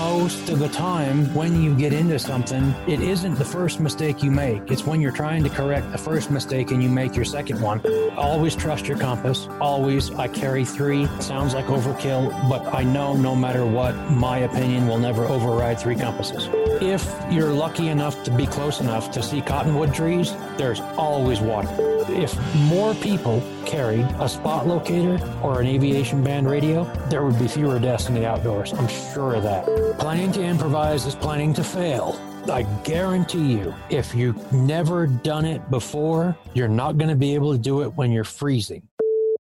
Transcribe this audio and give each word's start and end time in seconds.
most 0.00 0.48
of 0.48 0.58
the 0.58 0.68
time 0.70 1.26
when 1.34 1.62
you 1.62 1.74
get 1.74 1.92
into 1.92 2.18
something, 2.18 2.74
it 2.88 3.02
isn't 3.02 3.34
the 3.34 3.44
first 3.44 3.80
mistake 3.80 4.22
you 4.22 4.30
make. 4.30 4.70
It's 4.70 4.86
when 4.86 4.98
you're 4.98 5.12
trying 5.12 5.44
to 5.44 5.50
correct 5.50 5.92
the 5.92 5.98
first 5.98 6.30
mistake 6.30 6.70
and 6.70 6.82
you 6.82 6.88
make 6.88 7.14
your 7.14 7.26
second 7.26 7.60
one. 7.60 7.82
Always 8.16 8.56
trust 8.56 8.88
your 8.88 8.96
compass. 8.96 9.46
Always, 9.60 10.10
I 10.12 10.26
carry 10.28 10.64
three. 10.64 11.06
Sounds 11.20 11.52
like 11.52 11.66
overkill, 11.66 12.30
but 12.48 12.62
I 12.74 12.82
know 12.82 13.14
no 13.14 13.36
matter 13.36 13.66
what, 13.66 13.94
my 14.10 14.38
opinion 14.38 14.88
will 14.88 14.98
never 14.98 15.26
override 15.26 15.78
three 15.78 15.96
compasses. 15.96 16.48
If 16.80 17.04
you're 17.30 17.52
lucky 17.52 17.88
enough 17.88 18.24
to 18.24 18.30
be 18.30 18.46
close 18.46 18.80
enough 18.80 19.10
to 19.10 19.22
see 19.22 19.42
cottonwood 19.42 19.92
trees, 19.92 20.32
there's 20.56 20.80
always 20.96 21.40
water. 21.40 21.68
If 22.08 22.32
more 22.56 22.94
people 22.94 23.42
carried 23.66 24.06
a 24.18 24.28
spot 24.28 24.66
locator 24.66 25.18
or 25.42 25.60
an 25.60 25.66
aviation 25.66 26.22
band 26.22 26.50
radio, 26.50 26.84
there 27.08 27.24
would 27.24 27.38
be 27.38 27.48
fewer 27.48 27.78
deaths 27.78 28.08
in 28.08 28.14
the 28.14 28.26
outdoors. 28.26 28.72
I'm 28.72 28.88
sure 28.88 29.34
of 29.34 29.42
that. 29.44 29.66
Planning 29.98 30.32
to 30.32 30.42
improvise 30.42 31.06
is 31.06 31.14
planning 31.14 31.52
to 31.54 31.64
fail. 31.64 32.18
I 32.50 32.62
guarantee 32.84 33.52
you, 33.52 33.74
if 33.90 34.14
you've 34.14 34.52
never 34.52 35.06
done 35.06 35.44
it 35.44 35.70
before, 35.70 36.36
you're 36.54 36.68
not 36.68 36.96
going 36.98 37.10
to 37.10 37.16
be 37.16 37.34
able 37.34 37.52
to 37.52 37.58
do 37.58 37.82
it 37.82 37.88
when 37.94 38.10
you're 38.10 38.24
freezing. 38.24 38.88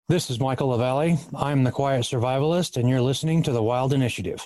This 0.09 0.30
is 0.30 0.39
Michael 0.39 0.70
LaValle. 0.70 1.17
I'm 1.36 1.63
the 1.63 1.72
Quiet 1.72 2.03
Survivalist, 2.03 2.77
and 2.77 2.89
you're 2.89 3.02
listening 3.02 3.44
to 3.44 3.52
the 3.52 3.61
Wild 3.61 3.94
Initiative. 3.94 4.45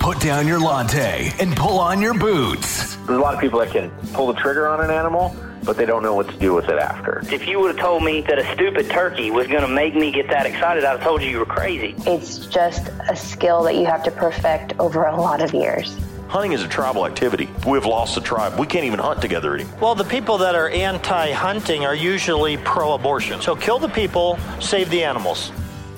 Put 0.00 0.20
down 0.20 0.46
your 0.46 0.58
latte 0.58 1.30
and 1.38 1.54
pull 1.54 1.78
on 1.78 2.00
your 2.00 2.14
boots. 2.14 2.96
There's 2.96 3.18
a 3.18 3.20
lot 3.20 3.34
of 3.34 3.40
people 3.40 3.60
that 3.60 3.70
can 3.70 3.90
pull 4.12 4.26
the 4.26 4.40
trigger 4.40 4.66
on 4.66 4.82
an 4.82 4.90
animal, 4.90 5.36
but 5.68 5.76
they 5.76 5.84
don't 5.84 6.02
know 6.02 6.14
what 6.14 6.26
to 6.26 6.36
do 6.38 6.54
with 6.54 6.70
it 6.70 6.78
after. 6.78 7.20
If 7.30 7.46
you 7.46 7.60
would 7.60 7.76
have 7.76 7.84
told 7.84 8.02
me 8.02 8.22
that 8.22 8.38
a 8.38 8.52
stupid 8.54 8.88
turkey 8.88 9.30
was 9.30 9.46
going 9.48 9.60
to 9.60 9.68
make 9.68 9.94
me 9.94 10.10
get 10.10 10.26
that 10.28 10.46
excited, 10.46 10.82
I'd 10.82 10.92
have 10.92 11.02
told 11.02 11.22
you 11.22 11.28
you 11.28 11.40
were 11.40 11.44
crazy. 11.44 11.94
It's 12.06 12.46
just 12.46 12.88
a 13.06 13.14
skill 13.14 13.62
that 13.64 13.74
you 13.74 13.84
have 13.84 14.02
to 14.04 14.10
perfect 14.10 14.72
over 14.78 15.04
a 15.04 15.14
lot 15.14 15.42
of 15.42 15.52
years. 15.52 15.94
Hunting 16.28 16.52
is 16.52 16.62
a 16.62 16.68
tribal 16.68 17.04
activity. 17.04 17.50
We've 17.66 17.84
lost 17.84 18.14
the 18.14 18.22
tribe. 18.22 18.58
We 18.58 18.66
can't 18.66 18.86
even 18.86 18.98
hunt 18.98 19.20
together 19.20 19.54
anymore. 19.54 19.76
Well, 19.78 19.94
the 19.94 20.04
people 20.04 20.38
that 20.38 20.54
are 20.54 20.70
anti 20.70 21.32
hunting 21.32 21.84
are 21.84 21.94
usually 21.94 22.56
pro 22.56 22.94
abortion. 22.94 23.42
So 23.42 23.54
kill 23.54 23.78
the 23.78 23.90
people, 23.90 24.38
save 24.60 24.88
the 24.88 25.04
animals. 25.04 25.52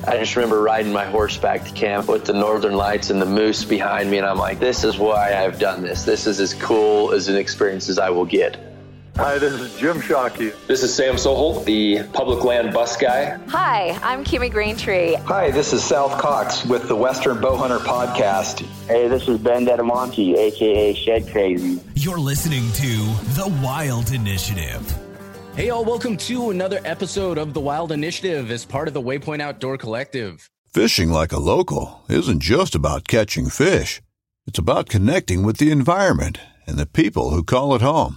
I 0.04 0.16
just 0.18 0.34
remember 0.34 0.60
riding 0.62 0.92
my 0.92 1.04
horse 1.04 1.36
back 1.36 1.64
to 1.64 1.70
camp 1.70 2.08
with 2.08 2.24
the 2.24 2.32
northern 2.32 2.74
lights 2.74 3.10
and 3.10 3.22
the 3.22 3.26
moose 3.26 3.64
behind 3.64 4.10
me, 4.10 4.18
and 4.18 4.26
I'm 4.26 4.38
like, 4.38 4.58
this 4.58 4.82
is 4.82 4.98
why 4.98 5.36
I've 5.36 5.60
done 5.60 5.82
this. 5.82 6.02
This 6.02 6.26
is 6.26 6.40
as 6.40 6.54
cool 6.54 7.12
as 7.12 7.28
an 7.28 7.36
experience 7.36 7.88
as 7.88 8.00
I 8.00 8.10
will 8.10 8.24
get. 8.24 8.69
Hi, 9.20 9.36
this 9.36 9.52
is 9.52 9.76
Jim 9.78 9.98
Shockey. 9.98 10.54
This 10.66 10.82
is 10.82 10.94
Sam 10.94 11.16
Soholt, 11.16 11.66
the 11.66 12.04
public 12.14 12.42
land 12.42 12.72
bus 12.72 12.96
guy. 12.96 13.38
Hi, 13.48 13.90
I'm 14.02 14.24
Kimmy 14.24 14.50
Greentree. 14.50 15.22
Hi, 15.24 15.50
this 15.50 15.74
is 15.74 15.84
South 15.84 16.18
Cox 16.18 16.64
with 16.64 16.88
the 16.88 16.96
Western 16.96 17.36
Bowhunter 17.36 17.80
Podcast. 17.80 18.60
Hey, 18.86 19.08
this 19.08 19.28
is 19.28 19.38
Ben 19.38 19.66
Dedamonte, 19.66 20.38
aka 20.38 20.94
Shed 20.94 21.28
Crazy. 21.28 21.82
You're 21.96 22.18
listening 22.18 22.72
to 22.72 22.86
The 23.34 23.60
Wild 23.62 24.10
Initiative. 24.12 24.90
Hey, 25.54 25.68
all, 25.68 25.84
welcome 25.84 26.16
to 26.16 26.48
another 26.48 26.80
episode 26.86 27.36
of 27.36 27.52
The 27.52 27.60
Wild 27.60 27.92
Initiative 27.92 28.50
as 28.50 28.64
part 28.64 28.88
of 28.88 28.94
the 28.94 29.02
Waypoint 29.02 29.42
Outdoor 29.42 29.76
Collective. 29.76 30.48
Fishing 30.72 31.10
like 31.10 31.32
a 31.32 31.38
local 31.38 32.00
isn't 32.08 32.40
just 32.40 32.74
about 32.74 33.06
catching 33.06 33.50
fish, 33.50 34.00
it's 34.46 34.58
about 34.58 34.88
connecting 34.88 35.42
with 35.42 35.58
the 35.58 35.70
environment 35.70 36.38
and 36.66 36.78
the 36.78 36.86
people 36.86 37.32
who 37.32 37.44
call 37.44 37.74
it 37.74 37.82
home. 37.82 38.16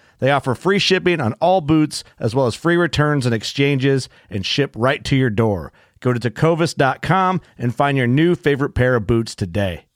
They 0.21 0.31
offer 0.31 0.55
free 0.55 0.79
shipping 0.79 1.19
on 1.19 1.33
all 1.33 1.59
boots, 1.59 2.05
as 2.19 2.33
well 2.33 2.45
as 2.45 2.55
free 2.55 2.77
returns 2.77 3.25
and 3.25 3.35
exchanges, 3.35 4.07
and 4.29 4.45
ship 4.45 4.73
right 4.77 5.03
to 5.03 5.17
your 5.17 5.31
door. 5.31 5.73
Go 5.99 6.13
to 6.13 6.19
tecovas.com 6.19 7.41
and 7.57 7.75
find 7.75 7.97
your 7.97 8.07
new 8.07 8.35
favorite 8.35 8.73
pair 8.73 8.95
of 8.95 9.05
boots 9.05 9.35
today. 9.35 9.87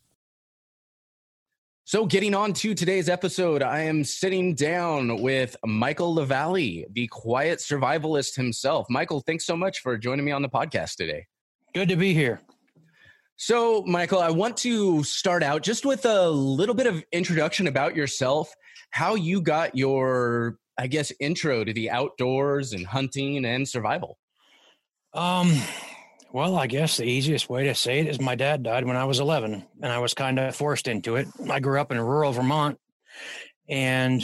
So, 1.84 2.04
getting 2.04 2.34
on 2.34 2.52
to 2.54 2.74
today's 2.74 3.08
episode, 3.08 3.62
I 3.62 3.82
am 3.82 4.02
sitting 4.02 4.56
down 4.56 5.22
with 5.22 5.54
Michael 5.64 6.14
LaValle, 6.14 6.86
the 6.90 7.06
quiet 7.06 7.60
survivalist 7.60 8.34
himself. 8.34 8.88
Michael, 8.90 9.20
thanks 9.20 9.46
so 9.46 9.56
much 9.56 9.78
for 9.78 9.96
joining 9.96 10.24
me 10.24 10.32
on 10.32 10.42
the 10.42 10.48
podcast 10.48 10.96
today. 10.96 11.26
Good 11.72 11.88
to 11.90 11.96
be 11.96 12.12
here. 12.12 12.40
So, 13.36 13.84
Michael, 13.84 14.18
I 14.18 14.30
want 14.30 14.56
to 14.58 15.04
start 15.04 15.44
out 15.44 15.62
just 15.62 15.86
with 15.86 16.04
a 16.06 16.28
little 16.28 16.74
bit 16.74 16.88
of 16.88 17.04
introduction 17.12 17.68
about 17.68 17.94
yourself, 17.94 18.52
how 18.90 19.14
you 19.14 19.40
got 19.40 19.76
your, 19.76 20.58
I 20.78 20.86
guess, 20.86 21.12
intro 21.20 21.64
to 21.64 21.72
the 21.72 21.90
outdoors 21.90 22.72
and 22.72 22.86
hunting 22.86 23.44
and 23.44 23.68
survival. 23.68 24.18
Um, 25.12 25.52
well, 26.32 26.56
I 26.56 26.66
guess 26.66 26.98
the 26.98 27.04
easiest 27.04 27.48
way 27.48 27.64
to 27.64 27.74
say 27.74 28.00
it 28.00 28.08
is 28.08 28.20
my 28.20 28.34
dad 28.34 28.62
died 28.62 28.84
when 28.84 28.96
I 28.96 29.04
was 29.04 29.20
11 29.20 29.64
and 29.82 29.92
I 29.92 29.98
was 29.98 30.12
kind 30.12 30.38
of 30.38 30.54
forced 30.54 30.88
into 30.88 31.16
it. 31.16 31.28
I 31.50 31.60
grew 31.60 31.80
up 31.80 31.90
in 31.92 32.00
rural 32.00 32.32
Vermont 32.32 32.78
and 33.68 34.22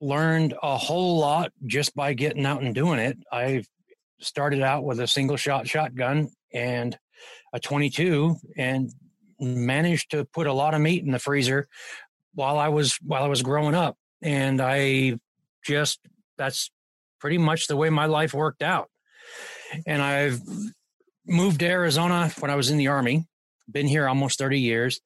learned 0.00 0.54
a 0.62 0.76
whole 0.76 1.18
lot 1.18 1.52
just 1.66 1.94
by 1.94 2.14
getting 2.14 2.46
out 2.46 2.62
and 2.62 2.74
doing 2.74 2.98
it. 2.98 3.18
I 3.30 3.64
started 4.20 4.62
out 4.62 4.84
with 4.84 5.00
a 5.00 5.06
single 5.06 5.36
shot 5.36 5.68
shotgun 5.68 6.30
and 6.52 6.96
a 7.52 7.60
22 7.60 8.36
and 8.56 8.90
managed 9.38 10.12
to 10.12 10.24
put 10.24 10.46
a 10.46 10.52
lot 10.52 10.74
of 10.74 10.80
meat 10.80 11.04
in 11.04 11.10
the 11.10 11.18
freezer 11.18 11.68
while 12.34 12.58
I 12.58 12.68
was 12.68 12.98
while 13.02 13.24
I 13.24 13.28
was 13.28 13.42
growing 13.42 13.74
up 13.74 13.96
and 14.22 14.60
I 14.60 15.18
just 15.64 16.00
that's 16.38 16.70
pretty 17.20 17.38
much 17.38 17.66
the 17.66 17.76
way 17.76 17.90
my 17.90 18.06
life 18.06 18.32
worked 18.32 18.62
out. 18.62 18.88
And 19.86 20.02
I've 20.02 20.40
moved 21.26 21.60
to 21.60 21.66
Arizona 21.66 22.32
when 22.38 22.50
I 22.50 22.56
was 22.56 22.70
in 22.70 22.78
the 22.78 22.88
army. 22.88 23.26
Been 23.70 23.86
here 23.86 24.08
almost 24.08 24.38
30 24.38 24.58
years. 24.58 25.00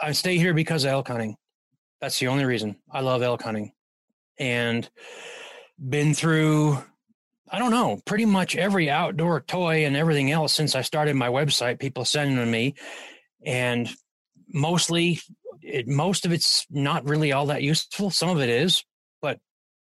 I 0.00 0.12
stay 0.12 0.38
here 0.38 0.54
because 0.54 0.84
of 0.84 0.90
elk 0.90 1.08
hunting. 1.08 1.36
That's 2.00 2.18
the 2.18 2.28
only 2.28 2.44
reason. 2.44 2.76
I 2.90 3.00
love 3.00 3.22
elk 3.22 3.42
hunting. 3.42 3.72
And 4.38 4.88
been 5.78 6.14
through 6.14 6.82
I 7.50 7.58
don't 7.58 7.70
know, 7.70 8.00
pretty 8.04 8.24
much 8.24 8.56
every 8.56 8.90
outdoor 8.90 9.40
toy 9.40 9.84
and 9.84 9.96
everything 9.96 10.30
else 10.30 10.52
since 10.52 10.74
I 10.74 10.80
started 10.80 11.14
my 11.14 11.28
website, 11.28 11.78
people 11.78 12.04
sending 12.04 12.36
to 12.36 12.46
me. 12.46 12.74
And 13.44 13.88
mostly 14.48 15.20
it 15.62 15.88
most 15.88 16.26
of 16.26 16.32
it's 16.32 16.66
not 16.70 17.08
really 17.08 17.32
all 17.32 17.46
that 17.46 17.62
useful. 17.62 18.10
Some 18.10 18.28
of 18.28 18.40
it 18.40 18.48
is, 18.48 18.84
but 19.22 19.38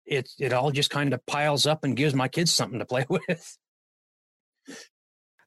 it 0.05 0.29
it 0.39 0.53
all 0.53 0.71
just 0.71 0.89
kind 0.89 1.13
of 1.13 1.25
piles 1.25 1.65
up 1.65 1.83
and 1.83 1.95
gives 1.95 2.13
my 2.13 2.27
kids 2.27 2.53
something 2.53 2.79
to 2.79 2.85
play 2.93 3.05
with. 3.09 3.57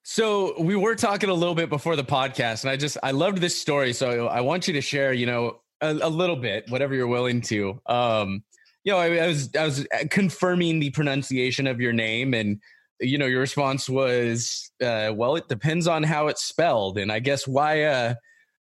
So 0.03 0.59
we 0.59 0.75
were 0.75 0.95
talking 0.95 1.29
a 1.29 1.35
little 1.35 1.55
bit 1.55 1.69
before 1.69 1.95
the 1.95 2.05
podcast, 2.05 2.63
and 2.63 2.71
I 2.71 2.77
just 2.77 2.97
I 3.03 3.11
loved 3.11 3.39
this 3.39 3.61
story. 3.61 3.93
So 3.93 4.27
I 4.27 4.41
want 4.41 4.67
you 4.67 4.75
to 4.75 4.81
share, 4.81 5.13
you 5.13 5.27
know, 5.27 5.61
a, 5.81 5.91
a 5.91 6.09
little 6.09 6.37
bit, 6.37 6.65
whatever 6.71 6.95
you're 6.95 7.07
willing 7.07 7.43
to. 7.43 7.81
Um, 7.87 8.43
you 8.85 8.93
know, 8.93 8.99
I, 8.99 9.17
I, 9.19 9.27
was 9.27 9.51
I 9.55 9.65
was 9.65 9.87
confirming 10.11 10.81
the 10.81 10.91
pronunciation 10.91 11.67
of 11.67 11.81
your 11.81 11.93
name, 11.93 12.33
and 12.33 12.59
you 13.01 13.19
know, 13.19 13.27
your 13.27 13.41
response 13.41 13.89
was, 13.89 14.71
uh, 14.83 15.13
"Well, 15.15 15.37
it 15.37 15.49
depends 15.49 15.87
on 15.87 16.05
how 16.05 16.29
it's 16.29 16.43
spelled." 16.43 16.97
And 16.97 17.13
I 17.13 17.19
guess 17.19 17.47
why, 17.47 17.83
uh, 17.83 18.15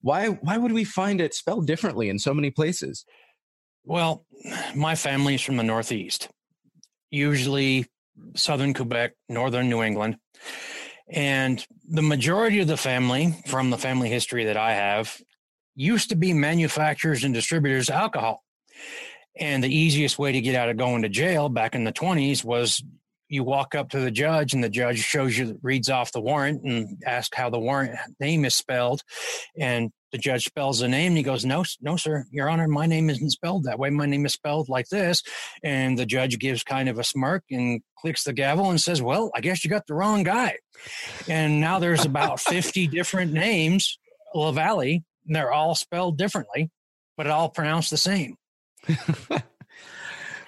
why, 0.01 0.28
why 0.28 0.57
would 0.57 0.72
we 0.72 0.84
find 0.84 1.22
it 1.22 1.34
spelled 1.34 1.68
differently 1.68 2.10
in 2.10 2.19
so 2.19 2.34
many 2.34 2.51
places? 2.51 3.06
Well, 3.84 4.25
my 4.75 4.96
family 4.96 5.36
is 5.36 5.42
from 5.42 5.57
the 5.57 5.63
Northeast, 5.63 6.30
usually 7.12 7.88
southern 8.36 8.74
Quebec, 8.74 9.13
northern 9.28 9.69
New 9.69 9.81
England. 9.81 10.18
And 11.10 11.66
the 11.88 12.01
majority 12.01 12.60
of 12.60 12.68
the 12.68 12.78
family, 12.78 13.36
from 13.48 13.72
the 13.72 13.78
family 13.78 14.10
history 14.10 14.46
that 14.46 14.57
I 14.57 14.74
have, 14.74 15.18
used 15.75 16.10
to 16.10 16.16
be 16.16 16.34
manufacturers 16.34 17.24
and 17.24 17.34
distributors 17.34 17.90
of 17.90 17.95
alcohol. 17.95 18.44
And 19.40 19.63
the 19.63 19.74
easiest 19.74 20.19
way 20.19 20.34
to 20.34 20.42
get 20.42 20.56
out 20.56 20.69
of 20.69 20.78
going 20.78 21.02
to 21.02 21.10
jail 21.10 21.50
back 21.50 21.74
in 21.74 21.84
the 21.84 21.94
20s 21.94 22.44
was 22.44 22.84
you 23.30 23.44
walk 23.44 23.76
up 23.76 23.90
to 23.92 24.00
the 24.00 24.12
judge 24.12 24.54
and 24.54 24.64
the 24.64 24.70
judge 24.70 25.00
shows 25.00 25.38
you 25.38 25.60
reads 25.62 25.90
off 25.90 26.12
the 26.12 26.20
warrant 26.20 26.64
and 26.64 27.02
asks 27.06 27.38
how 27.38 27.50
the 27.50 27.60
warrant 27.60 27.96
name 28.20 28.44
is 28.44 28.56
spelled. 28.56 29.02
And 29.58 29.92
the 30.12 30.18
judge 30.18 30.46
spells 30.46 30.80
the 30.80 30.88
name 30.88 31.10
and 31.10 31.18
he 31.18 31.24
goes 31.24 31.46
no 31.46 31.64
no 31.81 31.96
sir 31.96 32.26
your 32.31 32.50
honor 32.50 32.68
my 32.68 32.88
name 32.88 33.12
isn't 33.12 33.30
spelled 33.30 33.66
that 33.66 33.78
way. 33.78 33.92
My 33.92 34.08
name 34.08 34.26
is 34.26 34.34
spelled 34.34 34.68
like 34.68 34.90
this. 34.90 35.22
And 35.64 35.98
the 35.98 36.08
judge 36.08 36.40
gives 36.40 36.64
kind 36.64 36.90
of 36.90 36.98
a 36.98 37.04
smirk 37.04 37.44
and 37.52 37.81
clicks 38.00 38.24
the 38.24 38.34
gavel 38.34 38.70
and 38.70 38.81
says 38.81 39.02
well 39.02 39.30
i 39.36 39.42
guess 39.42 39.64
you 39.64 39.70
got 39.70 39.86
the 39.88 39.94
wrong 39.94 40.24
guy. 40.24 40.58
And 41.28 41.62
now 41.62 41.78
there's 41.78 42.06
about 42.06 42.40
50 42.40 42.88
different 42.88 43.31
names 43.31 44.00
lavallee 44.36 45.04
they're 45.28 45.52
all 45.52 45.76
spelled 45.76 46.18
differently 46.18 46.72
but 47.16 47.28
all 47.28 47.50
pronounced 47.50 47.92
the 47.92 47.98
same. 47.98 48.36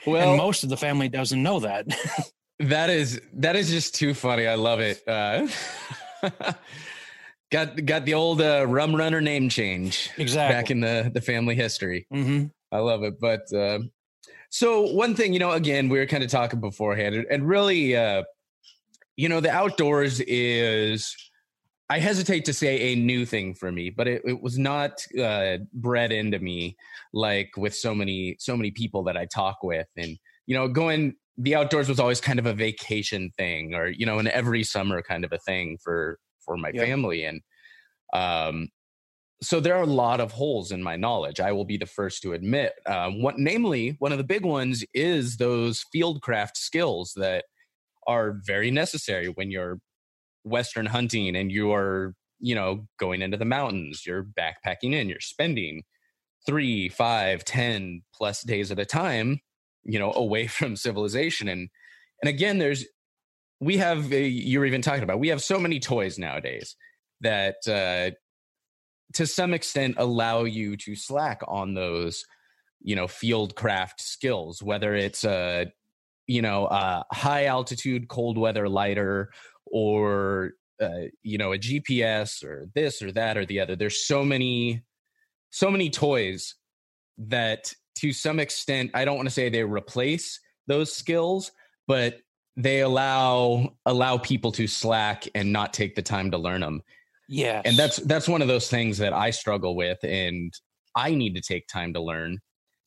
Well 0.05 0.29
and 0.31 0.37
most 0.37 0.63
of 0.63 0.69
the 0.69 0.77
family 0.77 1.09
doesn't 1.09 1.41
know 1.41 1.59
that 1.59 1.85
that 2.61 2.89
is 2.89 3.21
that 3.33 3.55
is 3.55 3.69
just 3.69 3.95
too 3.95 4.13
funny 4.13 4.47
i 4.47 4.55
love 4.55 4.79
it 4.79 5.07
uh, 5.07 5.47
got 7.51 7.85
got 7.85 8.05
the 8.05 8.13
old 8.13 8.41
uh, 8.41 8.65
rum 8.65 8.95
runner 8.95 9.21
name 9.21 9.49
change 9.49 10.09
exactly 10.17 10.55
back 10.55 10.71
in 10.71 10.79
the 10.79 11.11
the 11.13 11.21
family 11.21 11.55
history. 11.55 12.07
Mm-hmm. 12.11 12.45
I 12.71 12.79
love 12.79 13.03
it. 13.03 13.19
But 13.19 13.51
uh, 13.53 13.79
so 14.49 14.81
one 14.93 15.13
thing, 15.15 15.33
you 15.33 15.39
know, 15.39 15.51
again, 15.51 15.89
we 15.89 15.99
were 15.99 16.05
kind 16.05 16.23
of 16.23 16.29
talking 16.29 16.59
beforehand, 16.59 17.25
and 17.29 17.47
really, 17.47 17.95
uh, 17.95 18.23
you 19.15 19.29
know, 19.29 19.39
the 19.39 19.51
outdoors 19.51 20.19
is. 20.21 21.15
I 21.89 21.99
hesitate 21.99 22.45
to 22.45 22.53
say 22.53 22.93
a 22.93 22.95
new 22.95 23.25
thing 23.25 23.53
for 23.53 23.69
me, 23.69 23.89
but 23.89 24.07
it, 24.07 24.21
it 24.23 24.41
was 24.41 24.57
not 24.57 25.05
uh, 25.21 25.57
bred 25.73 26.13
into 26.13 26.39
me 26.39 26.77
like 27.11 27.51
with 27.57 27.75
so 27.75 27.93
many 27.93 28.37
so 28.39 28.55
many 28.55 28.71
people 28.71 29.03
that 29.03 29.17
I 29.17 29.25
talk 29.25 29.61
with, 29.61 29.87
and 29.97 30.17
you 30.45 30.55
know, 30.55 30.69
going 30.69 31.15
the 31.37 31.55
outdoors 31.55 31.89
was 31.89 31.99
always 31.99 32.21
kind 32.21 32.39
of 32.39 32.45
a 32.45 32.53
vacation 32.53 33.31
thing, 33.37 33.73
or 33.73 33.87
you 33.87 34.05
know, 34.05 34.19
an 34.19 34.27
every 34.27 34.63
summer 34.63 35.01
kind 35.01 35.25
of 35.25 35.31
a 35.31 35.39
thing 35.39 35.77
for 35.83 36.17
for 36.43 36.57
my 36.57 36.71
yep. 36.73 36.85
family 36.85 37.23
and 37.23 37.41
um 38.13 38.67
so 39.43 39.59
there 39.59 39.75
are 39.75 39.83
a 39.83 39.87
lot 39.87 40.19
of 40.19 40.31
holes 40.31 40.71
in 40.71 40.83
my 40.83 40.95
knowledge 40.95 41.39
i 41.39 41.51
will 41.51 41.65
be 41.65 41.77
the 41.77 41.85
first 41.85 42.21
to 42.21 42.33
admit 42.33 42.73
um, 42.85 43.21
what 43.21 43.37
namely 43.37 43.95
one 43.99 44.11
of 44.11 44.17
the 44.17 44.23
big 44.23 44.45
ones 44.45 44.83
is 44.93 45.37
those 45.37 45.85
fieldcraft 45.95 46.57
skills 46.57 47.13
that 47.15 47.45
are 48.07 48.39
very 48.45 48.71
necessary 48.71 49.27
when 49.27 49.49
you're 49.51 49.79
western 50.43 50.85
hunting 50.85 51.35
and 51.35 51.51
you 51.51 51.71
are 51.71 52.13
you 52.39 52.55
know 52.55 52.85
going 52.99 53.21
into 53.21 53.37
the 53.37 53.45
mountains 53.45 54.03
you're 54.05 54.23
backpacking 54.37 54.93
in 54.93 55.07
you're 55.07 55.19
spending 55.19 55.83
three 56.45 56.89
five 56.89 57.45
ten 57.45 58.01
plus 58.13 58.41
days 58.41 58.71
at 58.71 58.79
a 58.79 58.85
time 58.85 59.39
you 59.83 59.99
know 59.99 60.11
away 60.13 60.47
from 60.47 60.75
civilization 60.75 61.47
and 61.47 61.69
and 62.21 62.29
again 62.29 62.57
there's 62.57 62.85
we 63.59 63.77
have 63.77 64.11
you're 64.11 64.65
even 64.65 64.81
talking 64.81 65.03
about 65.03 65.19
we 65.19 65.27
have 65.27 65.41
so 65.41 65.59
many 65.59 65.79
toys 65.79 66.17
nowadays 66.17 66.75
that 67.21 67.55
uh, 67.67 68.09
to 69.13 69.27
some 69.27 69.53
extent 69.53 69.95
allow 69.97 70.43
you 70.43 70.75
to 70.75 70.95
slack 70.95 71.41
on 71.47 71.73
those 71.73 72.25
you 72.81 72.95
know 72.95 73.07
field 73.07 73.55
craft 73.55 74.01
skills 74.01 74.63
whether 74.63 74.95
it's 74.95 75.23
a 75.23 75.71
you 76.27 76.41
know 76.41 76.65
a 76.65 77.05
high 77.11 77.45
altitude 77.45 78.07
cold 78.07 78.37
weather 78.37 78.67
lighter 78.67 79.29
or 79.65 80.53
uh, 80.81 81.07
you 81.21 81.37
know 81.37 81.53
a 81.53 81.57
gps 81.57 82.43
or 82.43 82.67
this 82.73 83.01
or 83.01 83.11
that 83.11 83.37
or 83.37 83.45
the 83.45 83.59
other. 83.59 83.75
There's 83.75 84.05
so 84.05 84.23
many 84.23 84.81
so 85.51 85.69
many 85.69 85.89
toys 85.89 86.55
that 87.17 87.73
to 87.95 88.11
some 88.13 88.39
extent 88.39 88.91
i 88.93 89.05
don't 89.05 89.15
want 89.15 89.27
to 89.27 89.33
say 89.33 89.49
they 89.49 89.63
replace 89.63 90.39
those 90.67 90.93
skills 90.93 91.51
but 91.87 92.19
they 92.57 92.81
allow 92.81 93.75
allow 93.85 94.17
people 94.17 94.51
to 94.53 94.67
slack 94.67 95.27
and 95.33 95.51
not 95.51 95.73
take 95.73 95.95
the 95.95 96.01
time 96.01 96.31
to 96.31 96.37
learn 96.37 96.61
them. 96.61 96.81
Yeah. 97.29 97.61
And 97.63 97.77
that's 97.77 97.97
that's 97.97 98.27
one 98.27 98.41
of 98.41 98.47
those 98.47 98.69
things 98.69 98.97
that 98.97 99.13
I 99.13 99.31
struggle 99.31 99.75
with 99.75 99.99
and 100.03 100.53
I 100.95 101.13
need 101.13 101.35
to 101.35 101.41
take 101.41 101.67
time 101.67 101.93
to 101.93 102.01
learn. 102.01 102.39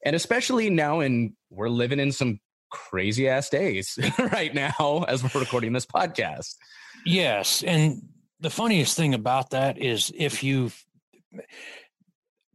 And 0.04 0.14
especially 0.14 0.68
now 0.68 1.00
and 1.00 1.32
we're 1.50 1.70
living 1.70 1.98
in 1.98 2.12
some 2.12 2.40
crazy 2.70 3.28
ass 3.28 3.48
days 3.48 3.98
right 4.18 4.54
now 4.54 5.04
as 5.08 5.22
we're 5.22 5.40
recording 5.40 5.72
this 5.72 5.86
podcast. 5.86 6.54
Yes, 7.06 7.62
and 7.62 8.02
the 8.40 8.50
funniest 8.50 8.96
thing 8.96 9.14
about 9.14 9.50
that 9.50 9.78
is 9.78 10.12
if 10.14 10.42
you 10.42 10.70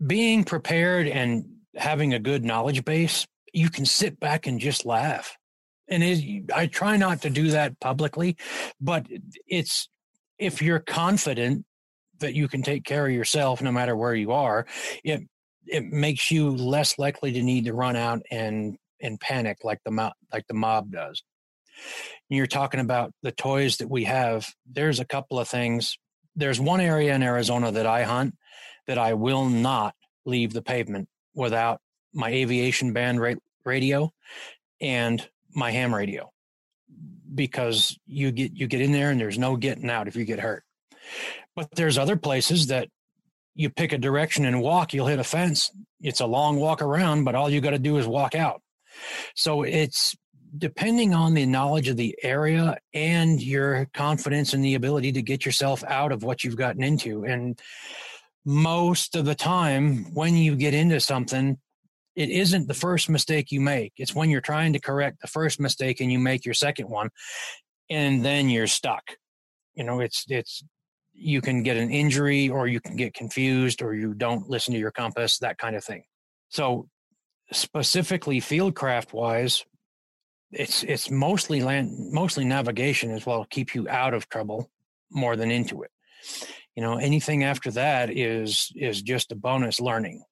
being 0.05 0.43
prepared 0.43 1.07
and 1.07 1.45
having 1.79 2.13
a 2.13 2.19
good 2.19 2.45
knowledge 2.45 2.85
base, 2.85 3.25
you 3.53 3.69
can 3.69 3.85
sit 3.85 4.19
back 4.19 4.45
and 4.45 4.59
just 4.59 4.85
laugh 4.85 5.37
and 5.89 6.03
it, 6.03 6.51
I 6.53 6.67
try 6.67 6.97
not 6.97 7.23
to 7.23 7.29
do 7.29 7.49
that 7.49 7.79
publicly, 7.79 8.37
but 8.79 9.07
it's 9.47 9.89
if 10.37 10.61
you're 10.61 10.79
confident 10.79 11.65
that 12.19 12.33
you 12.33 12.47
can 12.47 12.61
take 12.61 12.83
care 12.83 13.05
of 13.05 13.11
yourself 13.11 13.61
no 13.61 13.71
matter 13.71 13.95
where 13.95 14.15
you 14.15 14.31
are, 14.31 14.65
it 15.03 15.21
it 15.67 15.85
makes 15.85 16.31
you 16.31 16.49
less 16.49 16.97
likely 16.97 17.31
to 17.33 17.43
need 17.43 17.65
to 17.65 17.73
run 17.73 17.95
out 17.95 18.21
and 18.31 18.77
and 19.01 19.19
panic 19.19 19.59
like 19.63 19.79
the 19.83 19.91
mob 19.91 20.13
like 20.31 20.45
the 20.47 20.53
mob 20.53 20.91
does. 20.91 21.23
You're 22.29 22.47
talking 22.47 22.79
about 22.79 23.13
the 23.23 23.31
toys 23.31 23.77
that 23.77 23.89
we 23.89 24.03
have. 24.03 24.47
There's 24.69 24.99
a 24.99 25.05
couple 25.05 25.39
of 25.39 25.47
things. 25.47 25.97
There's 26.35 26.59
one 26.59 26.81
area 26.81 27.15
in 27.15 27.23
Arizona 27.23 27.71
that 27.71 27.85
I 27.85 28.03
hunt 28.03 28.35
that 28.87 28.97
I 28.97 29.13
will 29.13 29.45
not 29.49 29.95
leave 30.25 30.53
the 30.53 30.61
pavement 30.61 31.07
without 31.39 31.81
my 32.13 32.29
aviation 32.29 32.93
band 32.93 33.19
radio 33.65 34.11
and 34.81 35.27
my 35.55 35.71
ham 35.71 35.93
radio 35.93 36.31
because 37.33 37.97
you 38.05 38.31
get 38.31 38.51
you 38.53 38.67
get 38.67 38.81
in 38.81 38.91
there 38.91 39.11
and 39.11 39.19
there's 39.19 39.37
no 39.37 39.55
getting 39.55 39.89
out 39.89 40.07
if 40.07 40.15
you 40.15 40.25
get 40.25 40.39
hurt. 40.39 40.63
But 41.55 41.69
there's 41.75 41.97
other 41.97 42.15
places 42.15 42.67
that 42.67 42.89
you 43.55 43.69
pick 43.69 43.91
a 43.91 43.97
direction 43.97 44.45
and 44.45 44.61
walk, 44.61 44.93
you'll 44.93 45.07
hit 45.07 45.19
a 45.19 45.23
fence. 45.23 45.71
It's 46.01 46.21
a 46.21 46.25
long 46.25 46.57
walk 46.57 46.81
around, 46.81 47.25
but 47.25 47.35
all 47.35 47.49
you 47.49 47.61
got 47.61 47.71
to 47.71 47.79
do 47.79 47.97
is 47.97 48.07
walk 48.07 48.35
out. 48.35 48.61
So 49.35 49.63
it's 49.63 50.15
depending 50.57 51.13
on 51.13 51.33
the 51.33 51.45
knowledge 51.45 51.89
of 51.89 51.97
the 51.97 52.17
area 52.23 52.77
and 52.93 53.41
your 53.41 53.87
confidence 53.93 54.53
in 54.53 54.61
the 54.61 54.75
ability 54.75 55.11
to 55.13 55.21
get 55.21 55.45
yourself 55.45 55.83
out 55.83 56.11
of 56.11 56.23
what 56.23 56.43
you've 56.43 56.55
gotten 56.55 56.83
into. 56.83 57.25
And 57.25 57.59
most 58.49 59.15
of 59.15 59.25
the 59.25 59.35
time, 59.35 60.05
when 60.15 60.35
you 60.35 60.55
get 60.55 60.73
into 60.73 60.99
something, 60.99 61.59
it 62.15 62.29
isn't 62.29 62.67
the 62.67 62.73
first 62.73 63.07
mistake 63.07 63.51
you 63.51 63.61
make. 63.61 63.93
It's 63.97 64.15
when 64.15 64.31
you're 64.31 64.41
trying 64.41 64.73
to 64.73 64.79
correct 64.79 65.21
the 65.21 65.27
first 65.27 65.59
mistake 65.59 66.01
and 66.01 66.11
you 66.11 66.17
make 66.17 66.45
your 66.45 66.55
second 66.55 66.89
one, 66.89 67.11
and 67.91 68.25
then 68.25 68.49
you're 68.49 68.65
stuck. 68.65 69.03
You 69.75 69.83
know, 69.83 69.99
it's 69.99 70.25
it's 70.29 70.63
you 71.13 71.41
can 71.41 71.61
get 71.61 71.77
an 71.77 71.91
injury 71.91 72.49
or 72.49 72.65
you 72.65 72.79
can 72.79 72.95
get 72.95 73.13
confused 73.13 73.83
or 73.83 73.93
you 73.93 74.15
don't 74.15 74.49
listen 74.49 74.73
to 74.73 74.79
your 74.79 74.89
compass, 74.89 75.37
that 75.37 75.59
kind 75.59 75.75
of 75.75 75.83
thing. 75.83 76.05
So 76.49 76.87
specifically 77.51 78.41
fieldcraft 78.41 79.13
wise, 79.13 79.63
it's 80.51 80.81
it's 80.81 81.11
mostly 81.11 81.61
land 81.61 82.11
mostly 82.11 82.45
navigation 82.45 83.11
as 83.11 83.27
well 83.27 83.45
keep 83.47 83.75
you 83.75 83.87
out 83.87 84.15
of 84.15 84.27
trouble 84.27 84.71
more 85.11 85.35
than 85.35 85.51
into 85.51 85.83
it. 85.83 85.91
You 86.75 86.83
know, 86.83 86.97
anything 86.97 87.43
after 87.43 87.71
that 87.71 88.09
is 88.09 88.71
is 88.75 89.01
just 89.01 89.31
a 89.31 89.35
bonus 89.35 89.79
learning. 89.79 90.23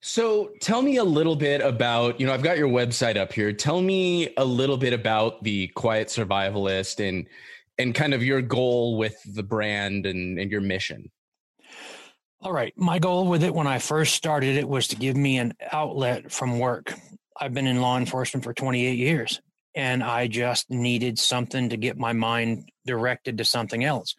So 0.00 0.50
tell 0.60 0.82
me 0.82 0.98
a 0.98 1.04
little 1.04 1.34
bit 1.34 1.62
about, 1.62 2.20
you 2.20 2.26
know, 2.26 2.34
I've 2.34 2.42
got 2.42 2.58
your 2.58 2.68
website 2.68 3.16
up 3.16 3.32
here. 3.32 3.54
Tell 3.54 3.80
me 3.80 4.34
a 4.36 4.44
little 4.44 4.76
bit 4.76 4.92
about 4.92 5.42
the 5.42 5.68
Quiet 5.68 6.08
Survivalist 6.08 7.06
and 7.06 7.26
and 7.78 7.94
kind 7.94 8.14
of 8.14 8.22
your 8.22 8.42
goal 8.42 8.98
with 8.98 9.16
the 9.24 9.42
brand 9.42 10.06
and, 10.06 10.38
and 10.38 10.50
your 10.50 10.60
mission. 10.60 11.10
All 12.42 12.52
right. 12.52 12.74
My 12.76 12.98
goal 12.98 13.26
with 13.26 13.42
it 13.42 13.54
when 13.54 13.66
I 13.66 13.78
first 13.78 14.14
started 14.14 14.56
it 14.56 14.68
was 14.68 14.88
to 14.88 14.96
give 14.96 15.16
me 15.16 15.38
an 15.38 15.54
outlet 15.72 16.30
from 16.30 16.58
work. 16.58 16.92
I've 17.40 17.54
been 17.54 17.66
in 17.66 17.80
law 17.80 17.96
enforcement 17.96 18.44
for 18.44 18.52
28 18.52 18.98
years 18.98 19.40
and 19.74 20.02
I 20.02 20.26
just 20.26 20.70
needed 20.70 21.18
something 21.18 21.70
to 21.70 21.78
get 21.78 21.96
my 21.96 22.12
mind 22.12 22.68
directed 22.86 23.38
to 23.38 23.44
something 23.44 23.82
else. 23.82 24.14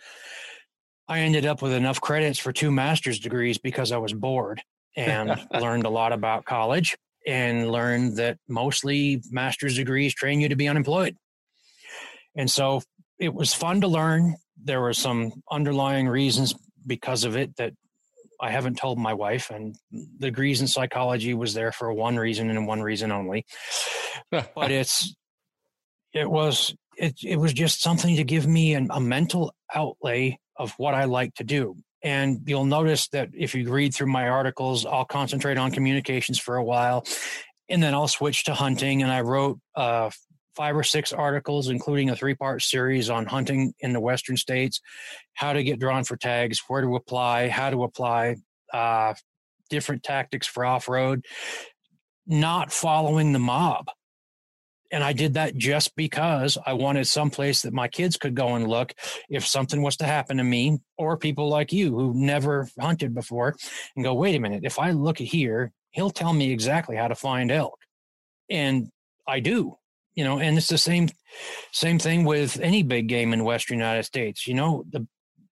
I 1.08 1.20
ended 1.20 1.46
up 1.46 1.62
with 1.62 1.74
enough 1.74 2.02
credits 2.02 2.40
for 2.40 2.52
two 2.52 2.72
master's 2.72 3.20
degrees 3.20 3.58
because 3.58 3.92
I 3.92 3.98
was 3.98 4.14
bored 4.14 4.62
and 4.96 5.40
learned 5.52 5.86
a 5.86 5.90
lot 5.90 6.14
about 6.14 6.46
college 6.46 6.98
and 7.28 7.72
learned 7.72 8.18
that 8.18 8.38
mostly 8.48 9.22
master's 9.30 9.76
degrees 9.76 10.14
train 10.14 10.42
you 10.42 10.50
to 10.50 10.56
be 10.56 10.68
unemployed. 10.68 11.16
And 12.36 12.50
so 12.50 12.82
it 13.20 13.34
was 13.34 13.54
fun 13.54 13.82
to 13.82 13.88
learn. 13.88 14.36
There 14.64 14.82
were 14.82 14.94
some 14.94 15.44
underlying 15.52 16.08
reasons 16.08 16.56
because 16.86 17.24
of 17.24 17.36
it 17.36 17.56
that 17.58 17.74
I 18.40 18.52
haven't 18.52 18.78
told 18.78 19.00
my 19.00 19.14
wife, 19.14 19.50
and 19.50 19.76
the 19.92 20.28
degrees 20.28 20.60
in 20.60 20.68
psychology 20.68 21.34
was 21.34 21.54
there 21.54 21.72
for 21.72 21.94
one 21.94 22.18
reason 22.18 22.50
and 22.50 22.68
one 22.68 22.82
reason 22.82 23.12
only. 23.12 23.46
but 24.30 24.50
it's 24.72 25.16
it 26.14 26.30
was 26.30 26.76
it 26.98 27.16
it 27.24 27.38
was 27.38 27.54
just 27.54 27.82
something 27.82 28.18
to 28.18 28.24
give 28.24 28.46
me 28.46 28.74
an, 28.74 28.90
a 28.92 29.00
mental 29.00 29.54
outlay 29.74 30.38
of 30.58 30.74
what 30.78 30.94
I 30.94 31.06
like 31.06 31.34
to 31.36 31.44
do. 31.44 31.76
And 32.04 32.42
you'll 32.46 32.66
notice 32.66 33.08
that 33.10 33.30
if 33.34 33.56
you 33.56 33.72
read 33.72 33.94
through 33.94 34.12
my 34.12 34.30
articles, 34.30 34.86
I'll 34.86 35.06
concentrate 35.06 35.58
on 35.58 35.72
communications 35.72 36.40
for 36.40 36.56
a 36.56 36.64
while, 36.64 37.06
and 37.68 37.82
then 37.82 37.94
I'll 37.94 38.08
switch 38.08 38.44
to 38.46 38.54
hunting. 38.54 39.02
And 39.02 39.12
I 39.12 39.22
wrote 39.22 39.60
uh, 39.76 40.12
five 40.56 40.76
or 40.76 40.84
six 40.84 41.12
articles, 41.12 41.70
including 41.70 42.10
a 42.10 42.16
three 42.16 42.36
part 42.36 42.62
series 42.62 43.10
on 43.10 43.26
hunting 43.26 43.74
in 43.80 43.94
the 43.94 44.00
Western 44.00 44.38
states, 44.38 44.82
how 45.34 45.54
to 45.54 45.64
get 45.64 45.80
drawn 45.80 46.04
for 46.04 46.16
tags, 46.16 46.62
where 46.68 46.82
to 46.82 46.96
apply, 46.96 47.50
how 47.50 47.70
to 47.70 47.84
apply, 47.84 48.36
uh, 48.74 49.14
different 49.70 50.04
tactics 50.04 50.48
for 50.48 50.64
off 50.64 50.88
road, 50.88 51.26
not 52.28 52.72
following 52.72 53.34
the 53.34 53.40
mob. 53.40 53.88
And 54.92 55.04
I 55.04 55.14
did 55.14 55.34
that 55.34 55.56
just 55.56 55.96
because 55.96 56.58
I 56.66 56.74
wanted 56.74 57.08
some 57.08 57.30
place 57.30 57.64
that 57.64 57.74
my 57.74 57.88
kids 57.88 58.18
could 58.18 58.36
go 58.36 58.56
and 58.56 58.68
look 58.68 58.94
if 59.30 59.46
something 59.46 59.82
was 59.82 59.98
to 59.98 60.06
happen 60.06 60.38
to 60.38 60.44
me 60.44 60.80
or 60.98 61.18
people 61.18 61.50
like 61.50 61.74
you 61.74 61.92
who 61.96 62.14
never 62.14 62.68
hunted 62.80 63.14
before 63.14 63.56
and 63.96 64.06
go, 64.06 64.14
wait 64.14 64.36
a 64.36 64.40
minute, 64.40 64.64
if 64.64 64.78
I 64.80 64.92
look 64.92 65.18
here, 65.18 65.72
he'll 65.92 66.12
tell 66.12 66.34
me 66.34 66.52
exactly 66.52 66.96
how 66.96 67.08
to 67.08 67.16
find 67.16 67.52
elk. 67.52 67.80
And 68.50 68.90
I 69.28 69.40
do 69.40 69.78
you 70.16 70.24
know 70.24 70.40
and 70.40 70.58
it's 70.58 70.68
the 70.68 70.78
same 70.78 71.10
same 71.72 72.00
thing 72.00 72.24
with 72.24 72.60
any 72.60 72.82
big 72.82 73.08
game 73.08 73.34
in 73.34 73.44
western 73.44 73.78
united 73.78 74.04
states 74.04 74.48
you 74.48 74.54
know 74.54 74.84
the 74.90 75.06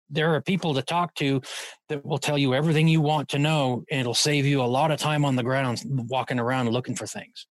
there 0.10 0.36
are 0.36 0.42
people 0.42 0.76
to 0.76 0.82
talk 0.82 1.14
to 1.16 1.42
that 1.90 2.06
will 2.06 2.20
tell 2.20 2.38
you 2.38 2.54
everything 2.54 2.88
you 2.88 3.02
want 3.02 3.30
to 3.30 3.40
know 3.40 3.84
and 3.90 4.02
it'll 4.02 4.14
save 4.14 4.46
you 4.46 4.62
a 4.62 4.66
lot 4.66 4.92
of 4.92 5.00
time 5.00 5.26
on 5.26 5.36
the 5.36 5.44
ground 5.44 5.82
walking 5.86 6.40
around 6.40 6.70
looking 6.70 6.96
for 6.96 7.08
things 7.08 7.48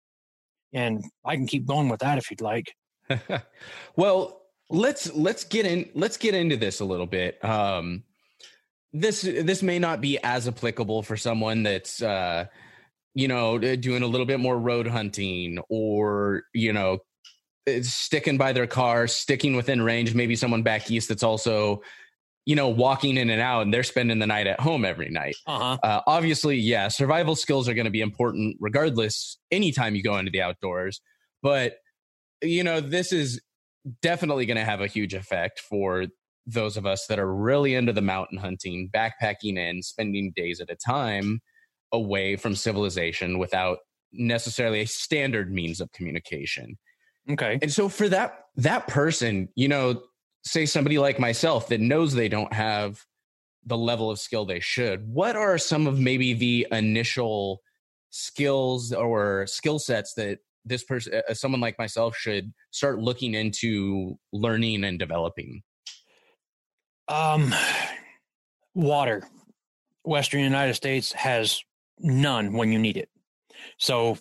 and 0.73 1.03
i 1.25 1.35
can 1.35 1.47
keep 1.47 1.65
going 1.65 1.89
with 1.89 1.99
that 1.99 2.17
if 2.17 2.29
you'd 2.29 2.41
like. 2.41 2.73
Well 3.95 4.41
let's 4.69 5.13
let's 5.13 5.43
get 5.43 5.65
in 5.65 5.89
let's 5.93 6.15
get 6.15 6.33
into 6.33 6.55
this 6.55 6.79
a 6.79 6.85
little 6.85 7.05
bit. 7.05 7.43
Um 7.43 8.03
this 8.93 9.21
this 9.21 9.61
may 9.61 9.79
not 9.79 10.01
be 10.01 10.17
as 10.23 10.47
applicable 10.47 11.03
for 11.03 11.17
someone 11.17 11.63
that's 11.63 12.01
uh 12.01 12.45
you 13.13 13.27
know, 13.27 13.57
doing 13.57 14.03
a 14.03 14.07
little 14.07 14.25
bit 14.25 14.39
more 14.39 14.57
road 14.57 14.87
hunting 14.87 15.59
or, 15.69 16.43
you 16.53 16.71
know, 16.71 16.99
eh, 17.67 17.81
sticking 17.81 18.37
by 18.37 18.53
their 18.53 18.67
car, 18.67 19.07
sticking 19.07 19.55
within 19.55 19.81
range, 19.81 20.15
maybe 20.15 20.35
someone 20.35 20.63
back 20.63 20.89
east 20.89 21.09
that's 21.09 21.23
also, 21.23 21.81
you 22.45 22.55
know, 22.55 22.69
walking 22.69 23.17
in 23.17 23.29
and 23.29 23.41
out 23.41 23.61
and 23.61 23.73
they're 23.73 23.83
spending 23.83 24.19
the 24.19 24.27
night 24.27 24.47
at 24.47 24.59
home 24.59 24.83
every 24.83 25.09
night. 25.09 25.35
Uh-huh. 25.45 25.77
Uh, 25.83 26.01
obviously, 26.07 26.57
yeah, 26.57 26.87
survival 26.87 27.35
skills 27.35 27.69
are 27.69 27.73
going 27.73 27.85
to 27.85 27.91
be 27.91 28.01
important 28.01 28.57
regardless 28.59 29.37
anytime 29.51 29.95
you 29.95 30.03
go 30.03 30.17
into 30.17 30.31
the 30.31 30.41
outdoors. 30.41 31.01
But, 31.43 31.75
you 32.41 32.63
know, 32.63 32.81
this 32.81 33.13
is 33.13 33.41
definitely 34.01 34.45
going 34.45 34.57
to 34.57 34.65
have 34.65 34.81
a 34.81 34.87
huge 34.87 35.13
effect 35.13 35.59
for 35.59 36.05
those 36.47 36.77
of 36.77 36.85
us 36.85 37.05
that 37.07 37.19
are 37.19 37.33
really 37.33 37.75
into 37.75 37.93
the 37.93 38.01
mountain 38.01 38.37
hunting, 38.37 38.89
backpacking 38.91 39.57
in, 39.57 39.83
spending 39.83 40.33
days 40.35 40.59
at 40.59 40.69
a 40.69 40.75
time 40.75 41.41
away 41.91 42.35
from 42.35 42.55
civilization 42.55 43.37
without 43.37 43.79
necessarily 44.11 44.81
a 44.81 44.87
standard 44.87 45.51
means 45.51 45.79
of 45.79 45.91
communication. 45.91 46.77
Okay. 47.29 47.59
And 47.61 47.71
so 47.71 47.87
for 47.87 48.09
that 48.09 48.45
that 48.55 48.87
person, 48.87 49.49
you 49.55 49.67
know, 49.67 50.01
say 50.43 50.65
somebody 50.65 50.97
like 50.97 51.19
myself 51.19 51.67
that 51.69 51.79
knows 51.79 52.13
they 52.13 52.29
don't 52.29 52.53
have 52.53 53.05
the 53.65 53.77
level 53.77 54.09
of 54.09 54.19
skill 54.19 54.45
they 54.45 54.59
should, 54.59 55.07
what 55.07 55.35
are 55.35 55.57
some 55.57 55.87
of 55.87 55.99
maybe 55.99 56.33
the 56.33 56.67
initial 56.71 57.61
skills 58.09 58.91
or 58.91 59.45
skill 59.47 59.79
sets 59.79 60.13
that 60.15 60.39
this 60.65 60.83
person 60.83 61.21
uh, 61.27 61.33
someone 61.33 61.61
like 61.61 61.77
myself 61.79 62.15
should 62.15 62.53
start 62.71 62.99
looking 62.99 63.33
into 63.33 64.17
learning 64.33 64.83
and 64.83 64.99
developing? 64.99 65.61
Um 67.07 67.53
water. 68.73 69.27
Western 70.03 70.41
United 70.41 70.73
States 70.73 71.11
has 71.13 71.61
none 71.99 72.53
when 72.53 72.71
you 72.71 72.79
need 72.79 72.97
it. 72.97 73.09
So 73.77 74.17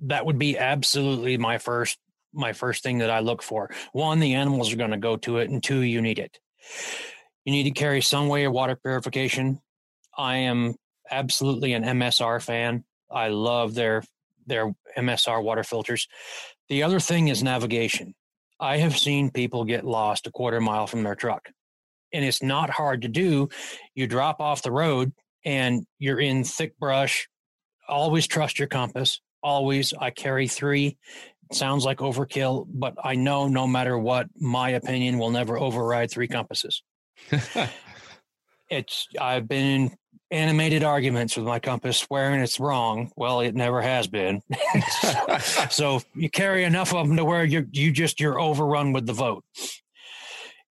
that 0.00 0.26
would 0.26 0.38
be 0.38 0.58
absolutely 0.58 1.36
my 1.36 1.58
first 1.58 1.98
my 2.36 2.52
first 2.52 2.82
thing 2.82 2.98
that 2.98 3.10
I 3.10 3.20
look 3.20 3.42
for. 3.42 3.70
One, 3.92 4.20
the 4.20 4.34
animals 4.34 4.72
are 4.72 4.76
going 4.76 4.90
to 4.90 4.96
go 4.96 5.16
to 5.18 5.38
it, 5.38 5.50
and 5.50 5.62
two, 5.62 5.80
you 5.80 6.00
need 6.00 6.18
it. 6.18 6.38
You 7.44 7.52
need 7.52 7.64
to 7.64 7.70
carry 7.70 8.02
some 8.02 8.28
way 8.28 8.44
of 8.44 8.52
water 8.52 8.76
purification. 8.76 9.60
I 10.16 10.36
am 10.38 10.74
absolutely 11.10 11.72
an 11.72 11.84
MSR 11.84 12.42
fan. 12.42 12.84
I 13.10 13.28
love 13.28 13.74
their 13.74 14.02
their 14.46 14.72
MSR 14.96 15.42
water 15.42 15.64
filters. 15.64 16.06
The 16.68 16.82
other 16.82 17.00
thing 17.00 17.28
is 17.28 17.42
navigation. 17.42 18.14
I 18.60 18.78
have 18.78 18.96
seen 18.96 19.30
people 19.30 19.64
get 19.64 19.84
lost 19.84 20.26
a 20.26 20.30
quarter 20.30 20.60
mile 20.60 20.86
from 20.86 21.02
their 21.02 21.14
truck. 21.14 21.50
And 22.12 22.24
it's 22.24 22.42
not 22.42 22.70
hard 22.70 23.02
to 23.02 23.08
do. 23.08 23.48
You 23.94 24.06
drop 24.06 24.40
off 24.40 24.62
the 24.62 24.70
road 24.70 25.12
and 25.44 25.84
you're 25.98 26.20
in 26.20 26.44
thick 26.44 26.78
brush, 26.78 27.28
always 27.88 28.26
trust 28.26 28.58
your 28.58 28.68
compass. 28.68 29.20
Always. 29.42 29.94
I 29.94 30.10
carry 30.10 30.48
three. 30.48 30.98
Sounds 31.52 31.84
like 31.84 31.98
overkill, 31.98 32.66
but 32.68 32.94
I 33.02 33.14
know 33.14 33.48
no 33.48 33.66
matter 33.66 33.98
what, 33.98 34.28
my 34.36 34.70
opinion 34.70 35.18
will 35.18 35.30
never 35.30 35.58
override 35.58 36.10
three 36.10 36.28
compasses. 36.28 36.82
it's 38.70 39.08
I've 39.20 39.48
been 39.48 39.64
in 39.64 39.96
animated 40.30 40.82
arguments 40.82 41.36
with 41.36 41.46
my 41.46 41.58
compass 41.58 41.98
swearing 41.98 42.40
it's 42.40 42.58
wrong. 42.58 43.12
Well, 43.16 43.40
it 43.40 43.54
never 43.54 43.80
has 43.80 44.06
been. 44.08 44.42
so 45.70 46.02
you 46.14 46.30
carry 46.30 46.64
enough 46.64 46.92
of 46.92 47.06
them 47.06 47.16
to 47.16 47.24
where 47.24 47.44
you 47.44 47.66
you 47.72 47.92
just 47.92 48.20
you're 48.20 48.40
overrun 48.40 48.92
with 48.92 49.06
the 49.06 49.12
vote. 49.12 49.44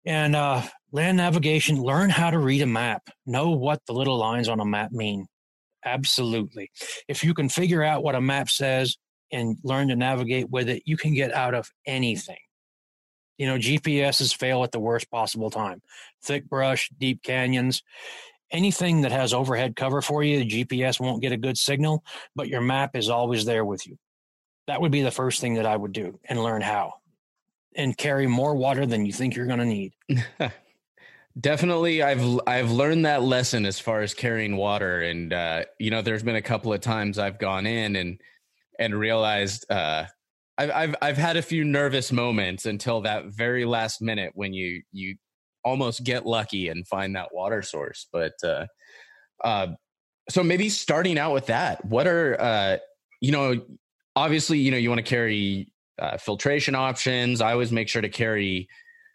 And 0.05 0.35
uh, 0.35 0.63
land 0.91 1.17
navigation, 1.17 1.81
learn 1.81 2.09
how 2.09 2.29
to 2.29 2.37
read 2.37 2.61
a 2.61 2.67
map, 2.67 3.03
know 3.25 3.51
what 3.51 3.81
the 3.87 3.93
little 3.93 4.17
lines 4.17 4.49
on 4.49 4.59
a 4.59 4.65
map 4.65 4.91
mean. 4.91 5.27
Absolutely. 5.85 6.71
If 7.07 7.23
you 7.23 7.33
can 7.33 7.49
figure 7.49 7.83
out 7.83 8.03
what 8.03 8.15
a 8.15 8.21
map 8.21 8.49
says 8.49 8.97
and 9.33 9.57
learn 9.63 9.89
to 9.89 9.95
navigate 9.95 10.49
with 10.49 10.69
it, 10.69 10.83
you 10.85 10.95
can 10.95 11.13
get 11.13 11.33
out 11.33 11.53
of 11.53 11.69
anything. 11.85 12.37
You 13.37 13.47
know, 13.47 13.57
GPSs 13.57 14.35
fail 14.35 14.63
at 14.63 14.71
the 14.71 14.79
worst 14.79 15.09
possible 15.09 15.49
time. 15.49 15.81
Thick 16.23 16.47
brush, 16.47 16.89
deep 16.97 17.23
canyons, 17.23 17.81
anything 18.51 19.01
that 19.01 19.11
has 19.11 19.33
overhead 19.33 19.75
cover 19.75 20.01
for 20.01 20.23
you, 20.23 20.39
the 20.39 20.63
GPS 20.63 20.99
won't 20.99 21.21
get 21.21 21.31
a 21.31 21.37
good 21.37 21.57
signal, 21.57 22.03
but 22.35 22.47
your 22.47 22.61
map 22.61 22.95
is 22.95 23.09
always 23.09 23.43
there 23.43 23.65
with 23.65 23.85
you. 23.87 23.97
That 24.67 24.79
would 24.79 24.91
be 24.91 25.01
the 25.01 25.11
first 25.11 25.41
thing 25.41 25.55
that 25.55 25.65
I 25.65 25.75
would 25.75 25.91
do 25.91 26.19
and 26.23 26.41
learn 26.41 26.61
how 26.61 26.93
and 27.75 27.97
carry 27.97 28.27
more 28.27 28.55
water 28.55 28.85
than 28.85 29.05
you 29.05 29.11
think 29.11 29.35
you're 29.35 29.47
going 29.47 29.59
to 29.59 29.65
need. 29.65 29.93
Definitely, 31.39 32.03
I've 32.03 32.39
I've 32.45 32.71
learned 32.71 33.07
that 33.07 33.23
lesson 33.23 33.65
as 33.65 33.79
far 33.79 34.01
as 34.01 34.13
carrying 34.13 34.55
water, 34.55 35.01
and 35.01 35.33
uh, 35.33 35.65
you 35.79 35.89
know, 35.89 36.03
there's 36.03 36.21
been 36.21 36.35
a 36.35 36.43
couple 36.43 36.71
of 36.71 36.81
times 36.81 37.17
I've 37.17 37.39
gone 37.39 37.65
in 37.65 37.95
and 37.95 38.21
and 38.79 38.95
realized 38.95 39.69
uh, 39.71 40.05
I've 40.57 40.71
I've 40.71 40.95
I've 41.01 41.17
had 41.17 41.37
a 41.37 41.41
few 41.41 41.63
nervous 41.63 42.11
moments 42.11 42.65
until 42.65 43.01
that 43.01 43.25
very 43.27 43.65
last 43.65 44.01
minute 44.01 44.31
when 44.35 44.53
you 44.53 44.83
you 44.91 45.15
almost 45.65 46.03
get 46.03 46.25
lucky 46.25 46.69
and 46.69 46.87
find 46.87 47.15
that 47.15 47.33
water 47.33 47.61
source. 47.61 48.07
But 48.11 48.33
uh, 48.43 48.65
uh, 49.43 49.67
so 50.29 50.43
maybe 50.43 50.69
starting 50.69 51.17
out 51.17 51.33
with 51.33 51.47
that, 51.47 51.83
what 51.85 52.07
are 52.07 52.39
uh, 52.39 52.77
you 53.21 53.31
know, 53.31 53.61
obviously, 54.15 54.59
you 54.59 54.69
know, 54.69 54.77
you 54.77 54.89
want 54.89 54.99
to 54.99 55.09
carry 55.09 55.69
uh, 55.97 56.17
filtration 56.17 56.75
options. 56.75 57.41
I 57.41 57.53
always 57.53 57.71
make 57.71 57.87
sure 57.87 58.01
to 58.01 58.09
carry 58.09 58.67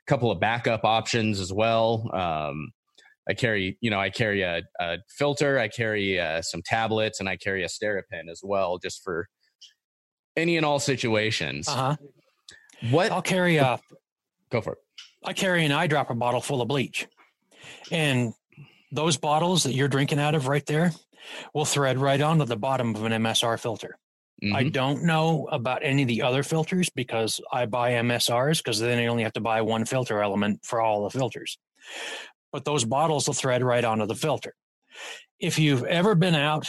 a 0.07 0.11
couple 0.11 0.31
of 0.31 0.41
backup 0.41 0.85
options 0.85 1.41
as 1.41 1.53
well. 1.53 2.11
Um, 2.15 2.73
I 3.29 3.35
carry, 3.35 3.77
you 3.83 3.91
know, 3.91 4.01
I 4.01 4.09
carry 4.09 4.41
a, 4.41 4.63
a 4.81 4.97
filter, 5.19 5.59
I 5.59 5.69
carry 5.69 6.19
uh, 6.19 6.41
some 6.41 6.63
tablets, 6.65 7.21
and 7.21 7.29
I 7.29 7.37
carry 7.37 7.63
a 7.63 7.69
SteriPEN 7.69 8.31
as 8.31 8.41
well, 8.43 8.79
just 8.79 9.03
for 9.05 9.29
any 10.39 10.57
and 10.57 10.65
all 10.65 10.79
situations. 10.79 11.69
Uh 11.69 11.73
huh. 11.73 11.97
What 12.91 13.13
I'll 13.13 13.23
carry 13.23 13.57
a 13.57 13.79
go 14.51 14.61
for 14.61 14.75
it. 14.75 14.79
I 15.25 15.33
carry 15.33 15.65
an 15.65 15.73
eyedropper 15.73 16.19
bottle 16.19 16.41
full 16.41 16.63
of 16.63 16.69
bleach, 16.69 17.07
and 17.91 18.33
those 18.93 19.17
bottles 19.17 19.65
that 19.65 19.75
you're 19.75 19.89
drinking 19.89 20.21
out 20.21 20.35
of 20.35 20.47
right 20.47 20.65
there 20.67 20.93
will 21.53 21.65
thread 21.65 21.99
right 21.99 22.21
onto 22.21 22.45
the 22.45 22.57
bottom 22.57 22.95
of 22.95 23.05
an 23.05 23.13
MSR 23.13 23.61
filter. 23.61 23.99
Mm-hmm. 24.43 24.55
I 24.55 24.63
don't 24.65 25.03
know 25.03 25.49
about 25.51 25.83
any 25.83 26.03
of 26.03 26.09
the 26.09 26.23
other 26.23 26.43
filters 26.43 26.91
because 26.91 27.41
I 27.53 27.67
buy 27.67 27.93
MSRs 27.93 28.59
because 28.59 28.79
then 28.79 28.99
I 28.99 29.07
only 29.07 29.25
have 29.25 29.33
to 29.33 29.41
buy 29.41 29.63
one 29.63 29.85
filter 29.85 30.23
element 30.23 30.61
for 30.65 30.81
all 30.81 31.03
the 31.03 31.19
filters. 31.19 31.59
But 32.53 32.65
those 32.65 32.85
bottles 32.85 33.27
will 33.27 33.35
thread 33.35 33.63
right 33.63 33.85
onto 33.85 34.07
the 34.07 34.15
filter. 34.15 34.55
If 35.41 35.59
you've 35.59 35.85
ever 35.85 36.15
been 36.15 36.37
out 36.37 36.69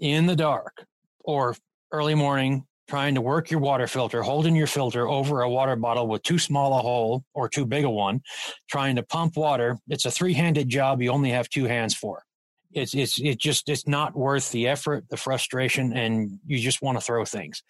in 0.00 0.26
the 0.26 0.36
dark 0.36 0.84
or 1.20 1.54
early 1.92 2.14
morning 2.14 2.66
trying 2.90 3.14
to 3.14 3.20
work 3.20 3.52
your 3.52 3.60
water 3.60 3.86
filter, 3.86 4.20
holding 4.20 4.56
your 4.56 4.66
filter 4.66 5.08
over 5.08 5.42
a 5.42 5.48
water 5.48 5.76
bottle 5.76 6.08
with 6.08 6.24
too 6.24 6.40
small 6.40 6.76
a 6.76 6.82
hole 6.82 7.24
or 7.34 7.48
too 7.48 7.64
big 7.64 7.84
a 7.84 7.90
one, 7.90 8.20
trying 8.68 8.96
to 8.96 9.02
pump 9.04 9.36
water. 9.36 9.78
It's 9.88 10.06
a 10.06 10.10
three 10.10 10.34
handed 10.34 10.68
job 10.68 11.00
you 11.00 11.12
only 11.12 11.30
have 11.30 11.48
two 11.48 11.66
hands 11.66 11.94
for. 11.94 12.24
It's, 12.72 12.92
it's, 12.92 13.20
it 13.20 13.38
just, 13.38 13.68
it's 13.68 13.86
not 13.86 14.16
worth 14.16 14.50
the 14.50 14.66
effort, 14.66 15.04
the 15.08 15.16
frustration, 15.16 15.92
and 15.92 16.40
you 16.44 16.58
just 16.58 16.82
want 16.82 16.98
to 16.98 17.04
throw 17.04 17.24
things. 17.24 17.62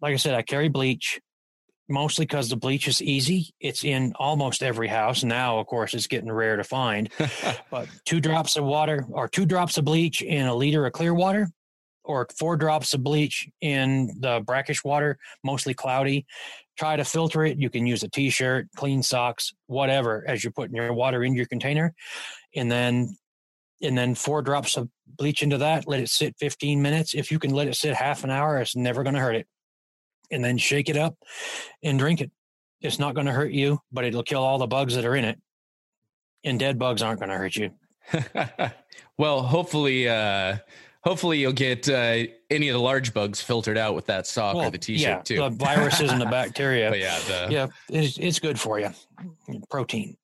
Like 0.00 0.14
I 0.14 0.16
said, 0.16 0.34
I 0.34 0.40
carry 0.40 0.68
bleach 0.68 1.20
mostly 1.86 2.24
because 2.24 2.48
the 2.48 2.56
bleach 2.56 2.88
is 2.88 3.02
easy. 3.02 3.50
It's 3.60 3.84
in 3.84 4.14
almost 4.18 4.62
every 4.62 4.88
house. 4.88 5.24
Now, 5.24 5.58
of 5.58 5.66
course, 5.66 5.92
it's 5.92 6.06
getting 6.06 6.32
rare 6.32 6.56
to 6.56 6.64
find. 6.64 7.10
but 7.70 7.88
two 8.06 8.20
drops 8.20 8.56
of 8.56 8.64
water 8.64 9.04
or 9.10 9.28
two 9.28 9.44
drops 9.44 9.76
of 9.76 9.84
bleach 9.84 10.22
in 10.22 10.46
a 10.46 10.54
liter 10.54 10.86
of 10.86 10.92
clear 10.92 11.12
water 11.12 11.50
or 12.08 12.26
four 12.36 12.56
drops 12.56 12.94
of 12.94 13.04
bleach 13.04 13.48
in 13.60 14.10
the 14.18 14.40
brackish 14.44 14.82
water, 14.82 15.18
mostly 15.44 15.74
cloudy. 15.74 16.26
Try 16.78 16.96
to 16.96 17.04
filter 17.04 17.44
it. 17.44 17.58
You 17.58 17.70
can 17.70 17.86
use 17.86 18.02
a 18.02 18.08
t 18.08 18.30
shirt, 18.30 18.68
clean 18.74 19.02
socks, 19.02 19.52
whatever, 19.66 20.24
as 20.26 20.42
you're 20.42 20.52
putting 20.52 20.74
your 20.74 20.92
water 20.92 21.22
in 21.22 21.34
your 21.34 21.46
container. 21.46 21.94
And 22.56 22.70
then 22.70 23.16
and 23.82 23.96
then 23.96 24.14
four 24.16 24.42
drops 24.42 24.76
of 24.76 24.88
bleach 25.06 25.42
into 25.42 25.58
that. 25.58 25.86
Let 25.86 26.00
it 26.00 26.08
sit 26.08 26.34
15 26.40 26.82
minutes. 26.82 27.14
If 27.14 27.30
you 27.30 27.38
can 27.38 27.50
let 27.50 27.68
it 27.68 27.76
sit 27.76 27.94
half 27.94 28.24
an 28.24 28.30
hour, 28.30 28.58
it's 28.58 28.74
never 28.74 29.04
going 29.04 29.14
to 29.14 29.20
hurt 29.20 29.36
it 29.36 29.46
and 30.30 30.44
then 30.44 30.58
shake 30.58 30.88
it 30.88 30.96
up 30.96 31.16
and 31.82 31.98
drink 31.98 32.20
it. 32.20 32.30
It's 32.80 32.98
not 32.98 33.14
going 33.14 33.26
to 33.26 33.32
hurt 33.32 33.52
you, 33.52 33.80
but 33.92 34.04
it'll 34.04 34.22
kill 34.22 34.42
all 34.42 34.58
the 34.58 34.66
bugs 34.66 34.94
that 34.94 35.04
are 35.04 35.14
in 35.14 35.24
it. 35.24 35.38
And 36.44 36.58
dead 36.58 36.78
bugs 36.78 37.02
aren't 37.02 37.20
going 37.20 37.30
to 37.30 37.36
hurt 37.36 37.56
you. 37.56 37.70
well, 39.18 39.42
hopefully, 39.42 40.08
uh, 40.08 40.58
hopefully 41.08 41.38
you'll 41.38 41.52
get 41.52 41.88
uh, 41.88 42.24
any 42.50 42.68
of 42.68 42.74
the 42.74 42.80
large 42.80 43.14
bugs 43.14 43.40
filtered 43.40 43.78
out 43.78 43.94
with 43.94 44.06
that 44.06 44.26
sock 44.26 44.54
well, 44.54 44.68
or 44.68 44.70
the 44.70 44.78
t-shirt 44.78 45.08
yeah, 45.08 45.22
too. 45.22 45.36
The 45.36 45.48
viruses 45.48 46.12
and 46.12 46.20
the 46.20 46.26
bacteria. 46.26 46.90
But 46.90 46.98
yeah, 46.98 47.18
the... 47.20 47.46
yeah, 47.50 47.66
it's, 47.88 48.18
it's 48.18 48.38
good 48.38 48.60
for 48.60 48.78
you. 48.78 48.90
Protein. 49.70 50.16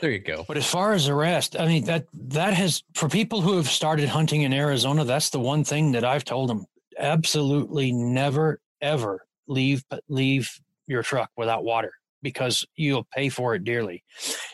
There 0.00 0.10
you 0.10 0.20
go. 0.20 0.44
But 0.46 0.58
as 0.58 0.66
far 0.66 0.92
as 0.92 1.06
the 1.06 1.14
rest, 1.14 1.58
I 1.58 1.66
mean 1.66 1.84
that 1.86 2.06
that 2.12 2.54
has 2.54 2.82
for 2.94 3.08
people 3.08 3.40
who 3.40 3.56
have 3.56 3.68
started 3.68 4.08
hunting 4.08 4.42
in 4.42 4.52
Arizona, 4.52 5.04
that's 5.04 5.30
the 5.30 5.40
one 5.40 5.64
thing 5.64 5.92
that 5.92 6.04
I've 6.04 6.24
told 6.24 6.48
them: 6.48 6.66
absolutely 6.98 7.92
never 7.92 8.60
ever 8.80 9.26
leave 9.48 9.82
leave 10.08 10.48
your 10.86 11.02
truck 11.02 11.30
without 11.36 11.64
water 11.64 11.92
because 12.22 12.64
you'll 12.76 13.06
pay 13.12 13.28
for 13.28 13.54
it 13.54 13.64
dearly. 13.64 14.04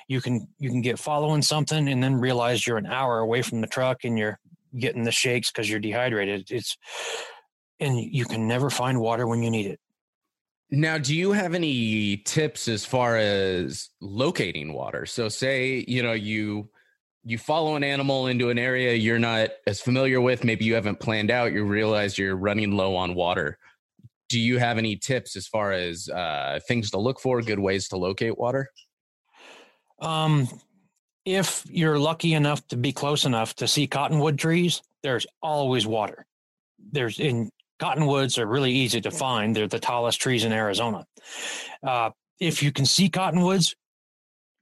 You 0.08 0.20
can 0.20 0.48
you 0.58 0.70
can 0.70 0.80
get 0.80 0.98
following 0.98 1.42
something 1.42 1.88
and 1.88 2.02
then 2.02 2.16
realize 2.16 2.66
you're 2.66 2.78
an 2.78 2.86
hour 2.86 3.18
away 3.18 3.42
from 3.42 3.60
the 3.60 3.66
truck 3.66 4.04
and 4.04 4.18
you're 4.18 4.40
getting 4.78 5.04
the 5.04 5.12
shakes 5.12 5.50
because 5.50 5.68
you're 5.68 5.80
dehydrated. 5.80 6.50
It's 6.50 6.76
and 7.78 7.98
you 7.98 8.24
can 8.24 8.48
never 8.48 8.70
find 8.70 9.00
water 9.00 9.26
when 9.26 9.42
you 9.42 9.50
need 9.50 9.66
it. 9.66 9.80
Now, 10.70 10.98
do 10.98 11.14
you 11.14 11.32
have 11.32 11.54
any 11.54 12.16
tips 12.18 12.66
as 12.68 12.84
far 12.84 13.16
as 13.16 13.90
locating 14.00 14.72
water? 14.72 15.06
So 15.06 15.28
say, 15.28 15.84
you 15.86 16.02
know, 16.02 16.12
you 16.12 16.70
you 17.24 17.38
follow 17.38 17.76
an 17.76 17.84
animal 17.84 18.28
into 18.28 18.50
an 18.50 18.58
area 18.58 18.94
you're 18.94 19.18
not 19.18 19.50
as 19.66 19.80
familiar 19.80 20.20
with, 20.20 20.44
maybe 20.44 20.64
you 20.64 20.74
haven't 20.74 21.00
planned 21.00 21.30
out, 21.30 21.52
you 21.52 21.64
realize 21.64 22.16
you're 22.16 22.36
running 22.36 22.72
low 22.72 22.94
on 22.94 23.14
water 23.14 23.58
do 24.28 24.40
you 24.40 24.58
have 24.58 24.78
any 24.78 24.96
tips 24.96 25.36
as 25.36 25.46
far 25.46 25.72
as 25.72 26.08
uh, 26.08 26.58
things 26.66 26.90
to 26.90 26.98
look 26.98 27.20
for, 27.20 27.40
good 27.42 27.58
ways 27.58 27.88
to 27.88 27.96
locate 27.96 28.36
water? 28.38 28.70
Um, 30.00 30.48
if 31.26 31.64
you're 31.68 31.98
lucky 31.98 32.32
enough 32.32 32.66
to 32.68 32.76
be 32.76 32.92
close 32.92 33.26
enough 33.26 33.54
to 33.56 33.68
see 33.68 33.86
cottonwood 33.86 34.38
trees, 34.38 34.80
there's 35.02 35.26
always 35.42 35.86
water. 35.86 36.24
There's 36.92 37.20
in 37.20 37.50
cottonwoods 37.78 38.38
are 38.38 38.46
really 38.46 38.72
easy 38.72 39.02
to 39.02 39.10
find. 39.10 39.54
They're 39.54 39.68
the 39.68 39.78
tallest 39.78 40.20
trees 40.20 40.44
in 40.44 40.52
Arizona. 40.52 41.06
Uh, 41.82 42.10
if 42.40 42.62
you 42.62 42.72
can 42.72 42.86
see 42.86 43.10
cottonwoods, 43.10 43.74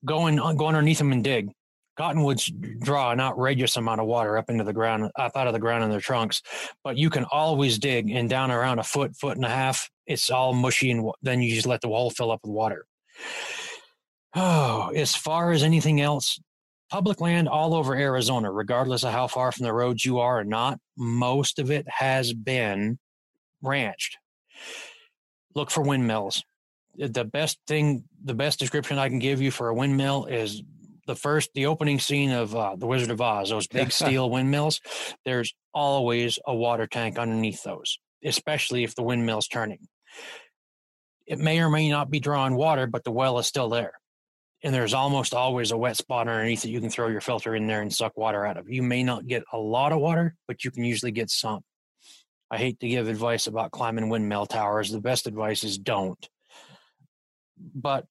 go 0.05 0.27
in, 0.27 0.37
go 0.37 0.67
underneath 0.67 0.99
them 0.99 1.13
and 1.13 1.23
dig 1.23 1.51
cottonwoods 1.97 2.51
draw 2.81 3.13
an 3.13 3.21
outrageous 3.21 3.77
amount 3.77 4.01
of 4.01 4.07
water 4.07 4.37
up 4.37 4.51
into 4.51 4.65
the 4.65 4.73
ground, 4.73 5.11
up 5.17 5.37
out 5.37 5.47
of 5.47 5.53
the 5.53 5.59
ground 5.59 5.85
in 5.85 5.91
their 5.91 6.01
trunks. 6.01 6.43
But 6.83 6.97
you 6.97 7.11
can 7.11 7.25
always 7.25 7.79
dig 7.79 8.11
and 8.11 8.29
down 8.29 8.51
around 8.51 8.79
a 8.79 8.85
foot, 8.85 9.17
foot 9.17 9.37
and 9.37 9.45
a 9.45 9.51
half. 9.51 9.91
It's 10.07 10.31
all 10.31 10.53
mushy, 10.53 10.91
and 10.91 11.11
then 11.23 11.41
you 11.41 11.55
just 11.55 11.67
let 11.67 11.81
the 11.81 11.89
wall 11.89 12.11
fill 12.11 12.31
up 12.31 12.41
with 12.43 12.53
water. 12.53 12.87
Oh, 14.35 14.91
as 14.97 15.15
far 15.15 15.53
as 15.53 15.63
anything 15.63 16.01
else, 16.01 16.39
public 16.95 17.21
land 17.21 17.49
all 17.49 17.75
over 17.75 17.97
Arizona, 17.97 18.53
regardless 18.53 19.03
of 19.03 19.13
how 19.13 19.27
far 19.27 19.51
from 19.51 19.65
the 19.65 19.73
roads 19.73 20.05
you 20.05 20.21
are 20.21 20.39
or 20.39 20.45
not, 20.45 20.79
most 20.97 21.59
of 21.59 21.69
it 21.69 21.85
has 21.89 22.33
been 22.33 23.01
ranched. 23.61 24.17
Look 25.57 25.73
for 25.73 25.83
windmills. 25.83 26.45
The 26.97 27.25
best 27.25 27.59
thing, 27.67 28.05
the 28.23 28.35
best 28.35 28.61
description 28.61 29.01
I 29.01 29.09
can 29.09 29.19
give 29.19 29.43
you 29.43 29.51
for 29.51 29.71
a 29.71 29.75
windmill 29.75 30.27
is 30.27 30.63
the 31.09 31.17
first 31.17 31.51
the 31.55 31.67
opening 31.67 31.99
scene 31.99 32.31
of 32.31 32.55
uh, 32.55 32.77
the 32.77 32.87
Wizard 32.87 33.11
of 33.11 33.21
Oz, 33.21 33.51
those 33.51 33.67
big 33.67 33.91
steel 34.01 34.31
windmills, 34.31 34.81
there's 35.25 35.53
always 35.75 36.39
a 36.47 36.55
water 36.55 36.87
tank 36.87 37.19
underneath 37.19 37.65
those, 37.65 37.99
especially 38.25 38.85
if 38.85 38.95
the 38.95 39.03
windmill's 39.03 39.49
turning. 39.49 39.89
It 41.27 41.41
may 41.41 41.59
or 41.59 41.71
may 41.71 41.91
not 41.91 42.09
be 42.09 42.21
drawing 42.21 42.55
water, 42.55 42.87
but 42.87 43.03
the 43.03 43.11
well 43.11 43.41
is 43.41 43.49
still 43.49 43.69
there. 43.69 43.95
And 44.65 44.75
there's 44.75 44.95
almost 44.95 45.35
always 45.35 45.71
a 45.71 45.77
wet 45.77 45.97
spot 45.97 46.27
underneath 46.27 46.63
that 46.63 46.71
you 46.71 46.81
can 46.81 46.91
throw 46.91 47.09
your 47.09 47.21
filter 47.21 47.55
in 47.55 47.67
there 47.67 47.83
and 47.83 47.93
suck 47.93 48.17
water 48.17 48.45
out 48.45 48.57
of. 48.57 48.69
You 48.69 48.83
may 48.83 49.05
not 49.05 49.27
get 49.27 49.45
a 49.53 49.59
lot 49.59 49.93
of 49.93 50.01
water, 50.01 50.35
but 50.49 50.65
you 50.65 50.71
can 50.71 50.85
usually 50.85 51.13
get 51.13 51.31
some. 51.31 51.61
I 52.51 52.57
hate 52.57 52.81
to 52.81 52.89
give 52.89 53.09
advice 53.09 53.47
about 53.47 53.73
climbing 53.73 54.09
windmill 54.09 54.47
towers. 54.47 54.91
The 54.91 55.01
best 55.01 55.27
advice 55.27 55.65
is 55.65 55.77
don't. 55.79 56.29
But 57.75 58.07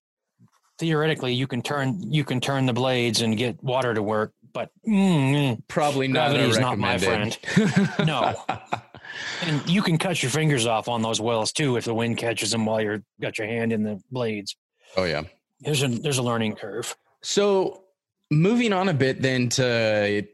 theoretically 0.78 1.32
you 1.34 1.46
can 1.46 1.62
turn 1.62 2.12
you 2.12 2.24
can 2.24 2.40
turn 2.40 2.66
the 2.66 2.72
blades 2.72 3.22
and 3.22 3.36
get 3.36 3.62
water 3.62 3.94
to 3.94 4.02
work, 4.02 4.32
but 4.52 4.70
mm, 4.86 5.60
probably 5.68 6.08
not. 6.08 6.30
Gravity 6.30 6.50
is 6.50 6.58
not 6.58 6.78
my 6.78 6.98
friend. 6.98 7.36
no. 8.06 8.34
and 9.42 9.68
you 9.68 9.82
can 9.82 9.98
cut 9.98 10.22
your 10.22 10.30
fingers 10.30 10.66
off 10.66 10.88
on 10.88 11.02
those 11.02 11.20
wells 11.20 11.52
too 11.52 11.76
if 11.76 11.84
the 11.84 11.94
wind 11.94 12.18
catches 12.18 12.50
them 12.50 12.66
while 12.66 12.80
you're 12.80 13.02
got 13.20 13.38
your 13.38 13.46
hand 13.46 13.72
in 13.72 13.82
the 13.82 14.00
blades. 14.10 14.56
Oh 14.96 15.04
yeah. 15.04 15.22
There's 15.64 15.82
a 15.82 15.88
there's 15.88 16.18
a 16.18 16.22
learning 16.22 16.56
curve. 16.56 16.96
So 17.22 17.84
moving 18.30 18.72
on 18.72 18.88
a 18.88 18.94
bit 18.94 19.22
then 19.22 19.48
to 19.50 20.26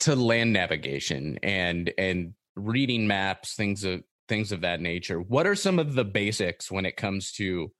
to 0.00 0.16
land 0.16 0.52
navigation 0.52 1.38
and 1.42 1.92
and 1.98 2.34
reading 2.56 3.06
maps, 3.06 3.54
things 3.54 3.84
of 3.84 4.02
things 4.28 4.52
of 4.52 4.60
that 4.62 4.80
nature. 4.80 5.20
What 5.20 5.46
are 5.46 5.54
some 5.54 5.78
of 5.78 5.94
the 5.94 6.04
basics 6.04 6.70
when 6.70 6.84
it 6.84 6.96
comes 6.96 7.32
to 7.32 7.72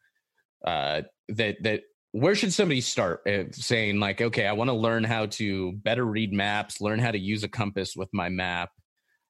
uh, 0.67 1.03
that 1.29 1.63
that 1.63 1.83
where 2.13 2.35
should 2.35 2.53
somebody 2.53 2.81
start 2.81 3.21
uh, 3.29 3.45
saying 3.53 4.01
like 4.01 4.21
okay 4.21 4.47
i 4.47 4.53
want 4.53 4.69
to 4.69 4.75
learn 4.75 5.05
how 5.05 5.27
to 5.27 5.73
better 5.73 6.05
read 6.05 6.33
maps 6.33 6.81
learn 6.81 6.99
how 6.99 7.11
to 7.11 7.19
use 7.19 7.45
a 7.45 7.49
compass 7.49 7.95
with 7.95 8.09
my 8.13 8.29
map 8.29 8.71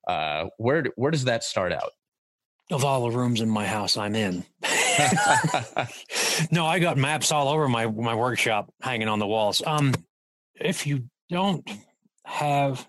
uh, 0.06 0.46
where 0.58 0.84
where 0.96 1.10
does 1.10 1.24
that 1.24 1.42
start 1.42 1.72
out 1.72 1.90
of 2.70 2.84
all 2.84 3.08
the 3.08 3.16
rooms 3.16 3.40
in 3.40 3.48
my 3.48 3.66
house 3.66 3.96
i'm 3.96 4.14
in. 4.14 4.44
No 6.52 6.66
i 6.66 6.78
got 6.78 6.96
maps 6.96 7.32
all 7.32 7.48
over 7.48 7.68
my 7.68 7.86
my 7.86 8.14
workshop 8.14 8.72
hanging 8.80 9.08
on 9.08 9.18
the 9.18 9.26
walls. 9.26 9.62
Um 9.66 9.94
if 10.54 10.86
you 10.86 11.04
don't 11.30 11.68
have 12.24 12.86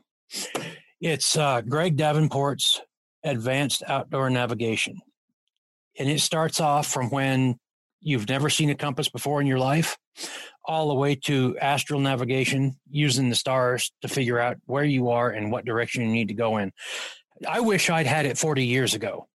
it's 1.02 1.36
uh 1.36 1.62
greg 1.62 1.98
davenport's 1.98 2.82
advanced 3.24 3.84
outdoor 3.88 4.30
navigation. 4.30 5.00
And 5.98 6.10
it 6.10 6.22
starts 6.22 6.60
off 6.60 6.88
from 6.88 7.10
when 7.10 7.58
you've 8.02 8.30
never 8.30 8.50
seen 8.50 8.70
a 8.70 8.76
compass 8.76 9.10
before 9.10 9.42
in 9.42 9.48
your 9.48 9.60
life, 9.60 9.98
all 10.66 10.88
the 10.88 10.94
way 10.94 11.16
to 11.16 11.58
astral 11.60 12.00
navigation 12.00 12.78
using 12.90 13.30
the 13.30 13.36
stars 13.36 13.92
to 14.02 14.08
figure 14.08 14.40
out 14.40 14.58
where 14.66 14.84
you 14.84 15.10
are 15.10 15.30
and 15.30 15.52
what 15.52 15.66
direction 15.66 16.04
you 16.04 16.10
need 16.10 16.30
to 16.30 16.34
go 16.34 16.58
in. 16.58 16.72
I 17.48 17.62
wish 17.62 17.90
I'd 17.90 18.06
had 18.06 18.26
it 18.26 18.38
40 18.38 18.66
years 18.66 18.94
ago 18.94 19.28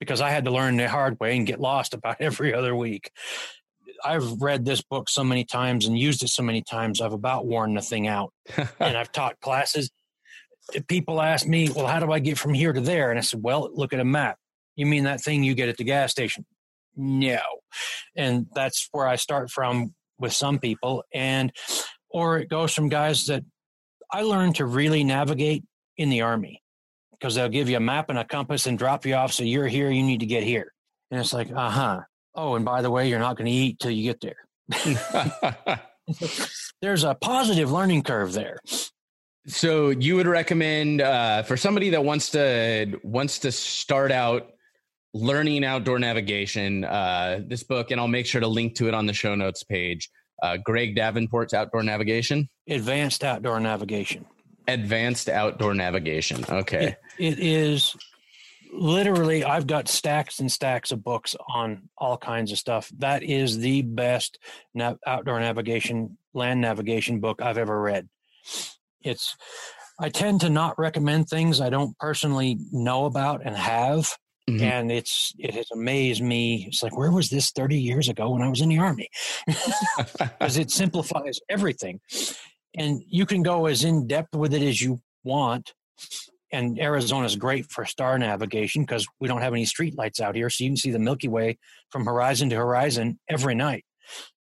because 0.00 0.20
I 0.20 0.30
had 0.30 0.44
to 0.44 0.50
learn 0.50 0.76
the 0.76 0.88
hard 0.88 1.18
way 1.20 1.36
and 1.36 1.46
get 1.46 1.60
lost 1.60 1.94
about 1.94 2.20
every 2.20 2.54
other 2.54 2.74
week. 2.74 3.10
I've 4.04 4.40
read 4.40 4.64
this 4.64 4.80
book 4.80 5.08
so 5.08 5.24
many 5.24 5.44
times 5.44 5.86
and 5.86 5.98
used 5.98 6.22
it 6.22 6.28
so 6.28 6.42
many 6.42 6.62
times, 6.62 7.00
I've 7.00 7.12
about 7.12 7.46
worn 7.46 7.74
the 7.74 7.80
thing 7.80 8.06
out. 8.06 8.32
and 8.56 8.68
I've 8.96 9.10
taught 9.10 9.40
classes. 9.40 9.90
People 10.86 11.20
ask 11.20 11.46
me, 11.46 11.70
Well, 11.70 11.86
how 11.86 11.98
do 11.98 12.12
I 12.12 12.18
get 12.20 12.38
from 12.38 12.54
here 12.54 12.72
to 12.72 12.80
there? 12.80 13.10
And 13.10 13.18
I 13.18 13.22
said, 13.22 13.40
Well, 13.42 13.70
look 13.72 13.92
at 13.92 14.00
a 14.00 14.04
map. 14.04 14.38
You 14.76 14.86
mean 14.86 15.04
that 15.04 15.20
thing 15.20 15.42
you 15.42 15.54
get 15.54 15.68
at 15.68 15.78
the 15.78 15.84
gas 15.84 16.12
station? 16.12 16.44
no 16.98 17.38
and 18.16 18.46
that's 18.54 18.88
where 18.92 19.06
i 19.06 19.16
start 19.16 19.50
from 19.50 19.94
with 20.18 20.32
some 20.32 20.58
people 20.58 21.04
and 21.14 21.52
or 22.10 22.38
it 22.38 22.50
goes 22.50 22.74
from 22.74 22.88
guys 22.88 23.26
that 23.26 23.44
i 24.12 24.22
learned 24.22 24.56
to 24.56 24.66
really 24.66 25.04
navigate 25.04 25.64
in 25.96 26.10
the 26.10 26.20
army 26.20 26.60
because 27.18 27.34
they'll 27.34 27.48
give 27.48 27.68
you 27.68 27.76
a 27.76 27.80
map 27.80 28.10
and 28.10 28.18
a 28.18 28.24
compass 28.24 28.66
and 28.66 28.78
drop 28.78 29.04
you 29.06 29.14
off 29.14 29.32
so 29.32 29.42
you're 29.42 29.66
here 29.66 29.90
you 29.90 30.02
need 30.02 30.20
to 30.20 30.26
get 30.26 30.42
here 30.42 30.72
and 31.10 31.20
it's 31.20 31.32
like 31.32 31.50
uh-huh 31.54 32.00
oh 32.34 32.54
and 32.54 32.64
by 32.64 32.82
the 32.82 32.90
way 32.90 33.08
you're 33.08 33.18
not 33.18 33.36
going 33.36 33.46
to 33.46 33.52
eat 33.52 33.78
till 33.78 33.90
you 33.90 34.02
get 34.02 34.20
there 34.20 34.36
there's 36.82 37.04
a 37.04 37.14
positive 37.14 37.70
learning 37.70 38.02
curve 38.02 38.32
there 38.32 38.58
so 39.46 39.88
you 39.90 40.16
would 40.16 40.26
recommend 40.26 41.00
uh, 41.00 41.42
for 41.42 41.56
somebody 41.56 41.90
that 41.90 42.04
wants 42.04 42.30
to 42.30 43.00
wants 43.02 43.38
to 43.40 43.52
start 43.52 44.12
out 44.12 44.50
learning 45.14 45.64
outdoor 45.64 45.98
navigation. 45.98 46.84
Uh, 46.84 47.40
this 47.46 47.62
book, 47.62 47.90
and 47.90 48.00
I'll 48.00 48.08
make 48.08 48.26
sure 48.26 48.40
to 48.40 48.48
link 48.48 48.74
to 48.76 48.88
it 48.88 48.94
on 48.94 49.06
the 49.06 49.12
show 49.12 49.34
notes 49.34 49.64
page. 49.64 50.10
Uh, 50.42 50.56
Greg 50.56 50.94
Davenport's 50.96 51.52
Outdoor 51.52 51.82
Navigation, 51.82 52.48
Advanced 52.68 53.24
Outdoor 53.24 53.58
Navigation. 53.58 54.24
Advanced 54.68 55.28
Outdoor 55.28 55.74
Navigation. 55.74 56.44
Okay, 56.48 56.96
it, 57.18 57.34
it 57.34 57.38
is 57.40 57.96
literally. 58.72 59.44
I've 59.44 59.66
got 59.66 59.88
stacks 59.88 60.38
and 60.38 60.50
stacks 60.52 60.92
of 60.92 61.02
books 61.02 61.34
on 61.52 61.88
all 61.96 62.16
kinds 62.16 62.52
of 62.52 62.58
stuff. 62.58 62.90
That 62.98 63.22
is 63.22 63.58
the 63.58 63.82
best 63.82 64.38
nav- 64.74 64.98
outdoor 65.06 65.40
navigation, 65.40 66.18
land 66.34 66.60
navigation 66.60 67.18
book 67.20 67.42
I've 67.42 67.58
ever 67.58 67.80
read. 67.80 68.08
It's. 69.02 69.36
I 70.00 70.10
tend 70.10 70.42
to 70.42 70.48
not 70.48 70.78
recommend 70.78 71.28
things 71.28 71.60
I 71.60 71.70
don't 71.70 71.98
personally 71.98 72.56
know 72.70 73.06
about 73.06 73.44
and 73.44 73.56
have 73.56 74.16
Mm-hmm. 74.48 74.64
and 74.64 74.90
it's 74.90 75.34
it 75.38 75.52
has 75.54 75.70
amazed 75.74 76.22
me 76.22 76.64
it's 76.68 76.82
like 76.82 76.96
where 76.96 77.10
was 77.10 77.28
this 77.28 77.50
30 77.50 77.78
years 77.78 78.08
ago 78.08 78.30
when 78.30 78.40
i 78.40 78.48
was 78.48 78.62
in 78.62 78.70
the 78.70 78.78
army 78.78 79.10
because 79.46 80.56
it 80.56 80.70
simplifies 80.70 81.38
everything 81.50 82.00
and 82.74 83.02
you 83.06 83.26
can 83.26 83.42
go 83.42 83.66
as 83.66 83.84
in 83.84 84.06
depth 84.06 84.34
with 84.34 84.54
it 84.54 84.62
as 84.62 84.80
you 84.80 85.00
want 85.24 85.74
and 86.52 86.78
arizona 86.78 87.26
is 87.26 87.36
great 87.36 87.70
for 87.70 87.84
star 87.84 88.18
navigation 88.18 88.82
because 88.82 89.06
we 89.20 89.28
don't 89.28 89.42
have 89.42 89.52
any 89.52 89.64
street 89.64 89.96
lights 89.96 90.20
out 90.20 90.34
here 90.34 90.48
so 90.48 90.64
you 90.64 90.70
can 90.70 90.76
see 90.76 90.90
the 90.90 90.98
milky 90.98 91.28
way 91.28 91.58
from 91.90 92.04
horizon 92.04 92.48
to 92.50 92.56
horizon 92.56 93.18
every 93.28 93.54
night 93.54 93.84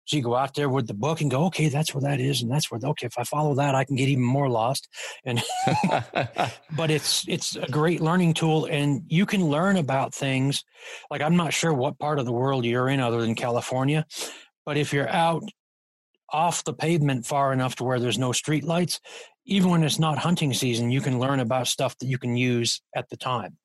so 0.07 0.15
you 0.15 0.23
go 0.23 0.35
out 0.35 0.55
there 0.55 0.69
with 0.69 0.87
the 0.87 0.93
book 0.93 1.19
and 1.19 1.29
go, 1.29 1.45
okay, 1.47 1.67
that's 1.67 1.93
where 1.93 2.03
that 2.03 2.21
is, 2.21 2.41
and 2.41 2.49
that's 2.49 2.71
where. 2.71 2.79
Okay, 2.81 3.07
if 3.07 3.19
I 3.19 3.25
follow 3.25 3.55
that, 3.55 3.75
I 3.75 3.83
can 3.83 3.97
get 3.97 4.07
even 4.07 4.23
more 4.23 4.49
lost. 4.49 4.87
And 5.25 5.43
but 6.77 6.89
it's 6.89 7.27
it's 7.27 7.57
a 7.57 7.67
great 7.69 7.99
learning 7.99 8.33
tool, 8.33 8.65
and 8.71 9.03
you 9.09 9.25
can 9.25 9.45
learn 9.45 9.75
about 9.75 10.13
things. 10.13 10.63
Like 11.11 11.21
I'm 11.21 11.35
not 11.35 11.51
sure 11.51 11.73
what 11.73 11.99
part 11.99 12.19
of 12.19 12.25
the 12.25 12.31
world 12.31 12.63
you're 12.63 12.87
in, 12.87 13.01
other 13.01 13.19
than 13.19 13.35
California, 13.35 14.05
but 14.65 14.77
if 14.77 14.93
you're 14.93 15.09
out 15.09 15.43
off 16.31 16.63
the 16.63 16.73
pavement 16.73 17.25
far 17.25 17.53
enough 17.53 17.75
to 17.77 17.83
where 17.83 17.99
there's 17.99 18.19
no 18.19 18.31
street 18.31 18.63
lights, 18.63 18.99
even 19.45 19.69
when 19.69 19.83
it's 19.83 19.99
not 19.99 20.17
hunting 20.17 20.53
season, 20.53 20.91
you 20.91 21.01
can 21.01 21.19
learn 21.19 21.39
about 21.39 21.67
stuff 21.67 21.97
that 21.99 22.07
you 22.07 22.17
can 22.17 22.35
use 22.35 22.81
at 22.95 23.09
the 23.09 23.17
time. 23.17 23.57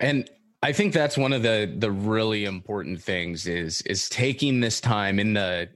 And 0.00 0.28
I 0.62 0.72
think 0.72 0.92
that's 0.92 1.16
one 1.16 1.32
of 1.32 1.42
the 1.42 1.72
the 1.76 1.90
really 1.90 2.44
important 2.44 3.00
things 3.00 3.46
is 3.46 3.82
is 3.82 4.08
taking 4.08 4.60
this 4.60 4.80
time 4.80 5.18
in 5.18 5.34
the 5.34 5.68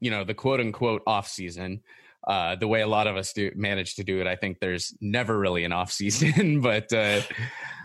you 0.00 0.10
know 0.10 0.22
the 0.22 0.34
quote 0.34 0.60
unquote 0.60 1.02
off 1.06 1.26
season. 1.28 1.82
Uh, 2.26 2.56
the 2.56 2.68
way 2.68 2.80
a 2.80 2.86
lot 2.86 3.06
of 3.06 3.16
us 3.16 3.34
do 3.34 3.50
manage 3.54 3.96
to 3.96 4.04
do 4.04 4.20
it, 4.20 4.26
I 4.26 4.34
think 4.36 4.58
there's 4.58 4.94
never 5.00 5.38
really 5.38 5.64
an 5.64 5.72
off 5.72 5.92
season, 6.00 6.60
but 6.60 6.92
uh, 6.92 7.22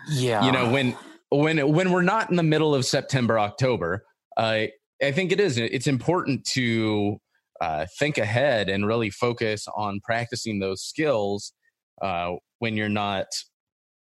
yeah, 0.09 0.45
you 0.45 0.51
know 0.51 0.69
when 0.69 0.95
when 1.29 1.73
when 1.73 1.91
we're 1.91 2.01
not 2.01 2.29
in 2.29 2.35
the 2.35 2.43
middle 2.43 2.75
of 2.75 2.85
September 2.85 3.39
October, 3.39 4.05
uh, 4.37 4.65
I 5.01 5.11
think 5.11 5.31
it 5.31 5.39
is 5.39 5.57
it's 5.57 5.87
important 5.87 6.45
to 6.47 7.19
uh, 7.61 7.85
think 7.97 8.17
ahead 8.17 8.69
and 8.69 8.87
really 8.87 9.09
focus 9.09 9.67
on 9.75 9.99
practicing 10.03 10.59
those 10.59 10.81
skills 10.81 11.53
uh, 12.01 12.31
when 12.59 12.77
you're 12.77 12.89
not 12.89 13.27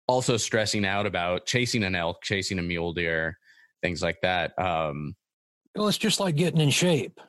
also 0.08 0.38
stressing 0.38 0.86
out 0.86 1.06
about 1.06 1.46
chasing 1.46 1.84
an 1.84 1.96
elk, 1.96 2.22
chasing 2.24 2.60
a 2.60 2.62
mule 2.64 2.94
deer, 2.94 3.38
things 3.82 4.02
like 4.02 4.18
that. 4.22 4.58
Um, 4.58 5.16
well, 5.76 5.88
it's 5.88 5.98
just 5.98 6.20
like 6.20 6.36
getting 6.36 6.62
in 6.62 6.70
shape. 6.70 7.20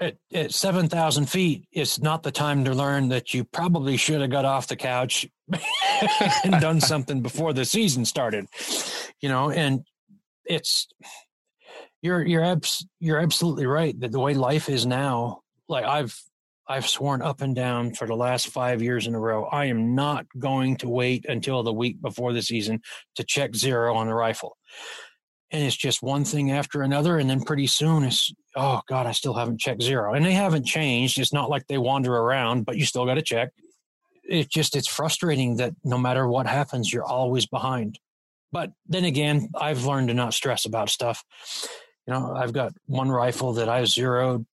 At, 0.00 0.16
at 0.32 0.52
7,000 0.52 1.26
feet, 1.26 1.68
it's 1.70 2.00
not 2.00 2.24
the 2.24 2.32
time 2.32 2.64
to 2.64 2.74
learn 2.74 3.10
that 3.10 3.32
you 3.32 3.44
probably 3.44 3.96
should 3.96 4.20
have 4.20 4.30
got 4.30 4.44
off 4.44 4.66
the 4.66 4.74
couch 4.74 5.24
and 6.44 6.60
done 6.60 6.80
something 6.80 7.22
before 7.22 7.52
the 7.52 7.64
season 7.64 8.04
started, 8.04 8.46
you 9.20 9.28
know, 9.28 9.50
and 9.50 9.84
it's, 10.44 10.88
you're, 12.02 12.26
you're, 12.26 12.44
abs- 12.44 12.84
you're 12.98 13.20
absolutely 13.20 13.66
right 13.66 13.98
that 14.00 14.10
the 14.10 14.18
way 14.18 14.34
life 14.34 14.68
is 14.68 14.84
now, 14.84 15.43
like 15.68 15.84
I've 15.84 16.18
I've 16.66 16.88
sworn 16.88 17.20
up 17.20 17.42
and 17.42 17.54
down 17.54 17.92
for 17.92 18.06
the 18.06 18.16
last 18.16 18.48
five 18.48 18.82
years 18.82 19.06
in 19.06 19.14
a 19.14 19.20
row, 19.20 19.44
I 19.44 19.66
am 19.66 19.94
not 19.94 20.26
going 20.38 20.76
to 20.78 20.88
wait 20.88 21.26
until 21.28 21.62
the 21.62 21.72
week 21.72 22.00
before 22.00 22.32
the 22.32 22.42
season 22.42 22.80
to 23.16 23.24
check 23.24 23.54
zero 23.54 23.94
on 23.94 24.06
the 24.06 24.14
rifle. 24.14 24.56
And 25.50 25.62
it's 25.62 25.76
just 25.76 26.02
one 26.02 26.24
thing 26.24 26.50
after 26.50 26.82
another. 26.82 27.18
And 27.18 27.28
then 27.28 27.42
pretty 27.42 27.66
soon 27.66 28.02
it's, 28.02 28.32
oh 28.56 28.80
God, 28.88 29.06
I 29.06 29.12
still 29.12 29.34
haven't 29.34 29.60
checked 29.60 29.82
zero. 29.82 30.14
And 30.14 30.24
they 30.24 30.32
haven't 30.32 30.64
changed. 30.64 31.18
It's 31.18 31.34
not 31.34 31.50
like 31.50 31.66
they 31.66 31.78
wander 31.78 32.16
around, 32.16 32.64
but 32.64 32.78
you 32.78 32.86
still 32.86 33.04
got 33.04 33.14
to 33.14 33.22
check. 33.22 33.50
It's 34.24 34.48
just, 34.48 34.74
it's 34.74 34.88
frustrating 34.88 35.56
that 35.58 35.74
no 35.84 35.98
matter 35.98 36.26
what 36.26 36.46
happens, 36.46 36.92
you're 36.92 37.04
always 37.04 37.46
behind. 37.46 37.98
But 38.52 38.72
then 38.86 39.04
again, 39.04 39.50
I've 39.54 39.84
learned 39.84 40.08
to 40.08 40.14
not 40.14 40.32
stress 40.32 40.64
about 40.64 40.88
stuff. 40.88 41.22
You 42.06 42.14
know, 42.14 42.32
I've 42.34 42.52
got 42.54 42.72
one 42.86 43.10
rifle 43.10 43.52
that 43.54 43.68
I 43.68 43.84
zeroed 43.84 44.46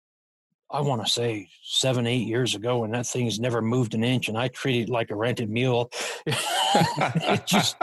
I 0.73 0.81
want 0.81 1.05
to 1.05 1.11
say 1.11 1.49
seven, 1.63 2.07
eight 2.07 2.29
years 2.29 2.55
ago, 2.55 2.85
and 2.85 2.95
that 2.95 3.07
thing's 3.07 3.41
never 3.41 3.61
moved 3.61 3.95
an 3.95 4.05
inch, 4.05 4.29
and 4.29 4.39
I 4.39 4.49
treat 4.49 4.83
it 4.83 4.89
like 4.89 5.11
a 5.11 5.17
rented 5.17 5.51
mule. 5.51 5.91
it 6.27 7.47
just 7.47 7.77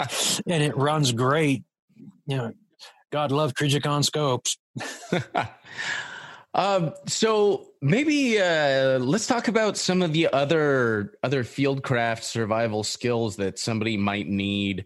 and 0.48 0.64
it 0.64 0.78
runs 0.78 1.12
great. 1.12 1.64
You 2.28 2.38
know, 2.38 2.54
God 3.12 3.32
love 3.32 3.54
Trijicon 3.54 4.06
scopes. 4.06 4.58
um, 6.54 6.94
so 7.08 7.68
maybe 7.82 8.40
uh, 8.40 9.00
let's 9.00 9.28
talk 9.28 9.50
about 9.50 9.76
some 9.76 10.02
of 10.02 10.14
the 10.14 10.32
other 10.32 11.14
other 11.24 11.44
fieldcraft 11.44 12.24
survival 12.24 12.84
skills 12.84 13.36
that 13.36 13.60
somebody 13.60 13.98
might 13.98 14.28
need 14.28 14.86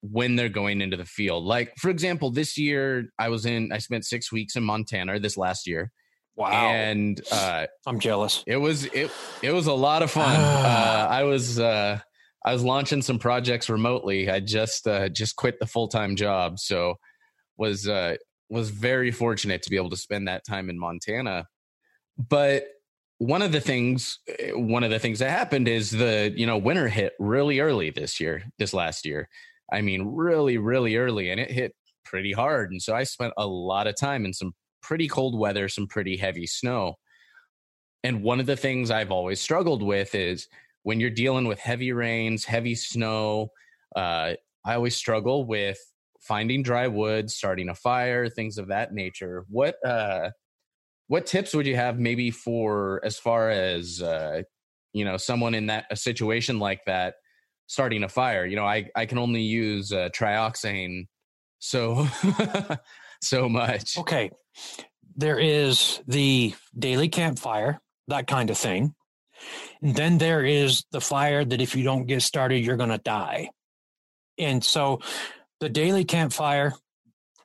when 0.00 0.36
they're 0.36 0.48
going 0.48 0.80
into 0.80 0.96
the 0.96 1.04
field. 1.04 1.44
Like, 1.44 1.74
for 1.78 1.90
example, 1.90 2.30
this 2.30 2.56
year 2.56 3.08
I 3.18 3.30
was 3.30 3.46
in. 3.46 3.72
I 3.72 3.78
spent 3.78 4.04
six 4.04 4.30
weeks 4.30 4.54
in 4.54 4.62
Montana 4.62 5.18
this 5.18 5.36
last 5.36 5.66
year 5.66 5.90
Wow. 6.36 6.50
And 6.50 7.20
uh, 7.32 7.66
I'm 7.86 7.98
jealous. 7.98 8.44
It 8.46 8.58
was 8.58 8.84
it 8.86 9.10
it 9.42 9.52
was 9.52 9.66
a 9.66 9.72
lot 9.72 10.02
of 10.02 10.10
fun. 10.10 10.36
uh, 10.38 11.08
I 11.10 11.22
was 11.24 11.58
uh, 11.58 11.98
I 12.44 12.52
was 12.52 12.62
launching 12.62 13.02
some 13.02 13.18
projects 13.18 13.70
remotely. 13.70 14.30
I 14.30 14.40
just 14.40 14.86
uh, 14.86 15.08
just 15.08 15.36
quit 15.36 15.58
the 15.58 15.66
full 15.66 15.88
time 15.88 16.14
job, 16.14 16.58
so 16.58 16.96
was 17.56 17.88
uh, 17.88 18.16
was 18.50 18.70
very 18.70 19.10
fortunate 19.10 19.62
to 19.62 19.70
be 19.70 19.76
able 19.76 19.90
to 19.90 19.96
spend 19.96 20.28
that 20.28 20.44
time 20.44 20.68
in 20.68 20.78
Montana. 20.78 21.46
But 22.18 22.66
one 23.18 23.40
of 23.40 23.52
the 23.52 23.60
things 23.60 24.18
one 24.52 24.84
of 24.84 24.90
the 24.90 24.98
things 24.98 25.20
that 25.20 25.30
happened 25.30 25.68
is 25.68 25.90
the 25.90 26.32
you 26.36 26.46
know 26.46 26.58
winter 26.58 26.88
hit 26.88 27.14
really 27.18 27.60
early 27.60 27.90
this 27.90 28.20
year, 28.20 28.42
this 28.58 28.74
last 28.74 29.06
year. 29.06 29.28
I 29.72 29.80
mean, 29.80 30.14
really, 30.14 30.58
really 30.58 30.96
early, 30.96 31.30
and 31.30 31.40
it 31.40 31.50
hit 31.50 31.74
pretty 32.04 32.32
hard. 32.32 32.70
And 32.70 32.80
so 32.80 32.94
I 32.94 33.04
spent 33.04 33.32
a 33.36 33.46
lot 33.46 33.86
of 33.86 33.96
time 33.96 34.24
in 34.24 34.32
some 34.32 34.54
pretty 34.86 35.08
cold 35.08 35.36
weather, 35.36 35.68
some 35.68 35.88
pretty 35.88 36.16
heavy 36.16 36.46
snow. 36.46 36.94
And 38.04 38.22
one 38.22 38.38
of 38.38 38.46
the 38.46 38.56
things 38.56 38.90
I've 38.90 39.10
always 39.10 39.40
struggled 39.40 39.82
with 39.82 40.14
is 40.14 40.46
when 40.84 41.00
you're 41.00 41.10
dealing 41.10 41.48
with 41.48 41.58
heavy 41.58 41.92
rains, 41.92 42.44
heavy 42.44 42.76
snow, 42.76 43.48
uh, 43.96 44.34
I 44.64 44.74
always 44.74 44.94
struggle 44.94 45.44
with 45.44 45.78
finding 46.20 46.62
dry 46.62 46.86
wood, 46.86 47.30
starting 47.30 47.68
a 47.68 47.74
fire, 47.74 48.28
things 48.28 48.58
of 48.58 48.68
that 48.68 48.92
nature. 48.92 49.44
What 49.48 49.84
uh, 49.84 50.30
what 51.08 51.26
tips 51.26 51.52
would 51.54 51.66
you 51.66 51.74
have 51.74 51.98
maybe 51.98 52.30
for 52.30 53.00
as 53.04 53.18
far 53.18 53.50
as 53.50 54.00
uh, 54.00 54.42
you 54.92 55.04
know 55.04 55.16
someone 55.16 55.54
in 55.54 55.66
that 55.66 55.86
a 55.90 55.96
situation 55.96 56.60
like 56.60 56.84
that 56.86 57.14
starting 57.66 58.04
a 58.04 58.08
fire? 58.08 58.46
You 58.46 58.54
know, 58.54 58.64
I 58.64 58.88
I 58.94 59.06
can 59.06 59.18
only 59.18 59.42
use 59.42 59.92
uh, 59.92 60.10
trioxane 60.14 61.06
so 61.58 62.06
so 63.28 63.48
much. 63.48 63.98
Okay. 63.98 64.30
There 65.16 65.38
is 65.38 66.00
the 66.06 66.54
daily 66.78 67.08
campfire, 67.08 67.80
that 68.08 68.26
kind 68.26 68.50
of 68.50 68.58
thing. 68.58 68.94
And 69.82 69.94
then 69.94 70.18
there 70.18 70.44
is 70.44 70.84
the 70.92 71.00
fire 71.00 71.44
that 71.44 71.60
if 71.60 71.74
you 71.74 71.84
don't 71.84 72.06
get 72.06 72.22
started, 72.22 72.58
you're 72.58 72.76
going 72.76 72.90
to 72.90 72.98
die. 72.98 73.50
And 74.38 74.62
so 74.62 75.00
the 75.60 75.68
daily 75.68 76.04
campfire, 76.04 76.74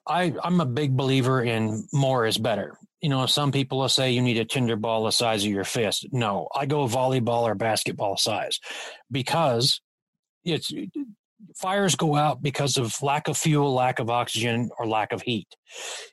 I, 0.08 0.34
I'm 0.44 0.60
a 0.60 0.66
big 0.66 0.96
believer 0.96 1.42
in 1.42 1.88
more 1.94 2.26
is 2.26 2.38
better. 2.38 2.78
You 3.02 3.10
know, 3.10 3.26
some 3.26 3.52
people 3.52 3.80
will 3.80 3.90
say 3.90 4.12
you 4.12 4.22
need 4.22 4.38
a 4.38 4.46
tinder 4.46 4.76
ball 4.76 5.06
the 5.06 5.12
size 5.12 5.44
of 5.44 5.52
your 5.52 5.64
fist. 5.64 6.08
No, 6.12 6.48
I 6.56 6.66
go 6.66 6.88
volleyball 6.88 7.44
or 7.44 7.56
basketball 7.56 8.18
size 8.18 8.60
because 9.10 9.82
it's 10.44 10.72
fires 11.56 11.96
go 11.96 12.16
out 12.16 12.42
because 12.42 12.78
of 12.78 13.02
lack 13.02 13.28
of 13.28 13.38
fuel, 13.38 13.74
lack 13.74 14.00
of 14.00 14.10
oxygen, 14.10 14.70
or 14.78 14.88
lack 14.88 15.12
of 15.12 15.22
heat. 15.22 15.48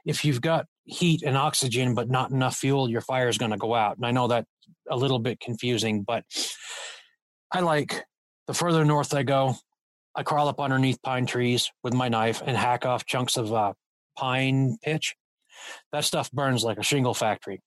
If 0.06 0.24
you've 0.24 0.40
got 0.40 0.66
heat 0.84 1.22
and 1.22 1.36
oxygen 1.36 1.94
but 1.94 2.08
not 2.08 2.30
enough 2.30 2.56
fuel, 2.56 2.88
your 2.88 3.00
fire 3.00 3.28
is 3.28 3.38
going 3.38 3.50
to 3.50 3.56
go 3.58 3.74
out. 3.74 3.96
And 3.96 4.06
I 4.06 4.10
know 4.10 4.28
that 4.28 4.46
a 4.88 4.96
little 4.96 5.18
bit 5.18 5.40
confusing, 5.40 6.02
but 6.02 6.24
I 7.52 7.60
like 7.60 8.04
the 8.46 8.54
further 8.54 8.84
north 8.84 9.14
I 9.14 9.22
go, 9.22 9.56
I 10.14 10.22
crawl 10.22 10.48
up 10.48 10.60
underneath 10.60 11.00
pine 11.02 11.26
trees 11.26 11.70
with 11.82 11.94
my 11.94 12.08
knife 12.08 12.42
and 12.44 12.56
hack 12.56 12.84
off 12.84 13.06
chunks 13.06 13.36
of 13.36 13.52
uh, 13.52 13.74
pine 14.16 14.76
pitch. 14.82 15.14
That 15.92 16.04
stuff 16.04 16.30
burns 16.32 16.64
like 16.64 16.78
a 16.78 16.82
shingle 16.82 17.14
factory. 17.14 17.60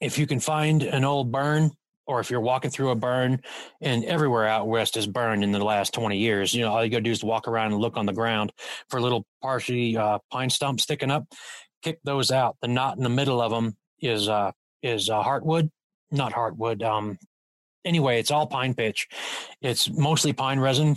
If 0.00 0.18
you 0.18 0.26
can 0.26 0.40
find 0.40 0.82
an 0.82 1.04
old 1.04 1.32
burn 1.32 1.72
or 2.06 2.20
if 2.20 2.30
you're 2.30 2.40
walking 2.40 2.70
through 2.70 2.90
a 2.90 2.94
burn, 2.94 3.40
and 3.80 4.04
everywhere 4.04 4.46
out 4.46 4.68
west 4.68 4.96
is 4.96 5.06
burned 5.06 5.42
in 5.42 5.52
the 5.52 5.64
last 5.64 5.94
20 5.94 6.18
years, 6.18 6.54
you 6.54 6.62
know, 6.62 6.72
all 6.72 6.84
you 6.84 6.90
got 6.90 6.98
to 6.98 7.02
do 7.02 7.10
is 7.10 7.24
walk 7.24 7.48
around 7.48 7.72
and 7.72 7.80
look 7.80 7.96
on 7.96 8.06
the 8.06 8.12
ground 8.12 8.52
for 8.90 9.00
little 9.00 9.26
partially 9.42 9.96
uh, 9.96 10.18
pine 10.30 10.50
stumps 10.50 10.82
sticking 10.82 11.10
up. 11.10 11.24
Kick 11.82 11.98
those 12.04 12.30
out. 12.30 12.56
The 12.62 12.68
knot 12.68 12.96
in 12.96 13.02
the 13.02 13.10
middle 13.10 13.40
of 13.40 13.50
them 13.50 13.76
is 14.00 14.28
uh, 14.28 14.52
is 14.82 15.10
uh, 15.10 15.22
heartwood, 15.22 15.70
not 16.10 16.32
heartwood. 16.32 16.82
Um, 16.82 17.18
anyway, 17.84 18.20
it's 18.20 18.30
all 18.30 18.46
pine 18.46 18.74
pitch. 18.74 19.06
It's 19.60 19.90
mostly 19.90 20.32
pine 20.32 20.58
resin. 20.60 20.96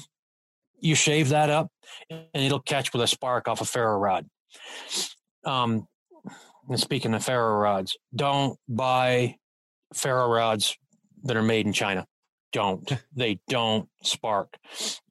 You 0.79 0.95
shave 0.95 1.29
that 1.29 1.49
up, 1.49 1.71
and 2.09 2.27
it'll 2.33 2.59
catch 2.61 2.93
with 2.93 3.01
a 3.01 3.07
spark 3.07 3.47
off 3.47 3.61
a 3.61 3.65
ferro 3.65 3.97
rod. 3.97 4.27
Um, 5.43 5.87
and 6.69 6.79
speaking 6.79 7.13
of 7.13 7.23
ferro 7.23 7.55
rods, 7.57 7.97
don't 8.15 8.57
buy 8.67 9.35
ferro 9.93 10.29
rods 10.29 10.77
that 11.27 11.37
are 11.37 11.43
made 11.43 11.65
in 11.65 11.73
China. 11.73 12.05
Don't. 12.53 12.91
they 13.15 13.39
don't 13.49 13.89
spark. 14.03 14.57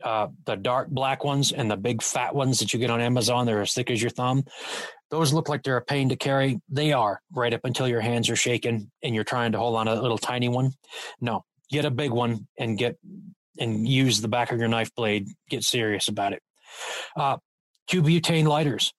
Uh, 0.02 0.28
the 0.44 0.56
dark 0.56 0.88
black 0.88 1.24
ones 1.24 1.52
and 1.52 1.70
the 1.70 1.76
big 1.76 2.02
fat 2.02 2.34
ones 2.34 2.58
that 2.60 2.72
you 2.72 2.78
get 2.78 2.90
on 2.90 3.00
Amazon, 3.00 3.46
they're 3.46 3.62
as 3.62 3.72
thick 3.72 3.90
as 3.90 4.00
your 4.00 4.10
thumb. 4.10 4.44
Those 5.10 5.32
look 5.32 5.48
like 5.48 5.62
they're 5.62 5.76
a 5.76 5.84
pain 5.84 6.08
to 6.08 6.16
carry. 6.16 6.60
They 6.68 6.92
are 6.92 7.20
right 7.32 7.54
up 7.54 7.60
until 7.64 7.86
your 7.86 8.00
hands 8.00 8.28
are 8.28 8.36
shaking 8.36 8.90
and 9.02 9.14
you're 9.14 9.24
trying 9.24 9.52
to 9.52 9.58
hold 9.58 9.76
on 9.76 9.86
to 9.86 9.92
a 9.92 10.02
little 10.02 10.18
tiny 10.18 10.48
one. 10.48 10.72
No, 11.20 11.44
get 11.70 11.84
a 11.84 11.90
big 11.90 12.10
one 12.10 12.48
and 12.58 12.76
get 12.76 12.96
and 13.58 13.88
use 13.88 14.20
the 14.20 14.28
back 14.28 14.52
of 14.52 14.58
your 14.58 14.68
knife 14.68 14.94
blade. 14.94 15.28
Get 15.48 15.62
serious 15.62 16.08
about 16.08 16.32
it. 16.32 16.42
Uh, 17.16 17.36
two 17.86 18.02
butane 18.02 18.46
lighters. 18.46 18.92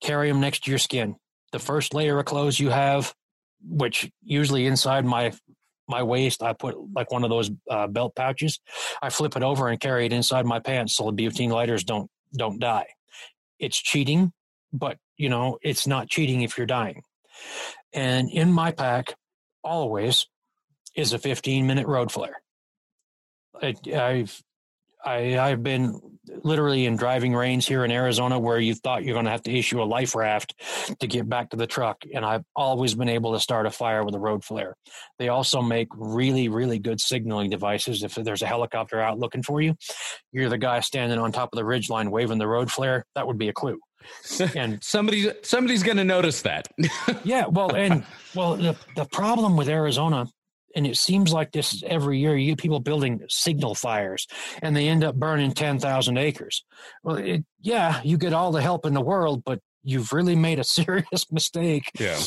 Carry 0.00 0.28
them 0.28 0.40
next 0.40 0.64
to 0.64 0.70
your 0.70 0.78
skin. 0.78 1.16
The 1.52 1.58
first 1.58 1.94
layer 1.94 2.18
of 2.18 2.26
clothes 2.26 2.60
you 2.60 2.70
have, 2.70 3.14
which 3.62 4.10
usually 4.22 4.66
inside 4.66 5.04
my 5.04 5.32
my 5.88 6.02
waist, 6.02 6.42
I 6.42 6.52
put 6.52 6.76
like 6.94 7.10
one 7.10 7.24
of 7.24 7.30
those 7.30 7.50
uh, 7.70 7.86
belt 7.86 8.14
pouches. 8.14 8.60
I 9.02 9.10
flip 9.10 9.36
it 9.36 9.42
over 9.42 9.68
and 9.68 9.80
carry 9.80 10.06
it 10.06 10.12
inside 10.12 10.46
my 10.46 10.60
pants 10.60 10.96
so 10.96 11.10
the 11.10 11.12
butane 11.12 11.50
lighters 11.50 11.84
don't 11.84 12.10
don't 12.36 12.58
die. 12.58 12.86
It's 13.58 13.80
cheating, 13.80 14.32
but 14.72 14.98
you 15.16 15.28
know 15.28 15.58
it's 15.62 15.86
not 15.86 16.08
cheating 16.08 16.42
if 16.42 16.58
you're 16.58 16.66
dying. 16.66 17.02
And 17.92 18.30
in 18.30 18.52
my 18.52 18.72
pack, 18.72 19.14
always 19.62 20.26
is 20.94 21.12
a 21.12 21.18
15 21.18 21.66
minute 21.66 21.86
road 21.86 22.10
flare. 22.10 22.42
I, 23.62 23.74
I've 23.94 24.42
I, 25.04 25.38
I've 25.38 25.62
been 25.62 26.15
literally 26.42 26.86
in 26.86 26.96
driving 26.96 27.34
range 27.34 27.66
here 27.66 27.84
in 27.84 27.90
Arizona 27.90 28.38
where 28.38 28.58
you 28.58 28.74
thought 28.74 29.04
you're 29.04 29.14
going 29.14 29.24
to 29.24 29.30
have 29.30 29.42
to 29.44 29.52
issue 29.52 29.82
a 29.82 29.84
life 29.84 30.14
raft 30.14 30.54
to 31.00 31.06
get 31.06 31.28
back 31.28 31.50
to 31.50 31.56
the 31.56 31.66
truck. 31.66 32.02
And 32.12 32.24
I've 32.24 32.44
always 32.54 32.94
been 32.94 33.08
able 33.08 33.32
to 33.34 33.40
start 33.40 33.66
a 33.66 33.70
fire 33.70 34.04
with 34.04 34.14
a 34.14 34.18
road 34.18 34.44
flare. 34.44 34.76
They 35.18 35.28
also 35.28 35.62
make 35.62 35.88
really, 35.94 36.48
really 36.48 36.78
good 36.78 37.00
signaling 37.00 37.50
devices. 37.50 38.02
If 38.02 38.14
there's 38.14 38.42
a 38.42 38.46
helicopter 38.46 39.00
out 39.00 39.18
looking 39.18 39.42
for 39.42 39.60
you, 39.60 39.74
you're 40.32 40.48
the 40.48 40.58
guy 40.58 40.80
standing 40.80 41.18
on 41.18 41.32
top 41.32 41.50
of 41.52 41.56
the 41.56 41.64
ridge 41.64 41.88
line 41.90 42.10
waving 42.10 42.38
the 42.38 42.48
road 42.48 42.70
flare. 42.70 43.04
That 43.14 43.26
would 43.26 43.38
be 43.38 43.48
a 43.48 43.52
clue. 43.52 43.78
And 44.54 44.82
somebody's 44.84 45.28
somebody's 45.42 45.82
going 45.82 45.96
to 45.96 46.04
notice 46.04 46.42
that. 46.42 46.68
yeah, 47.24 47.46
well, 47.46 47.74
and 47.74 48.04
well, 48.34 48.56
the 48.56 48.76
the 48.94 49.04
problem 49.06 49.56
with 49.56 49.68
Arizona 49.68 50.26
and 50.76 50.86
it 50.86 50.98
seems 50.98 51.32
like 51.32 51.52
this 51.52 51.82
every 51.86 52.20
year 52.20 52.36
you 52.36 52.52
get 52.52 52.58
people 52.58 52.80
building 52.80 53.22
signal 53.28 53.74
fires 53.74 54.28
and 54.62 54.76
they 54.76 54.88
end 54.88 55.02
up 55.02 55.16
burning 55.16 55.52
10,000 55.52 56.18
acres. 56.18 56.64
Well, 57.02 57.16
it, 57.16 57.44
yeah, 57.62 58.02
you 58.04 58.18
get 58.18 58.34
all 58.34 58.52
the 58.52 58.60
help 58.60 58.84
in 58.84 58.92
the 58.92 59.00
world, 59.00 59.42
but 59.42 59.60
you've 59.82 60.12
really 60.12 60.36
made 60.36 60.58
a 60.58 60.64
serious 60.78 61.32
mistake. 61.32 61.90
Yeah. 61.98 62.20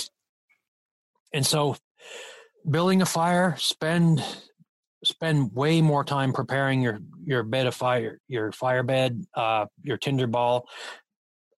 And 1.31 1.45
so 1.45 1.77
building 2.69 3.03
a 3.03 3.05
fire, 3.05 3.55
spend 3.57 4.25
spend 5.05 5.53
way 5.53 5.81
more 5.81 6.03
time 6.03 6.33
preparing 6.33 6.81
your 6.81 6.99
your 7.23 7.43
bed 7.43 7.67
of 7.67 7.75
fire, 7.75 8.19
your 8.27 8.51
fire 8.51 8.83
bed, 8.83 9.23
uh, 9.35 9.67
your 9.83 9.97
tinder 9.97 10.27
ball. 10.27 10.67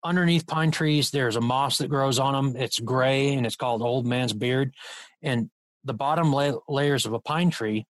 Underneath 0.04 0.45
pine 0.45 0.71
trees, 0.71 1.12
there's 1.12 1.38
a 1.38 1.41
moss 1.41 1.77
that 1.77 1.88
grows 1.88 2.19
on 2.19 2.34
them. 2.34 2.62
It's 2.62 2.80
gray 2.80 3.34
and 3.34 3.45
it's 3.45 3.56
called 3.56 3.82
old 3.82 4.06
man's 4.06 4.34
beard. 4.34 4.73
And 5.21 5.49
the 5.84 5.94
bottom 5.94 6.32
la- 6.32 6.60
layers 6.67 7.06
of 7.06 7.13
a 7.13 7.20
pine 7.20 7.50
tree, 7.50 7.86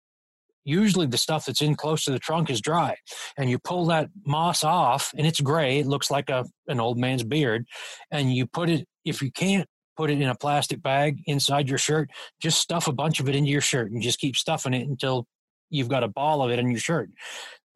usually 0.64 1.07
the 1.07 1.16
stuff 1.16 1.46
that's 1.46 1.62
in 1.62 1.77
close 1.77 2.05
to 2.05 2.11
the 2.11 2.18
trunk 2.18 2.51
is 2.51 2.61
dry. 2.61 2.96
And 3.38 3.49
you 3.49 3.59
pull 3.59 3.87
that 3.87 4.11
moss 4.27 4.64
off 4.64 5.12
and 5.16 5.27
it's 5.27 5.40
gray. 5.40 5.79
It 5.79 5.87
looks 5.87 6.11
like 6.11 6.29
a, 6.29 6.44
an 6.66 6.81
old 6.81 6.99
man's 6.99 7.22
beard. 7.22 7.66
And 8.11 8.35
you 8.35 8.46
put 8.46 8.68
it, 8.68 8.87
if 9.05 9.22
you 9.22 9.31
can't 9.31 9.68
put 9.96 10.11
it 10.11 10.20
in 10.20 10.29
a 10.29 10.35
plastic 10.35 10.83
bag 10.83 11.22
inside 11.27 11.68
your 11.68 11.79
shirt, 11.79 12.11
just 12.40 12.61
stuff 12.61 12.88
a 12.88 12.92
bunch 12.92 13.20
of 13.20 13.29
it 13.29 13.37
into 13.37 13.51
your 13.51 13.61
shirt 13.61 13.90
and 13.90 14.03
just 14.03 14.18
keep 14.18 14.37
stuffing 14.37 14.75
it 14.75 14.87
until 14.87 15.27
you've 15.70 15.88
got 15.88 16.03
a 16.03 16.09
ball 16.09 16.42
of 16.42 16.51
it 16.51 16.59
in 16.59 16.70
your 16.70 16.81
shirt. 16.81 17.11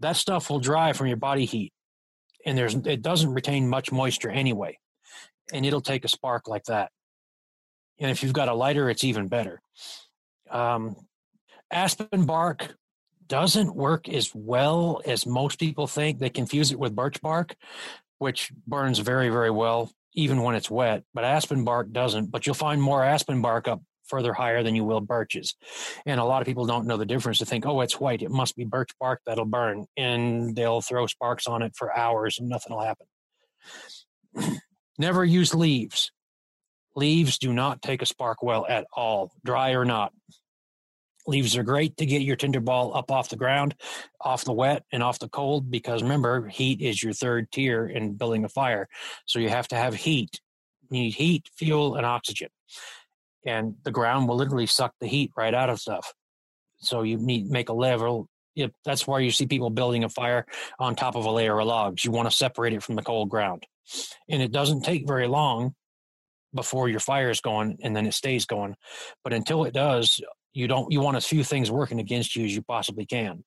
That 0.00 0.16
stuff 0.16 0.50
will 0.50 0.60
dry 0.60 0.92
from 0.92 1.06
your 1.06 1.16
body 1.16 1.44
heat. 1.44 1.72
And 2.44 2.58
there's, 2.58 2.74
it 2.74 3.02
doesn't 3.02 3.32
retain 3.32 3.68
much 3.68 3.92
moisture 3.92 4.30
anyway. 4.30 4.78
And 5.52 5.64
it'll 5.64 5.80
take 5.80 6.04
a 6.04 6.08
spark 6.08 6.48
like 6.48 6.64
that. 6.64 6.90
And 8.00 8.10
if 8.10 8.22
you've 8.22 8.32
got 8.32 8.48
a 8.48 8.54
lighter, 8.54 8.88
it's 8.90 9.04
even 9.04 9.28
better. 9.28 9.60
Um, 10.50 10.96
aspen 11.70 12.24
bark 12.24 12.74
doesn't 13.28 13.76
work 13.76 14.08
as 14.08 14.32
well 14.34 15.00
as 15.04 15.26
most 15.26 15.60
people 15.60 15.86
think. 15.86 16.18
They 16.18 16.30
confuse 16.30 16.72
it 16.72 16.78
with 16.78 16.96
birch 16.96 17.20
bark, 17.20 17.54
which 18.18 18.50
burns 18.66 18.98
very, 18.98 19.28
very 19.28 19.50
well, 19.50 19.92
even 20.14 20.42
when 20.42 20.56
it's 20.56 20.70
wet. 20.70 21.04
But 21.14 21.24
aspen 21.24 21.64
bark 21.64 21.92
doesn't. 21.92 22.30
But 22.30 22.46
you'll 22.46 22.54
find 22.54 22.82
more 22.82 23.04
aspen 23.04 23.40
bark 23.42 23.68
up 23.68 23.82
further 24.10 24.32
higher 24.32 24.62
than 24.64 24.74
you 24.74 24.84
will 24.84 25.00
birches. 25.00 25.54
And 26.04 26.18
a 26.18 26.24
lot 26.24 26.42
of 26.42 26.46
people 26.46 26.66
don't 26.66 26.86
know 26.86 26.96
the 26.96 27.06
difference. 27.06 27.38
They 27.38 27.44
think, 27.44 27.64
oh, 27.64 27.80
it's 27.80 28.00
white. 28.00 28.22
It 28.22 28.30
must 28.30 28.56
be 28.56 28.64
birch 28.64 28.90
bark 28.98 29.20
that'll 29.24 29.44
burn. 29.44 29.86
And 29.96 30.56
they'll 30.56 30.80
throw 30.80 31.06
sparks 31.06 31.46
on 31.46 31.62
it 31.62 31.74
for 31.76 31.96
hours 31.96 32.38
and 32.40 32.48
nothing 32.48 32.74
will 32.74 32.84
happen. 32.84 33.06
Never 34.98 35.24
use 35.24 35.54
leaves. 35.54 36.10
Leaves 37.00 37.38
do 37.38 37.50
not 37.50 37.80
take 37.80 38.02
a 38.02 38.06
spark 38.06 38.42
well 38.42 38.66
at 38.68 38.86
all, 38.92 39.32
dry 39.42 39.70
or 39.70 39.86
not. 39.86 40.12
Leaves 41.26 41.56
are 41.56 41.62
great 41.62 41.96
to 41.96 42.04
get 42.04 42.20
your 42.20 42.36
tinder 42.36 42.60
ball 42.60 42.94
up 42.94 43.10
off 43.10 43.30
the 43.30 43.36
ground, 43.36 43.74
off 44.20 44.44
the 44.44 44.52
wet 44.52 44.84
and 44.92 45.02
off 45.02 45.18
the 45.18 45.28
cold, 45.28 45.70
because 45.70 46.02
remember, 46.02 46.46
heat 46.48 46.82
is 46.82 47.02
your 47.02 47.14
third 47.14 47.50
tier 47.52 47.86
in 47.86 48.12
building 48.12 48.44
a 48.44 48.50
fire. 48.50 48.86
So 49.24 49.38
you 49.38 49.48
have 49.48 49.66
to 49.68 49.76
have 49.76 49.94
heat. 49.94 50.42
You 50.90 51.00
need 51.00 51.14
heat, 51.14 51.48
fuel, 51.56 51.94
and 51.94 52.04
oxygen. 52.04 52.50
And 53.46 53.76
the 53.82 53.92
ground 53.92 54.28
will 54.28 54.36
literally 54.36 54.66
suck 54.66 54.92
the 55.00 55.06
heat 55.06 55.32
right 55.34 55.54
out 55.54 55.70
of 55.70 55.80
stuff. 55.80 56.12
So 56.80 57.00
you 57.00 57.16
need 57.16 57.46
make 57.46 57.70
a 57.70 57.74
level. 57.74 58.28
That's 58.84 59.06
why 59.06 59.20
you 59.20 59.30
see 59.30 59.46
people 59.46 59.70
building 59.70 60.04
a 60.04 60.10
fire 60.10 60.44
on 60.78 60.96
top 60.96 61.16
of 61.16 61.24
a 61.24 61.30
layer 61.30 61.58
of 61.58 61.66
logs. 61.66 62.04
You 62.04 62.10
want 62.10 62.30
to 62.30 62.36
separate 62.36 62.74
it 62.74 62.82
from 62.82 62.96
the 62.96 63.02
cold 63.02 63.30
ground. 63.30 63.66
And 64.28 64.42
it 64.42 64.52
doesn't 64.52 64.82
take 64.82 65.08
very 65.08 65.28
long 65.28 65.74
before 66.54 66.88
your 66.88 67.00
fire 67.00 67.30
is 67.30 67.40
going 67.40 67.78
and 67.82 67.94
then 67.94 68.06
it 68.06 68.14
stays 68.14 68.46
going. 68.46 68.76
But 69.24 69.32
until 69.32 69.64
it 69.64 69.74
does, 69.74 70.20
you 70.52 70.66
don't 70.66 70.90
you 70.90 71.00
want 71.00 71.16
as 71.16 71.26
few 71.26 71.44
things 71.44 71.70
working 71.70 72.00
against 72.00 72.36
you 72.36 72.44
as 72.44 72.54
you 72.54 72.62
possibly 72.62 73.06
can. 73.06 73.44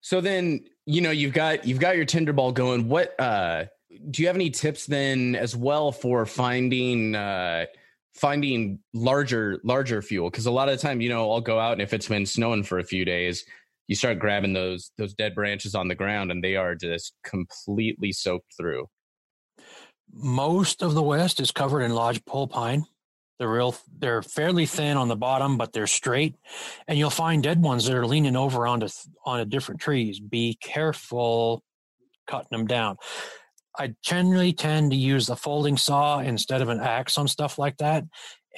So 0.00 0.20
then, 0.20 0.64
you 0.86 1.00
know, 1.00 1.10
you've 1.10 1.34
got 1.34 1.66
you've 1.66 1.78
got 1.80 1.96
your 1.96 2.04
tinder 2.04 2.32
ball 2.32 2.52
going. 2.52 2.88
What 2.88 3.18
uh 3.20 3.66
do 4.10 4.22
you 4.22 4.28
have 4.28 4.36
any 4.36 4.50
tips 4.50 4.86
then 4.86 5.36
as 5.36 5.54
well 5.54 5.92
for 5.92 6.26
finding 6.26 7.14
uh 7.14 7.66
finding 8.14 8.80
larger 8.92 9.60
larger 9.64 10.02
fuel? 10.02 10.30
Because 10.30 10.46
a 10.46 10.50
lot 10.50 10.68
of 10.68 10.76
the 10.76 10.82
time, 10.82 11.00
you 11.00 11.08
know, 11.08 11.30
I'll 11.30 11.40
go 11.40 11.58
out 11.58 11.74
and 11.74 11.82
if 11.82 11.92
it's 11.92 12.08
been 12.08 12.26
snowing 12.26 12.62
for 12.64 12.78
a 12.78 12.84
few 12.84 13.04
days, 13.04 13.44
you 13.86 13.94
start 13.94 14.18
grabbing 14.18 14.54
those 14.54 14.90
those 14.98 15.14
dead 15.14 15.34
branches 15.34 15.74
on 15.74 15.88
the 15.88 15.94
ground 15.94 16.32
and 16.32 16.42
they 16.42 16.56
are 16.56 16.74
just 16.74 17.14
completely 17.24 18.12
soaked 18.12 18.54
through. 18.56 18.88
Most 20.12 20.82
of 20.82 20.94
the 20.94 21.02
West 21.02 21.40
is 21.40 21.50
covered 21.50 21.82
in 21.82 21.94
lodgepole 21.94 22.48
pine. 22.48 22.84
They're 23.38 23.50
real. 23.50 23.74
They're 23.98 24.22
fairly 24.22 24.66
thin 24.66 24.96
on 24.96 25.08
the 25.08 25.16
bottom, 25.16 25.56
but 25.56 25.72
they're 25.72 25.86
straight, 25.86 26.36
and 26.86 26.98
you'll 26.98 27.10
find 27.10 27.42
dead 27.42 27.62
ones 27.62 27.86
that 27.86 27.96
are 27.96 28.06
leaning 28.06 28.36
over 28.36 28.66
onto 28.66 28.88
onto 29.24 29.44
different 29.48 29.80
trees. 29.80 30.20
Be 30.20 30.56
careful 30.60 31.64
cutting 32.26 32.48
them 32.50 32.66
down. 32.66 32.96
I 33.78 33.94
generally 34.02 34.52
tend 34.52 34.90
to 34.90 34.96
use 34.96 35.28
a 35.28 35.34
folding 35.34 35.76
saw 35.76 36.20
instead 36.20 36.60
of 36.60 36.68
an 36.68 36.80
axe 36.80 37.16
on 37.18 37.26
stuff 37.26 37.58
like 37.58 37.78
that, 37.78 38.04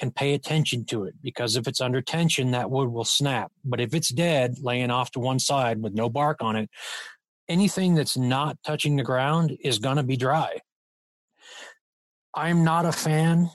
and 0.01 0.13
pay 0.15 0.33
attention 0.33 0.85
to 0.85 1.05
it 1.05 1.15
because 1.21 1.55
if 1.55 1.67
it's 1.67 1.81
under 1.81 2.01
tension, 2.01 2.51
that 2.51 2.69
wood 2.69 2.89
will 2.89 3.05
snap. 3.05 3.51
But 3.63 3.79
if 3.79 3.93
it's 3.93 4.09
dead, 4.09 4.55
laying 4.61 4.91
off 4.91 5.11
to 5.11 5.19
one 5.19 5.39
side 5.39 5.81
with 5.81 5.93
no 5.93 6.09
bark 6.09 6.41
on 6.41 6.55
it, 6.55 6.69
anything 7.47 7.95
that's 7.95 8.17
not 8.17 8.57
touching 8.63 8.95
the 8.97 9.03
ground 9.03 9.57
is 9.61 9.79
going 9.79 9.97
to 9.97 10.03
be 10.03 10.17
dry. 10.17 10.59
I'm 12.35 12.65
not 12.65 12.85
a 12.85 12.91
fan 12.91 13.49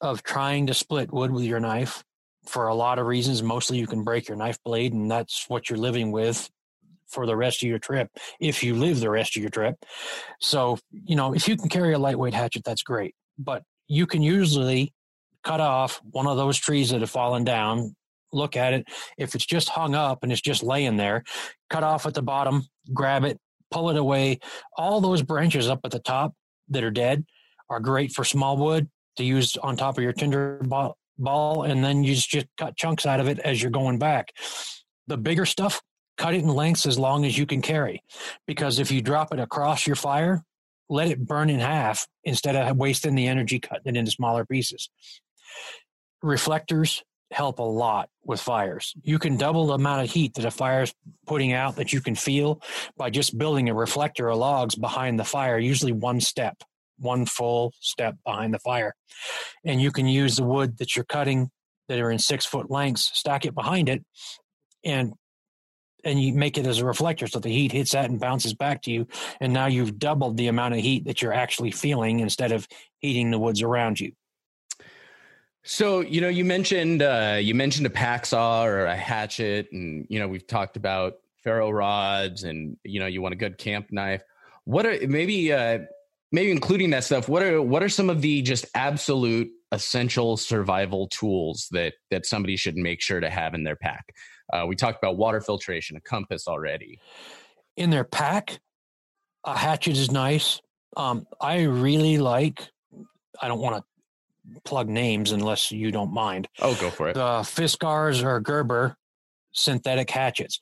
of 0.00 0.22
trying 0.22 0.68
to 0.68 0.74
split 0.74 1.12
wood 1.12 1.32
with 1.32 1.44
your 1.44 1.58
knife 1.58 2.04
for 2.46 2.68
a 2.68 2.74
lot 2.74 3.00
of 3.00 3.06
reasons. 3.06 3.42
Mostly 3.42 3.78
you 3.78 3.88
can 3.88 4.04
break 4.04 4.28
your 4.28 4.36
knife 4.36 4.62
blade, 4.64 4.92
and 4.92 5.10
that's 5.10 5.46
what 5.48 5.68
you're 5.68 5.78
living 5.78 6.12
with 6.12 6.48
for 7.08 7.26
the 7.26 7.36
rest 7.36 7.60
of 7.64 7.68
your 7.68 7.80
trip 7.80 8.08
if 8.38 8.62
you 8.62 8.76
live 8.76 9.00
the 9.00 9.10
rest 9.10 9.36
of 9.36 9.42
your 9.42 9.50
trip. 9.50 9.84
So, 10.40 10.78
you 10.92 11.16
know, 11.16 11.34
if 11.34 11.48
you 11.48 11.56
can 11.56 11.68
carry 11.68 11.92
a 11.92 11.98
lightweight 11.98 12.32
hatchet, 12.32 12.62
that's 12.64 12.84
great. 12.84 13.16
But 13.36 13.64
you 13.88 14.06
can 14.06 14.22
usually 14.22 14.94
cut 15.42 15.60
off 15.60 16.00
one 16.08 16.28
of 16.28 16.36
those 16.36 16.56
trees 16.56 16.90
that 16.90 17.00
have 17.00 17.10
fallen 17.10 17.42
down 17.42 17.96
look 18.32 18.56
at 18.56 18.72
it. 18.72 18.86
If 19.18 19.34
it's 19.34 19.44
just 19.44 19.70
hung 19.70 19.96
up 19.96 20.22
and 20.22 20.30
it's 20.30 20.40
just 20.40 20.62
laying 20.62 20.96
there, 20.96 21.24
cut 21.68 21.82
off 21.82 22.06
at 22.06 22.14
the 22.14 22.22
bottom, 22.22 22.68
grab 22.94 23.24
it, 23.24 23.38
pull 23.72 23.90
it 23.90 23.96
away. 23.96 24.38
All 24.76 25.00
those 25.00 25.22
branches 25.22 25.68
up 25.68 25.80
at 25.82 25.90
the 25.90 25.98
top 25.98 26.34
that 26.68 26.84
are 26.84 26.92
dead 26.92 27.24
are 27.70 27.80
great 27.80 28.12
for 28.12 28.24
small 28.24 28.56
wood 28.56 28.88
to 29.16 29.24
use 29.24 29.56
on 29.56 29.76
top 29.76 29.96
of 29.96 30.04
your 30.04 30.12
tinder 30.12 30.60
ball, 31.18 31.62
and 31.62 31.82
then 31.82 32.04
you 32.04 32.14
just, 32.14 32.28
just 32.28 32.46
cut 32.58 32.76
chunks 32.76 33.06
out 33.06 33.20
of 33.20 33.28
it 33.28 33.38
as 33.38 33.62
you're 33.62 33.70
going 33.70 33.98
back. 33.98 34.32
The 35.06 35.16
bigger 35.16 35.46
stuff, 35.46 35.80
cut 36.18 36.34
it 36.34 36.42
in 36.42 36.48
lengths 36.48 36.86
as 36.86 36.98
long 36.98 37.24
as 37.24 37.38
you 37.38 37.46
can 37.46 37.62
carry. 37.62 38.02
Because 38.46 38.78
if 38.78 38.90
you 38.90 39.00
drop 39.00 39.32
it 39.32 39.40
across 39.40 39.86
your 39.86 39.96
fire, 39.96 40.44
let 40.88 41.08
it 41.08 41.24
burn 41.24 41.48
in 41.48 41.60
half 41.60 42.06
instead 42.24 42.56
of 42.56 42.76
wasting 42.76 43.14
the 43.14 43.28
energy 43.28 43.60
cutting 43.60 43.94
it 43.94 43.96
into 43.96 44.10
smaller 44.10 44.44
pieces. 44.44 44.90
Reflectors 46.22 47.02
help 47.30 47.60
a 47.60 47.62
lot 47.62 48.08
with 48.24 48.40
fires. 48.40 48.94
You 49.02 49.18
can 49.18 49.36
double 49.36 49.68
the 49.68 49.74
amount 49.74 50.04
of 50.04 50.10
heat 50.10 50.34
that 50.34 50.44
a 50.44 50.50
fire 50.50 50.82
is 50.82 50.92
putting 51.26 51.52
out 51.52 51.76
that 51.76 51.92
you 51.92 52.00
can 52.00 52.16
feel 52.16 52.60
by 52.96 53.10
just 53.10 53.38
building 53.38 53.68
a 53.68 53.74
reflector 53.74 54.28
of 54.28 54.38
logs 54.38 54.74
behind 54.74 55.18
the 55.18 55.24
fire, 55.24 55.58
usually 55.58 55.92
one 55.92 56.20
step, 56.20 56.62
one 57.00 57.26
full 57.26 57.72
step 57.80 58.16
behind 58.24 58.54
the 58.54 58.58
fire. 58.58 58.94
And 59.64 59.80
you 59.80 59.90
can 59.90 60.06
use 60.06 60.36
the 60.36 60.44
wood 60.44 60.78
that 60.78 60.94
you're 60.94 61.04
cutting 61.04 61.50
that 61.88 61.98
are 61.98 62.10
in 62.10 62.18
six 62.18 62.46
foot 62.46 62.70
lengths, 62.70 63.10
stack 63.14 63.44
it 63.44 63.54
behind 63.54 63.88
it, 63.88 64.04
and 64.84 65.12
and 66.04 66.22
you 66.22 66.32
make 66.32 66.56
it 66.56 66.66
as 66.66 66.78
a 66.78 66.86
reflector. 66.86 67.26
So 67.26 67.40
the 67.40 67.50
heat 67.50 67.72
hits 67.72 67.92
that 67.92 68.08
and 68.08 68.18
bounces 68.18 68.54
back 68.54 68.82
to 68.82 68.90
you. 68.90 69.06
And 69.38 69.52
now 69.52 69.66
you've 69.66 69.98
doubled 69.98 70.38
the 70.38 70.48
amount 70.48 70.74
of 70.74 70.80
heat 70.80 71.04
that 71.04 71.20
you're 71.20 71.32
actually 71.32 71.72
feeling 71.72 72.20
instead 72.20 72.52
of 72.52 72.66
heating 73.00 73.30
the 73.30 73.38
woods 73.38 73.60
around 73.60 74.00
you. 74.00 74.12
So 75.62 76.00
you 76.00 76.20
know 76.20 76.28
you 76.28 76.44
mentioned 76.44 77.02
uh, 77.02 77.38
you 77.40 77.54
mentioned 77.54 77.86
a 77.86 77.90
pack 77.90 78.24
saw 78.24 78.64
or 78.64 78.86
a 78.86 78.96
hatchet 78.96 79.68
and 79.72 80.06
you 80.08 80.18
know 80.18 80.26
we've 80.26 80.46
talked 80.46 80.76
about 80.76 81.14
ferro 81.42 81.70
rods 81.70 82.44
and 82.44 82.76
you 82.84 83.00
know 83.00 83.06
you 83.06 83.20
want 83.20 83.34
a 83.34 83.36
good 83.36 83.58
camp 83.58 83.88
knife. 83.90 84.22
What 84.64 84.86
are 84.86 85.06
maybe 85.06 85.52
uh, 85.52 85.80
maybe 86.32 86.50
including 86.50 86.90
that 86.90 87.04
stuff 87.04 87.28
what 87.28 87.42
are 87.42 87.60
what 87.60 87.82
are 87.82 87.88
some 87.88 88.10
of 88.10 88.20
the 88.22 88.42
just 88.42 88.66
absolute 88.74 89.48
essential 89.72 90.36
survival 90.36 91.06
tools 91.08 91.68
that 91.70 91.94
that 92.10 92.26
somebody 92.26 92.56
should 92.56 92.76
make 92.76 93.00
sure 93.00 93.20
to 93.20 93.30
have 93.30 93.54
in 93.54 93.64
their 93.64 93.76
pack 93.76 94.12
uh, 94.52 94.64
we 94.66 94.76
talked 94.76 94.98
about 95.02 95.16
water 95.16 95.40
filtration, 95.40 95.96
a 95.96 96.00
compass 96.00 96.48
already. 96.48 96.98
In 97.76 97.90
their 97.90 98.04
pack, 98.04 98.58
a 99.44 99.56
hatchet 99.56 99.96
is 99.96 100.10
nice. 100.10 100.60
Um, 100.96 101.26
I 101.40 101.62
really 101.62 102.18
like. 102.18 102.68
I 103.40 103.48
don't 103.48 103.60
want 103.60 103.76
to 103.76 104.60
plug 104.64 104.88
names 104.88 105.32
unless 105.32 105.70
you 105.70 105.92
don't 105.92 106.12
mind. 106.12 106.48
Oh, 106.60 106.76
go 106.80 106.90
for 106.90 107.08
it. 107.08 107.14
The 107.14 107.40
Fiskars 107.40 108.24
or 108.24 108.40
Gerber 108.40 108.96
synthetic 109.52 110.10
hatchets. 110.10 110.58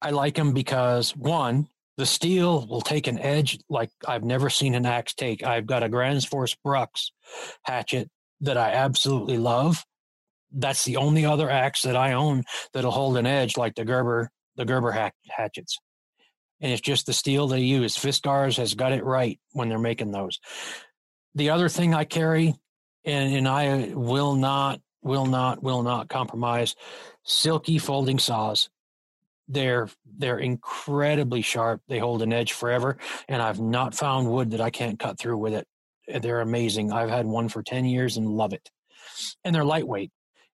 I 0.00 0.10
like 0.10 0.34
them 0.34 0.52
because 0.52 1.16
one, 1.16 1.68
the 1.96 2.06
steel 2.06 2.66
will 2.66 2.80
take 2.80 3.06
an 3.06 3.18
edge 3.18 3.58
like 3.68 3.90
I've 4.06 4.24
never 4.24 4.50
seen 4.50 4.74
an 4.74 4.86
axe 4.86 5.14
take. 5.14 5.42
I've 5.42 5.66
got 5.66 5.82
a 5.82 5.88
Grand 5.88 6.24
Force 6.24 6.56
Brux 6.66 7.10
hatchet 7.64 8.10
that 8.40 8.56
I 8.56 8.72
absolutely 8.72 9.38
love 9.38 9.84
that's 10.54 10.84
the 10.84 10.96
only 10.96 11.24
other 11.24 11.50
axe 11.50 11.82
that 11.82 11.96
I 11.96 12.12
own 12.12 12.44
that'll 12.72 12.90
hold 12.90 13.16
an 13.16 13.26
edge 13.26 13.56
like 13.56 13.74
the 13.74 13.84
Gerber 13.84 14.30
the 14.56 14.64
Gerber 14.64 14.92
hatchets. 15.28 15.78
And 16.60 16.70
it's 16.70 16.80
just 16.80 17.06
the 17.06 17.12
steel 17.12 17.48
they 17.48 17.60
use. 17.60 17.96
Fiskars 17.96 18.56
has 18.56 18.74
got 18.74 18.92
it 18.92 19.04
right 19.04 19.40
when 19.52 19.68
they're 19.68 19.78
making 19.78 20.12
those. 20.12 20.38
The 21.34 21.50
other 21.50 21.68
thing 21.68 21.92
I 21.92 22.04
carry, 22.04 22.54
and, 23.04 23.34
and 23.34 23.48
I 23.48 23.90
will 23.92 24.36
not, 24.36 24.80
will 25.02 25.26
not, 25.26 25.60
will 25.60 25.82
not 25.82 26.08
compromise, 26.08 26.76
silky 27.24 27.78
folding 27.78 28.20
saws. 28.20 28.70
They're 29.48 29.88
they're 30.18 30.38
incredibly 30.38 31.42
sharp. 31.42 31.82
They 31.88 31.98
hold 31.98 32.22
an 32.22 32.32
edge 32.32 32.52
forever, 32.52 32.96
and 33.28 33.42
I've 33.42 33.60
not 33.60 33.94
found 33.94 34.30
wood 34.30 34.52
that 34.52 34.60
I 34.60 34.70
can't 34.70 34.98
cut 34.98 35.18
through 35.18 35.38
with 35.38 35.54
it. 35.54 35.66
They're 36.22 36.40
amazing. 36.40 36.92
I've 36.92 37.10
had 37.10 37.26
one 37.26 37.48
for 37.48 37.62
ten 37.62 37.84
years 37.84 38.16
and 38.16 38.26
love 38.26 38.52
it. 38.52 38.70
And 39.44 39.54
they're 39.54 39.64
lightweight 39.64 40.10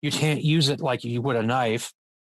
you 0.05 0.11
can't 0.11 0.45
use 0.45 0.69
it 0.69 0.83
like 0.83 1.03
you 1.03 1.23
would 1.23 1.35
a 1.35 1.43
knife, 1.43 1.95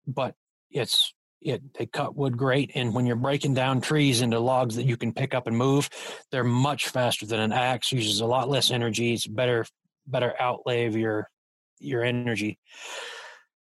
but 0.07 0.37
it's 0.71 1.13
it 1.43 1.61
they 1.75 1.85
cut 1.85 2.15
wood 2.15 2.37
great 2.37 2.71
and 2.77 2.95
when 2.95 3.07
you're 3.07 3.17
breaking 3.17 3.55
down 3.55 3.81
trees 3.81 4.21
into 4.21 4.39
logs 4.39 4.77
that 4.77 4.87
you 4.87 4.97
can 4.97 5.13
pick 5.13 5.35
up 5.35 5.47
and 5.47 5.57
move 5.57 5.91
they're 6.31 6.43
much 6.43 6.89
faster 6.89 7.27
than 7.27 7.39
an 7.39 7.53
axe 7.53 7.93
uses 7.93 8.21
a 8.21 8.27
lot 8.27 8.49
less 8.49 8.71
energy 8.71 9.13
it's 9.13 9.27
better 9.27 9.67
better 10.07 10.35
outlay 10.41 10.87
of 10.87 10.97
your 10.97 11.29
your 11.79 12.03
energy 12.03 12.59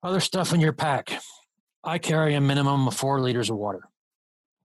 other 0.02 0.20
stuff 0.20 0.54
in 0.54 0.60
your 0.60 0.74
pack 0.74 1.22
i 1.84 1.98
carry 1.98 2.36
a 2.36 2.42
minimum 2.42 2.88
of 2.88 2.96
four 2.96 3.20
liters 3.20 3.50
of 3.50 3.58
water 3.58 3.82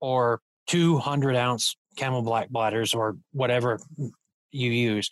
or 0.00 0.40
200 0.68 1.36
ounce 1.36 1.76
CamelBak 1.96 2.48
bladders 2.50 2.92
or 2.92 3.16
whatever 3.32 3.78
you 4.50 4.70
use 4.70 5.10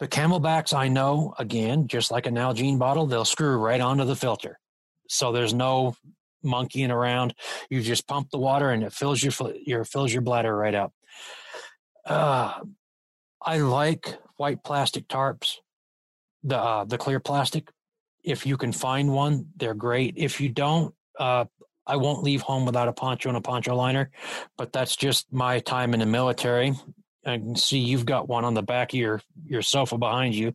the 0.00 0.08
CamelBaks, 0.08 0.72
I 0.72 0.88
know, 0.88 1.34
again, 1.38 1.86
just 1.86 2.10
like 2.10 2.26
a 2.26 2.30
Nalgene 2.30 2.78
bottle, 2.78 3.06
they'll 3.06 3.26
screw 3.26 3.58
right 3.58 3.80
onto 3.80 4.04
the 4.04 4.16
filter. 4.16 4.58
So 5.08 5.30
there's 5.30 5.52
no 5.52 5.94
monkeying 6.42 6.90
around. 6.90 7.34
You 7.68 7.82
just 7.82 8.08
pump 8.08 8.30
the 8.30 8.38
water 8.38 8.70
and 8.70 8.82
it 8.82 8.94
fills 8.94 9.22
your 9.22 9.32
your 9.66 9.84
fills 9.84 10.12
your 10.12 10.22
bladder 10.22 10.56
right 10.56 10.74
up. 10.74 10.94
Uh, 12.06 12.60
I 13.42 13.58
like 13.58 14.16
white 14.36 14.64
plastic 14.64 15.06
tarps, 15.06 15.56
the 16.42 16.56
uh, 16.56 16.84
the 16.84 16.96
clear 16.96 17.20
plastic. 17.20 17.70
If 18.24 18.46
you 18.46 18.56
can 18.56 18.72
find 18.72 19.12
one, 19.12 19.48
they're 19.56 19.74
great. 19.74 20.14
If 20.16 20.40
you 20.40 20.48
don't, 20.48 20.94
uh, 21.20 21.44
I 21.86 21.96
won't 21.96 22.22
leave 22.22 22.40
home 22.40 22.66
without 22.66 22.88
a 22.88 22.92
poncho 22.92 23.28
and 23.28 23.38
a 23.38 23.40
poncho 23.40 23.74
liner, 23.74 24.10
but 24.56 24.72
that's 24.72 24.96
just 24.96 25.32
my 25.32 25.60
time 25.60 25.94
in 25.94 26.00
the 26.00 26.06
military. 26.06 26.74
I 27.26 27.36
can 27.36 27.54
see 27.54 27.78
you've 27.78 28.06
got 28.06 28.28
one 28.28 28.44
on 28.44 28.54
the 28.54 28.62
back 28.62 28.92
of 28.92 28.98
your 28.98 29.20
your 29.46 29.62
sofa 29.62 29.98
behind 29.98 30.34
you. 30.34 30.54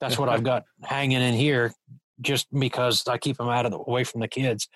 That's 0.00 0.18
what 0.18 0.28
I've 0.28 0.42
got 0.52 0.64
hanging 0.82 1.20
in 1.20 1.34
here, 1.34 1.72
just 2.20 2.46
because 2.52 3.06
I 3.06 3.18
keep 3.18 3.36
them 3.36 3.48
out 3.48 3.66
of 3.66 3.72
the 3.72 3.78
away 3.78 4.04
from 4.04 4.20
the 4.20 4.28
kids. 4.28 4.68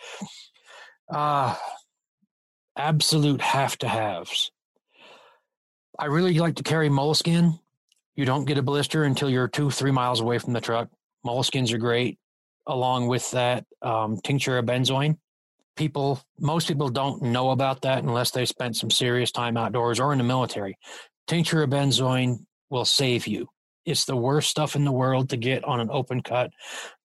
Uh 1.11 1.57
absolute 2.77 3.41
have 3.41 3.77
to 3.79 3.89
haves. 3.89 4.51
I 5.99 6.07
really 6.07 6.39
like 6.39 6.57
to 6.57 6.63
carry 6.63 6.89
moleskin. 6.89 7.59
You 8.17 8.25
don't 8.25 8.45
get 8.45 8.59
a 8.59 8.63
blister 8.63 9.05
until 9.05 9.31
you're 9.31 9.49
two, 9.49 9.71
three 9.71 9.91
miles 9.91 10.21
away 10.21 10.39
from 10.39 10.53
the 10.53 10.61
truck. 10.61 10.89
Moleskins 11.25 11.73
are 11.73 11.79
great. 11.79 12.19
Along 12.67 13.09
with 13.09 13.31
that, 13.33 13.65
um, 13.83 14.19
tincture 14.23 14.59
of 14.59 14.67
benzoin. 14.67 15.19
People, 15.77 16.23
most 16.39 16.69
people 16.69 16.89
don't 16.89 17.23
know 17.23 17.51
about 17.51 17.83
that 17.83 18.03
unless 18.03 18.31
they 18.31 18.45
spent 18.45 18.77
some 18.77 18.91
serious 18.91 19.33
time 19.33 19.57
outdoors 19.57 19.99
or 19.99 20.13
in 20.13 20.19
the 20.19 20.25
military 20.25 20.77
tincture 21.27 21.63
of 21.63 21.71
benzoin 21.71 22.45
will 22.71 22.85
save 22.85 23.27
you. 23.27 23.49
It's 23.85 24.05
the 24.05 24.17
worst 24.17 24.51
stuff 24.51 24.77
in 24.77 24.85
the 24.85 24.93
world 24.93 25.31
to 25.31 25.37
get 25.37 25.65
on 25.65 25.81
an 25.81 25.89
open 25.91 26.23
cut, 26.23 26.51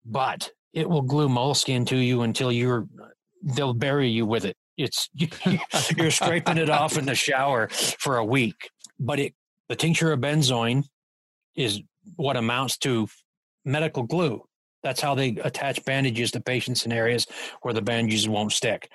but 0.06 0.52
it 0.74 0.89
will 0.89 1.02
glue 1.02 1.30
moleskin 1.30 1.86
to 1.86 1.98
you 1.98 2.22
until 2.22 2.52
you're 2.52 2.88
they'll 3.41 3.74
bury 3.74 4.10
you 4.10 4.26
with 4.26 4.46
it. 4.46 4.56
It's 4.78 5.10
you're 5.98 6.12
scraping 6.12 6.58
it 6.58 6.70
off 6.70 6.98
in 6.98 7.06
the 7.06 7.15
shower 7.15 7.67
for 7.70 8.17
a 8.17 8.26
week. 8.26 8.70
But 9.00 9.20
it 9.20 9.34
the 9.70 9.76
tincture 9.76 10.12
of 10.12 10.20
benzoin 10.20 10.84
is 11.56 11.82
what 12.15 12.38
amounts 12.38 12.78
to 12.80 13.08
medical 13.65 14.04
glue. 14.04 14.43
That's 14.88 15.02
how 15.02 15.15
they 15.15 15.36
attach 15.43 15.84
bandages 15.84 16.32
to 16.32 16.39
patients 16.39 16.86
in 16.86 16.93
areas 16.93 17.28
where 17.62 17.73
the 17.73 17.82
bandages 17.82 18.30
won't 18.30 18.54
stick. 18.54 18.89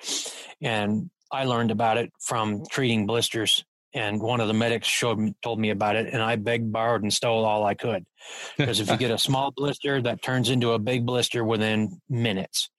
And 0.59 1.11
I 1.31 1.45
learned 1.45 1.69
about 1.69 1.99
it 1.99 2.11
from 2.19 2.63
treating 2.71 3.05
blisters 3.05 3.63
and 3.93 4.19
one 4.19 4.41
of 4.41 4.47
the 4.47 4.55
medics 4.55 4.87
showed 4.87 5.19
me, 5.19 5.35
told 5.43 5.59
me 5.59 5.69
about 5.69 5.95
it, 5.95 6.11
and 6.11 6.19
I 6.19 6.35
begged, 6.35 6.73
borrowed, 6.73 7.03
and 7.03 7.13
stole 7.13 7.45
all 7.45 7.63
I 7.63 7.75
could. 7.75 8.05
Because 8.57 8.79
if 8.79 8.89
you 8.89 8.97
get 8.97 9.11
a 9.11 9.19
small 9.19 9.51
blister, 9.55 10.01
that 10.01 10.23
turns 10.23 10.49
into 10.49 10.71
a 10.71 10.79
big 10.79 11.05
blister 11.05 11.43
within 11.43 12.01
minutes. 12.09 12.69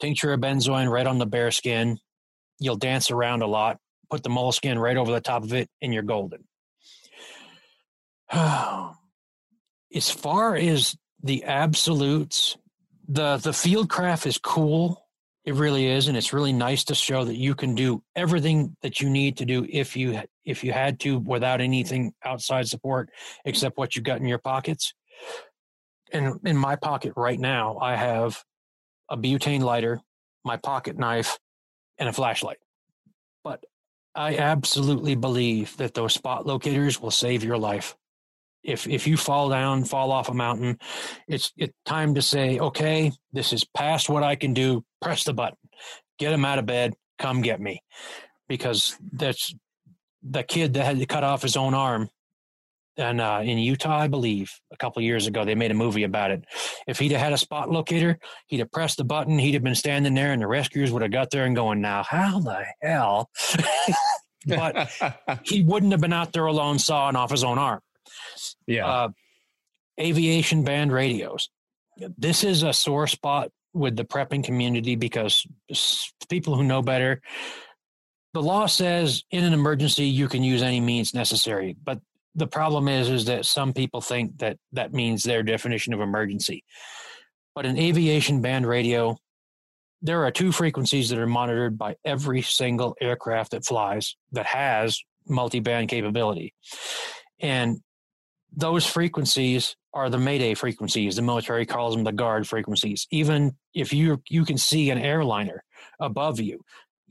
Tincture 0.00 0.32
of 0.32 0.40
benzoin 0.40 0.90
right 0.90 1.06
on 1.06 1.18
the 1.18 1.26
bare 1.26 1.50
skin. 1.50 1.98
You'll 2.58 2.76
dance 2.76 3.10
around 3.10 3.42
a 3.42 3.46
lot. 3.46 3.76
Put 4.08 4.22
the 4.22 4.30
moleskin 4.30 4.78
right 4.78 4.96
over 4.96 5.12
the 5.12 5.20
top 5.20 5.42
of 5.42 5.52
it, 5.52 5.68
and 5.82 5.92
you're 5.92 6.04
golden. 6.04 6.44
as 8.32 10.08
far 10.10 10.56
as 10.56 10.96
the 11.26 11.44
absolutes, 11.44 12.56
the 13.08 13.36
the 13.36 13.50
Fieldcraft 13.50 14.26
is 14.26 14.38
cool 14.38 15.06
it 15.46 15.54
really 15.54 15.86
is, 15.86 16.08
and 16.08 16.16
it's 16.16 16.32
really 16.32 16.52
nice 16.52 16.82
to 16.84 16.94
show 16.96 17.24
that 17.24 17.36
you 17.36 17.54
can 17.54 17.76
do 17.76 18.02
everything 18.16 18.76
that 18.82 19.00
you 19.00 19.08
need 19.08 19.36
to 19.36 19.44
do 19.44 19.64
if 19.70 19.96
you 19.96 20.20
if 20.44 20.64
you 20.64 20.72
had 20.72 20.98
to 21.00 21.18
without 21.20 21.60
anything 21.60 22.12
outside 22.24 22.66
support 22.66 23.10
except 23.44 23.78
what 23.78 23.94
you 23.94 24.02
got 24.02 24.20
in 24.20 24.26
your 24.26 24.38
pockets. 24.38 24.92
And 26.12 26.40
in 26.44 26.56
my 26.56 26.74
pocket 26.74 27.12
right 27.16 27.38
now, 27.38 27.78
I 27.78 27.94
have 27.94 28.42
a 29.08 29.16
butane 29.16 29.62
lighter, 29.62 30.00
my 30.44 30.56
pocket 30.56 30.98
knife, 30.98 31.38
and 31.96 32.08
a 32.08 32.12
flashlight. 32.12 32.58
But 33.44 33.64
I 34.16 34.38
absolutely 34.38 35.14
believe 35.14 35.76
that 35.76 35.94
those 35.94 36.12
spot 36.12 36.44
locators 36.44 37.00
will 37.00 37.12
save 37.12 37.44
your 37.44 37.58
life. 37.58 37.96
If 38.62 38.86
if 38.88 39.06
you 39.06 39.16
fall 39.16 39.48
down, 39.48 39.84
fall 39.84 40.10
off 40.10 40.28
a 40.28 40.34
mountain, 40.34 40.78
it's 41.28 41.52
it's 41.56 41.74
time 41.84 42.14
to 42.14 42.22
say, 42.22 42.58
okay, 42.58 43.12
this 43.32 43.52
is 43.52 43.64
past 43.64 44.08
what 44.08 44.22
I 44.22 44.34
can 44.34 44.54
do. 44.54 44.84
Press 45.00 45.24
the 45.24 45.34
button, 45.34 45.58
get 46.18 46.32
him 46.32 46.44
out 46.44 46.58
of 46.58 46.66
bed, 46.66 46.94
come 47.18 47.42
get 47.42 47.60
me, 47.60 47.82
because 48.48 48.96
that's 49.12 49.54
the 50.22 50.42
kid 50.42 50.74
that 50.74 50.84
had 50.84 50.98
to 50.98 51.06
cut 51.06 51.22
off 51.22 51.42
his 51.42 51.56
own 51.56 51.74
arm 51.74 52.10
and 52.98 53.20
uh, 53.20 53.40
in 53.42 53.58
Utah, 53.58 53.98
I 53.98 54.08
believe, 54.08 54.52
a 54.72 54.76
couple 54.76 55.02
years 55.02 55.26
ago, 55.26 55.44
they 55.44 55.54
made 55.54 55.70
a 55.70 55.74
movie 55.74 56.04
about 56.04 56.30
it. 56.30 56.44
If 56.86 56.98
he'd 56.98 57.12
have 57.12 57.20
had 57.20 57.32
a 57.32 57.38
spot 57.38 57.70
locator, 57.70 58.18
he'd 58.46 58.60
have 58.60 58.72
pressed 58.72 58.96
the 58.96 59.04
button, 59.04 59.38
he'd 59.38 59.54
have 59.54 59.62
been 59.62 59.74
standing 59.74 60.14
there, 60.14 60.32
and 60.32 60.40
the 60.40 60.46
rescuers 60.46 60.90
would 60.90 61.02
have 61.02 61.10
got 61.10 61.30
there 61.30 61.44
and 61.44 61.54
going, 61.54 61.80
"Now, 61.80 62.02
how 62.02 62.40
the 62.40 62.64
hell?" 62.80 63.30
but 64.46 64.90
he 65.44 65.62
wouldn't 65.62 65.92
have 65.92 66.00
been 66.00 66.12
out 66.12 66.32
there 66.32 66.46
alone 66.46 66.78
sawing 66.78 67.16
off 67.16 67.30
his 67.30 67.44
own 67.44 67.58
arm. 67.58 67.80
Yeah. 68.66 68.86
Uh, 68.86 69.08
aviation 70.00 70.64
band 70.64 70.92
radios. 70.92 71.48
This 72.18 72.44
is 72.44 72.62
a 72.62 72.72
sore 72.72 73.06
spot 73.06 73.50
with 73.72 73.96
the 73.96 74.04
prepping 74.04 74.44
community 74.44 74.96
because 74.96 75.46
people 76.28 76.56
who 76.56 76.64
know 76.64 76.82
better 76.82 77.20
the 78.36 78.42
law 78.42 78.66
says 78.66 79.24
in 79.30 79.44
an 79.44 79.54
emergency 79.54 80.04
you 80.04 80.28
can 80.28 80.42
use 80.42 80.62
any 80.62 80.80
means 80.80 81.14
necessary 81.14 81.76
but 81.84 82.00
the 82.34 82.46
problem 82.46 82.86
is 82.86 83.08
is 83.08 83.24
that 83.26 83.46
some 83.46 83.72
people 83.72 84.00
think 84.00 84.36
that 84.38 84.58
that 84.72 84.92
means 84.92 85.22
their 85.22 85.42
definition 85.42 85.94
of 85.94 86.00
emergency 86.00 86.64
but 87.54 87.64
in 87.64 87.78
aviation 87.78 88.40
band 88.42 88.66
radio 88.66 89.16
there 90.02 90.24
are 90.24 90.30
two 90.30 90.52
frequencies 90.52 91.08
that 91.08 91.18
are 91.18 91.26
monitored 91.26 91.78
by 91.78 91.96
every 92.04 92.42
single 92.42 92.94
aircraft 93.00 93.52
that 93.52 93.64
flies 93.64 94.16
that 94.32 94.46
has 94.46 95.00
multi-band 95.26 95.88
capability 95.88 96.52
and 97.40 97.80
those 98.56 98.86
frequencies 98.86 99.76
are 99.92 100.10
the 100.10 100.18
mayday 100.18 100.54
frequencies 100.54 101.16
the 101.16 101.22
military 101.22 101.66
calls 101.66 101.94
them 101.94 102.04
the 102.04 102.12
guard 102.12 102.48
frequencies 102.48 103.06
even 103.10 103.54
if 103.74 103.92
you 103.92 104.22
you 104.28 104.44
can 104.44 104.58
see 104.58 104.90
an 104.90 104.98
airliner 104.98 105.62
above 106.00 106.40
you 106.40 106.60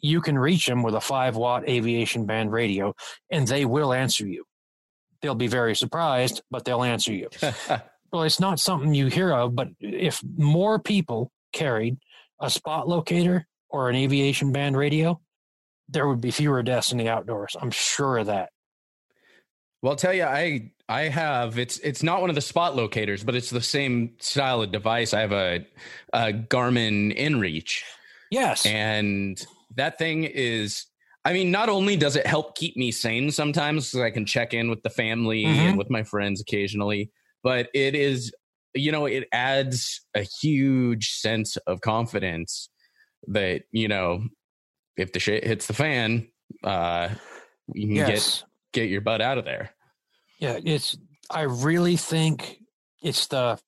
you 0.02 0.22
can 0.22 0.38
reach 0.38 0.66
them 0.66 0.84
with 0.84 0.96
a 0.96 1.02
5 1.02 1.36
watt 1.36 1.68
aviation 1.68 2.26
band 2.26 2.52
radio 2.52 2.94
and 3.32 3.48
they 3.48 3.66
will 3.66 3.94
answer 3.94 4.28
you 4.28 4.44
they'll 5.26 5.36
be 5.36 5.48
very 5.48 5.76
surprised, 5.76 6.42
but 6.52 6.66
they'll 6.66 6.84
answer 6.84 7.12
you. 7.12 7.30
well, 8.12 8.24
it's 8.24 8.40
not 8.40 8.60
something 8.60 8.94
you 8.94 9.08
hear 9.08 9.32
of, 9.32 9.56
but 9.56 9.70
if 9.80 10.22
more 10.38 10.80
people 10.80 11.32
carried 11.52 11.98
a 12.40 12.50
spot 12.50 12.88
locator 12.88 13.48
or 13.70 13.90
an 13.90 13.96
aviation 13.96 14.52
band 14.52 14.78
radio, 14.78 15.20
there 15.90 16.08
would 16.08 16.22
be 16.22 16.32
fewer 16.32 16.62
deaths 16.62 16.92
in 16.92 16.98
the 16.98 17.10
outdoors. 17.10 17.56
I'm 17.60 17.72
sure 17.72 18.18
of 18.18 18.28
that. 18.28 18.50
Well, 19.82 19.92
I'll 19.92 19.98
tell 19.98 20.14
you, 20.14 20.24
I 20.24 20.72
I 20.88 21.04
have 21.04 21.58
it's 21.58 21.80
it's 21.80 22.04
not 22.04 22.22
one 22.22 22.30
of 22.30 22.36
the 22.36 22.42
spot 22.42 22.76
locators, 22.76 23.24
but 23.24 23.36
it's 23.36 23.50
the 23.50 23.62
same 23.62 24.14
style 24.20 24.62
of 24.62 24.72
device. 24.72 25.14
I 25.14 25.22
have 25.22 25.32
a, 25.32 25.66
a 26.14 26.32
Garmin 26.32 27.18
InReach. 27.18 27.82
Yes, 28.30 28.66
and 28.66 29.44
that 29.76 29.98
thing 29.98 30.24
is 30.24 30.86
I 31.26 31.34
mean, 31.34 31.50
not 31.50 31.70
only 31.70 31.98
does 31.98 32.16
it 32.16 32.28
help 32.28 32.56
keep 32.56 32.78
me 32.78 32.92
sane 32.92 33.32
sometimes, 33.32 33.90
because 33.90 34.04
I 34.04 34.12
can 34.12 34.28
check 34.28 34.54
in 34.54 34.70
with 34.70 34.84
the 34.84 34.92
family 34.92 35.44
mm-hmm. 35.44 35.60
and 35.60 35.78
with 35.78 35.90
my 35.90 36.04
friends 36.04 36.40
occasionally, 36.40 37.12
but 37.44 37.68
it 37.74 37.96
is, 37.96 38.32
you 38.76 38.92
know, 38.92 39.08
it 39.08 39.28
adds 39.32 40.02
a 40.14 40.22
huge 40.22 41.14
sense 41.14 41.58
of 41.66 41.82
confidence 41.82 42.70
that, 43.28 43.64
you 43.72 43.88
know, 43.88 44.24
if 44.98 45.14
the 45.14 45.20
shit 45.20 45.44
hits 45.44 45.66
the 45.66 45.74
fan, 45.74 46.28
uh, 46.64 47.10
you 47.74 47.88
can 47.88 47.96
yes. 47.96 48.42
get 48.74 48.84
get 48.84 48.90
your 48.92 49.02
butt 49.02 49.22
out 49.22 49.40
of 49.40 49.46
there. 49.46 49.72
Yeah, 50.40 50.60
it's. 50.64 50.98
I 51.30 51.42
really 51.42 51.98
think 51.98 52.60
it's 53.02 53.28
the 53.28 53.60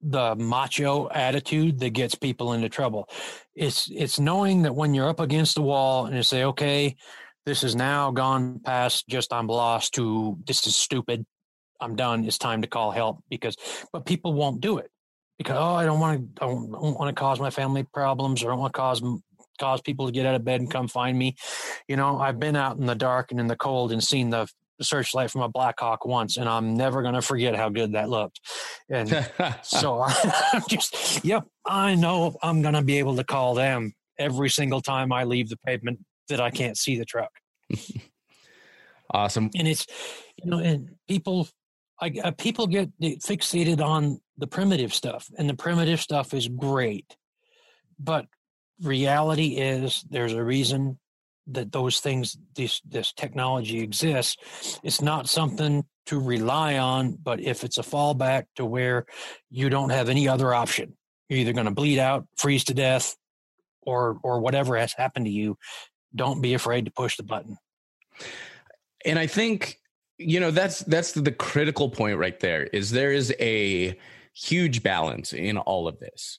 the 0.00 0.36
macho 0.36 1.08
attitude 1.08 1.80
that 1.80 1.90
gets 1.90 2.14
people 2.14 2.52
into 2.52 2.68
trouble. 2.68 3.08
It's 3.54 3.90
it's 3.90 4.18
knowing 4.18 4.62
that 4.62 4.74
when 4.74 4.94
you're 4.94 5.08
up 5.08 5.20
against 5.20 5.54
the 5.54 5.62
wall 5.62 6.06
and 6.06 6.14
you 6.14 6.22
say, 6.22 6.44
okay, 6.44 6.96
this 7.46 7.64
is 7.64 7.74
now 7.74 8.10
gone 8.10 8.60
past 8.60 9.08
just 9.08 9.32
I'm 9.32 9.46
lost 9.46 9.94
to 9.94 10.38
this 10.46 10.66
is 10.66 10.76
stupid. 10.76 11.24
I'm 11.80 11.96
done. 11.96 12.24
It's 12.24 12.38
time 12.38 12.62
to 12.62 12.68
call 12.68 12.90
help 12.90 13.22
because 13.28 13.56
but 13.92 14.06
people 14.06 14.34
won't 14.34 14.60
do 14.60 14.78
it 14.78 14.90
because 15.38 15.56
oh 15.58 15.74
I 15.74 15.84
don't 15.84 16.00
want 16.00 16.36
to 16.36 16.44
I 16.44 16.48
don't, 16.48 16.70
don't 16.70 16.98
want 16.98 17.14
to 17.14 17.18
cause 17.18 17.40
my 17.40 17.50
family 17.50 17.84
problems 17.84 18.42
or 18.42 18.48
I 18.48 18.52
don't 18.52 18.60
want 18.60 18.74
to 18.74 18.78
cause 18.78 19.02
cause 19.58 19.80
people 19.80 20.06
to 20.06 20.12
get 20.12 20.26
out 20.26 20.34
of 20.36 20.44
bed 20.44 20.60
and 20.60 20.70
come 20.70 20.86
find 20.86 21.18
me. 21.18 21.34
You 21.88 21.96
know, 21.96 22.18
I've 22.18 22.38
been 22.38 22.54
out 22.54 22.76
in 22.76 22.86
the 22.86 22.94
dark 22.94 23.32
and 23.32 23.40
in 23.40 23.48
the 23.48 23.56
cold 23.56 23.90
and 23.90 24.02
seen 24.02 24.30
the 24.30 24.46
searchlight 24.80 25.30
from 25.30 25.42
a 25.42 25.48
Blackhawk 25.48 26.04
once, 26.04 26.36
and 26.36 26.48
I'm 26.48 26.76
never 26.76 27.02
going 27.02 27.14
to 27.14 27.22
forget 27.22 27.54
how 27.54 27.68
good 27.68 27.92
that 27.92 28.08
looked. 28.08 28.40
And 28.90 29.08
so 29.62 30.02
I'm 30.52 30.62
just, 30.68 31.24
yep, 31.24 31.44
I 31.66 31.94
know 31.94 32.36
I'm 32.42 32.62
going 32.62 32.74
to 32.74 32.82
be 32.82 32.98
able 32.98 33.16
to 33.16 33.24
call 33.24 33.54
them 33.54 33.92
every 34.18 34.50
single 34.50 34.80
time 34.80 35.12
I 35.12 35.24
leave 35.24 35.48
the 35.48 35.56
pavement 35.58 36.00
that 36.28 36.40
I 36.40 36.50
can't 36.50 36.76
see 36.76 36.98
the 36.98 37.04
truck. 37.04 37.30
awesome. 39.10 39.50
And 39.56 39.68
it's, 39.68 39.86
you 40.42 40.50
know, 40.50 40.58
and 40.58 40.90
people, 41.08 41.48
I, 42.00 42.12
uh, 42.22 42.30
people 42.32 42.66
get 42.66 42.90
fixated 43.00 43.80
on 43.80 44.20
the 44.36 44.46
primitive 44.46 44.94
stuff, 44.94 45.28
and 45.38 45.48
the 45.48 45.54
primitive 45.54 46.00
stuff 46.00 46.34
is 46.34 46.48
great. 46.48 47.16
But 47.98 48.26
reality 48.80 49.56
is 49.56 50.04
there's 50.08 50.32
a 50.32 50.44
reason 50.44 50.98
that 51.50 51.72
those 51.72 52.00
things 52.00 52.36
this 52.54 52.80
this 52.88 53.12
technology 53.12 53.80
exists 53.80 54.80
it's 54.82 55.00
not 55.00 55.28
something 55.28 55.84
to 56.06 56.18
rely 56.18 56.78
on 56.78 57.16
but 57.22 57.40
if 57.40 57.64
it's 57.64 57.78
a 57.78 57.82
fallback 57.82 58.44
to 58.56 58.64
where 58.64 59.06
you 59.50 59.68
don't 59.68 59.90
have 59.90 60.08
any 60.08 60.28
other 60.28 60.54
option 60.54 60.96
you're 61.28 61.40
either 61.40 61.52
going 61.52 61.66
to 61.66 61.72
bleed 61.72 61.98
out 61.98 62.26
freeze 62.36 62.64
to 62.64 62.74
death 62.74 63.16
or 63.82 64.18
or 64.22 64.40
whatever 64.40 64.76
has 64.76 64.92
happened 64.92 65.26
to 65.26 65.32
you 65.32 65.56
don't 66.14 66.40
be 66.40 66.54
afraid 66.54 66.86
to 66.86 66.90
push 66.90 67.16
the 67.16 67.22
button. 67.22 67.56
And 69.04 69.18
i 69.18 69.26
think 69.26 69.78
you 70.18 70.40
know 70.40 70.50
that's 70.50 70.80
that's 70.80 71.12
the 71.12 71.30
critical 71.30 71.88
point 71.88 72.18
right 72.18 72.40
there 72.40 72.64
is 72.64 72.90
there 72.90 73.12
is 73.12 73.32
a 73.38 73.96
huge 74.34 74.82
balance 74.82 75.32
in 75.32 75.58
all 75.58 75.88
of 75.88 75.98
this. 75.98 76.38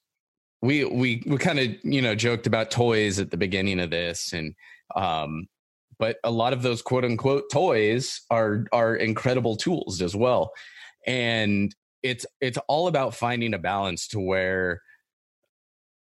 We 0.62 0.86
we 0.86 1.24
we 1.26 1.38
kind 1.38 1.60
of 1.60 1.68
you 1.84 2.01
know 2.01 2.16
joked 2.16 2.47
about 2.47 2.72
toys 2.72 3.20
at 3.20 3.32
the 3.32 3.38
beginning 3.38 3.80
of 3.80 3.89
this 3.89 4.34
and 4.34 4.53
um, 4.96 5.48
but 5.98 6.18
a 6.24 6.32
lot 6.32 6.54
of 6.54 6.62
those 6.62 6.82
quote 6.82 7.06
unquote 7.06 7.44
toys 7.52 8.22
are 8.30 8.66
are 8.72 8.96
incredible 8.96 9.56
tools 9.56 10.02
as 10.02 10.16
well. 10.16 10.52
And 11.06 11.76
it's 12.04 12.26
it's 12.42 12.58
all 12.68 12.88
about 12.88 13.16
finding 13.16 13.54
a 13.54 13.60
balance 13.60 14.08
to 14.10 14.20
where 14.20 14.82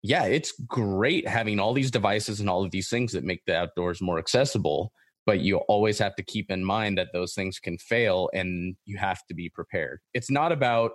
yeah, 0.02 0.24
it's 0.24 0.52
great 0.66 1.26
having 1.26 1.58
all 1.58 1.72
these 1.72 1.90
devices 1.90 2.38
and 2.38 2.48
all 2.48 2.64
of 2.64 2.70
these 2.70 2.88
things 2.88 3.12
that 3.12 3.24
make 3.24 3.44
the 3.44 3.56
outdoors 3.56 4.00
more 4.00 4.18
accessible, 4.18 4.92
but 5.24 5.40
you 5.40 5.56
always 5.56 5.98
have 5.98 6.14
to 6.14 6.22
keep 6.22 6.50
in 6.50 6.64
mind 6.64 6.96
that 6.96 7.08
those 7.12 7.34
things 7.34 7.58
can 7.58 7.76
fail 7.78 8.30
and 8.32 8.76
you 8.84 8.98
have 8.98 9.26
to 9.26 9.34
be 9.34 9.48
prepared. 9.48 9.98
It's 10.14 10.30
not 10.30 10.52
about 10.52 10.92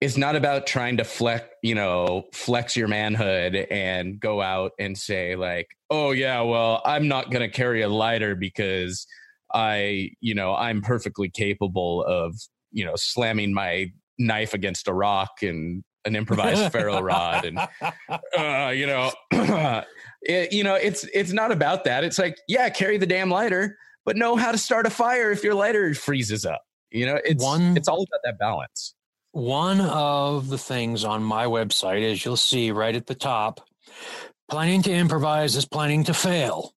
it's 0.00 0.16
not 0.16 0.36
about 0.36 0.66
trying 0.66 0.96
to 0.98 1.04
flex, 1.04 1.46
you 1.62 1.74
know, 1.74 2.24
flex 2.32 2.76
your 2.76 2.88
manhood 2.88 3.54
and 3.56 4.20
go 4.20 4.40
out 4.40 4.72
and 4.78 4.96
say 4.96 5.34
like, 5.34 5.68
"Oh 5.90 6.12
yeah, 6.12 6.40
well, 6.42 6.82
I'm 6.84 7.08
not 7.08 7.30
going 7.30 7.48
to 7.48 7.54
carry 7.54 7.82
a 7.82 7.88
lighter 7.88 8.36
because 8.36 9.06
I, 9.52 10.10
you 10.20 10.34
know, 10.34 10.54
I'm 10.54 10.82
perfectly 10.82 11.28
capable 11.30 12.04
of, 12.04 12.36
you 12.70 12.84
know, 12.84 12.94
slamming 12.96 13.52
my 13.52 13.90
knife 14.18 14.54
against 14.54 14.88
a 14.88 14.92
rock 14.92 15.42
and 15.42 15.82
an 16.04 16.14
improvised 16.14 16.70
ferro 16.72 17.00
rod 17.00 17.44
and 17.44 17.58
uh, 18.38 18.70
you 18.70 18.86
know, 18.86 19.10
it, 20.22 20.52
you 20.52 20.62
know, 20.62 20.74
it's 20.74 21.04
it's 21.12 21.32
not 21.32 21.50
about 21.50 21.84
that. 21.84 22.04
It's 22.04 22.18
like, 22.20 22.36
yeah, 22.46 22.68
carry 22.70 22.98
the 22.98 23.06
damn 23.06 23.30
lighter, 23.30 23.76
but 24.04 24.16
know 24.16 24.36
how 24.36 24.52
to 24.52 24.58
start 24.58 24.86
a 24.86 24.90
fire 24.90 25.32
if 25.32 25.42
your 25.42 25.54
lighter 25.54 25.92
freezes 25.94 26.44
up. 26.44 26.62
You 26.90 27.06
know, 27.06 27.20
it's 27.24 27.42
one 27.42 27.76
it's 27.76 27.88
all 27.88 28.02
about 28.02 28.20
that 28.24 28.38
balance 28.38 28.94
one 29.32 29.80
of 29.80 30.48
the 30.48 30.58
things 30.58 31.04
on 31.04 31.22
my 31.22 31.44
website, 31.44 32.10
as 32.10 32.24
you'll 32.24 32.36
see 32.36 32.70
right 32.70 32.94
at 32.94 33.06
the 33.06 33.14
top, 33.14 33.60
planning 34.50 34.82
to 34.82 34.92
improvise 34.92 35.56
is 35.56 35.66
planning 35.66 36.04
to 36.04 36.14
fail. 36.14 36.72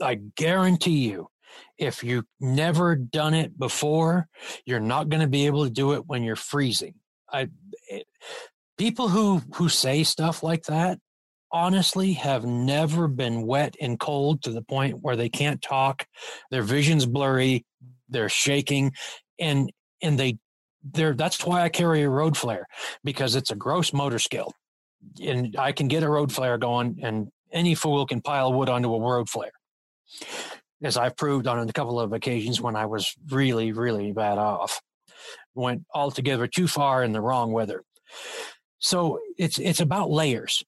I 0.00 0.14
guarantee 0.14 1.08
you, 1.08 1.28
if 1.76 2.04
you've 2.04 2.26
never 2.40 2.94
done 2.94 3.34
it 3.34 3.58
before, 3.58 4.28
you're 4.64 4.80
not 4.80 5.08
going 5.08 5.22
to 5.22 5.28
be 5.28 5.46
able 5.46 5.64
to 5.64 5.70
do 5.70 5.92
it 5.92 6.06
when 6.06 6.22
you're 6.22 6.36
freezing. 6.36 6.94
I, 7.32 7.48
it, 7.88 8.06
people 8.76 9.08
who 9.08 9.42
who 9.54 9.68
say 9.68 10.04
stuff 10.04 10.42
like 10.42 10.64
that 10.64 10.98
honestly 11.50 12.12
have 12.12 12.44
never 12.44 13.08
been 13.08 13.46
wet 13.46 13.74
and 13.80 13.98
cold 13.98 14.42
to 14.42 14.50
the 14.50 14.62
point 14.62 14.98
where 15.00 15.16
they 15.16 15.28
can't 15.28 15.62
talk 15.62 16.06
their 16.50 16.62
vision's 16.62 17.06
blurry 17.06 17.64
they're 18.08 18.28
shaking 18.28 18.92
and 19.38 19.72
and 20.02 20.18
they 20.18 20.38
there 20.82 21.14
that's 21.14 21.44
why 21.44 21.62
I 21.62 21.68
carry 21.68 22.02
a 22.02 22.10
road 22.10 22.36
flare 22.36 22.66
because 23.04 23.34
it's 23.34 23.50
a 23.50 23.56
gross 23.56 23.92
motor 23.92 24.18
skill. 24.18 24.52
And 25.22 25.56
I 25.58 25.72
can 25.72 25.88
get 25.88 26.02
a 26.02 26.08
road 26.08 26.32
flare 26.32 26.58
going 26.58 27.00
and 27.02 27.28
any 27.52 27.74
fool 27.74 28.06
can 28.06 28.20
pile 28.20 28.52
wood 28.52 28.68
onto 28.68 28.94
a 28.94 29.00
road 29.00 29.28
flare. 29.28 29.52
As 30.82 30.96
I've 30.96 31.16
proved 31.16 31.46
on 31.46 31.68
a 31.68 31.72
couple 31.72 31.98
of 31.98 32.12
occasions 32.12 32.60
when 32.60 32.76
I 32.76 32.86
was 32.86 33.14
really, 33.30 33.72
really 33.72 34.12
bad 34.12 34.38
off. 34.38 34.80
went 35.54 35.82
altogether 35.92 36.46
too 36.46 36.68
far 36.68 37.02
in 37.02 37.12
the 37.12 37.20
wrong 37.20 37.52
weather. 37.52 37.82
So 38.78 39.18
it's 39.36 39.58
it's 39.58 39.80
about 39.80 40.10
layers. 40.10 40.62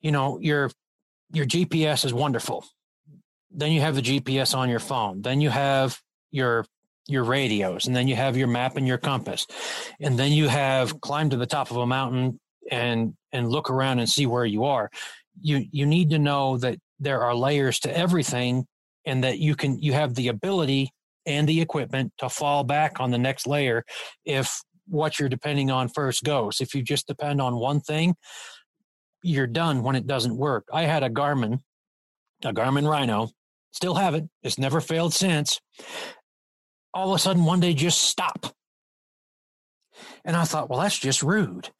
You 0.00 0.10
know, 0.10 0.38
your 0.40 0.70
your 1.32 1.46
GPS 1.46 2.04
is 2.04 2.12
wonderful. 2.12 2.64
Then 3.50 3.72
you 3.72 3.80
have 3.80 3.94
the 3.94 4.02
GPS 4.02 4.56
on 4.56 4.68
your 4.68 4.80
phone. 4.80 5.22
Then 5.22 5.40
you 5.40 5.50
have 5.50 6.00
your 6.30 6.66
your 7.08 7.24
radios, 7.24 7.86
and 7.86 7.96
then 7.96 8.06
you 8.06 8.14
have 8.14 8.36
your 8.36 8.46
map 8.46 8.76
and 8.76 8.86
your 8.86 8.98
compass, 8.98 9.46
and 10.00 10.18
then 10.18 10.30
you 10.30 10.46
have 10.48 11.00
climb 11.00 11.30
to 11.30 11.36
the 11.36 11.46
top 11.46 11.70
of 11.70 11.78
a 11.78 11.86
mountain 11.86 12.38
and 12.70 13.14
and 13.32 13.48
look 13.48 13.70
around 13.70 13.98
and 13.98 14.08
see 14.08 14.26
where 14.26 14.44
you 14.44 14.64
are. 14.64 14.90
You 15.40 15.64
you 15.72 15.86
need 15.86 16.10
to 16.10 16.18
know 16.18 16.58
that 16.58 16.78
there 17.00 17.22
are 17.22 17.34
layers 17.34 17.80
to 17.80 17.96
everything, 17.96 18.66
and 19.04 19.24
that 19.24 19.38
you 19.38 19.56
can 19.56 19.80
you 19.80 19.94
have 19.94 20.14
the 20.14 20.28
ability 20.28 20.90
and 21.26 21.48
the 21.48 21.60
equipment 21.60 22.12
to 22.18 22.28
fall 22.28 22.64
back 22.64 23.00
on 23.00 23.10
the 23.10 23.18
next 23.18 23.46
layer 23.46 23.84
if 24.24 24.60
what 24.86 25.18
you're 25.18 25.28
depending 25.28 25.70
on 25.70 25.88
first 25.88 26.24
goes. 26.24 26.60
If 26.60 26.74
you 26.74 26.82
just 26.82 27.06
depend 27.06 27.40
on 27.40 27.56
one 27.56 27.80
thing, 27.80 28.14
you're 29.22 29.46
done 29.46 29.82
when 29.82 29.96
it 29.96 30.06
doesn't 30.06 30.36
work. 30.36 30.64
I 30.72 30.82
had 30.82 31.02
a 31.02 31.10
Garmin, 31.10 31.60
a 32.44 32.52
Garmin 32.52 32.88
Rhino, 32.88 33.30
still 33.72 33.94
have 33.94 34.14
it. 34.14 34.24
It's 34.42 34.58
never 34.58 34.80
failed 34.80 35.12
since. 35.12 35.60
All 36.98 37.12
of 37.12 37.14
a 37.14 37.18
sudden, 37.20 37.44
one 37.44 37.60
day, 37.60 37.74
just 37.74 38.02
stop. 38.02 38.52
And 40.24 40.34
I 40.34 40.42
thought, 40.42 40.68
well, 40.68 40.80
that's 40.80 40.98
just 40.98 41.22
rude. 41.22 41.70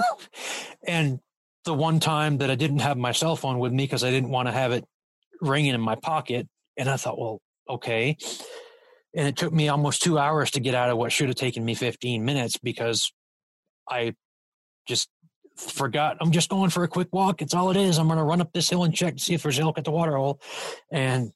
and 0.86 1.18
the 1.64 1.72
one 1.72 1.98
time 1.98 2.36
that 2.38 2.50
I 2.50 2.56
didn't 2.56 2.80
have 2.80 2.98
my 2.98 3.12
cell 3.12 3.36
phone 3.36 3.58
with 3.58 3.72
me 3.72 3.84
because 3.84 4.04
I 4.04 4.10
didn't 4.10 4.28
want 4.28 4.48
to 4.48 4.52
have 4.52 4.72
it 4.72 4.84
ringing 5.40 5.72
in 5.72 5.80
my 5.80 5.94
pocket, 5.94 6.46
and 6.76 6.90
I 6.90 6.98
thought, 6.98 7.18
well, 7.18 7.40
okay. 7.70 8.18
And 9.16 9.26
it 9.26 9.38
took 9.38 9.50
me 9.50 9.70
almost 9.70 10.02
two 10.02 10.18
hours 10.18 10.50
to 10.50 10.60
get 10.60 10.74
out 10.74 10.90
of 10.90 10.98
what 10.98 11.10
should 11.10 11.28
have 11.28 11.36
taken 11.36 11.64
me 11.64 11.74
15 11.74 12.22
minutes 12.22 12.58
because 12.58 13.14
I 13.88 14.14
just 14.86 15.08
forgot. 15.56 16.18
I'm 16.20 16.32
just 16.32 16.50
going 16.50 16.68
for 16.68 16.84
a 16.84 16.88
quick 16.88 17.08
walk. 17.12 17.40
It's 17.40 17.54
all 17.54 17.70
it 17.70 17.78
is. 17.78 17.96
I'm 17.98 18.08
going 18.08 18.18
to 18.18 18.24
run 18.24 18.42
up 18.42 18.52
this 18.52 18.68
hill 18.68 18.84
and 18.84 18.94
check 18.94 19.16
to 19.16 19.22
see 19.22 19.32
if 19.32 19.42
there's 19.42 19.58
elk 19.58 19.78
at 19.78 19.84
the 19.84 19.90
water 19.90 20.18
hole. 20.18 20.38
And 20.92 21.32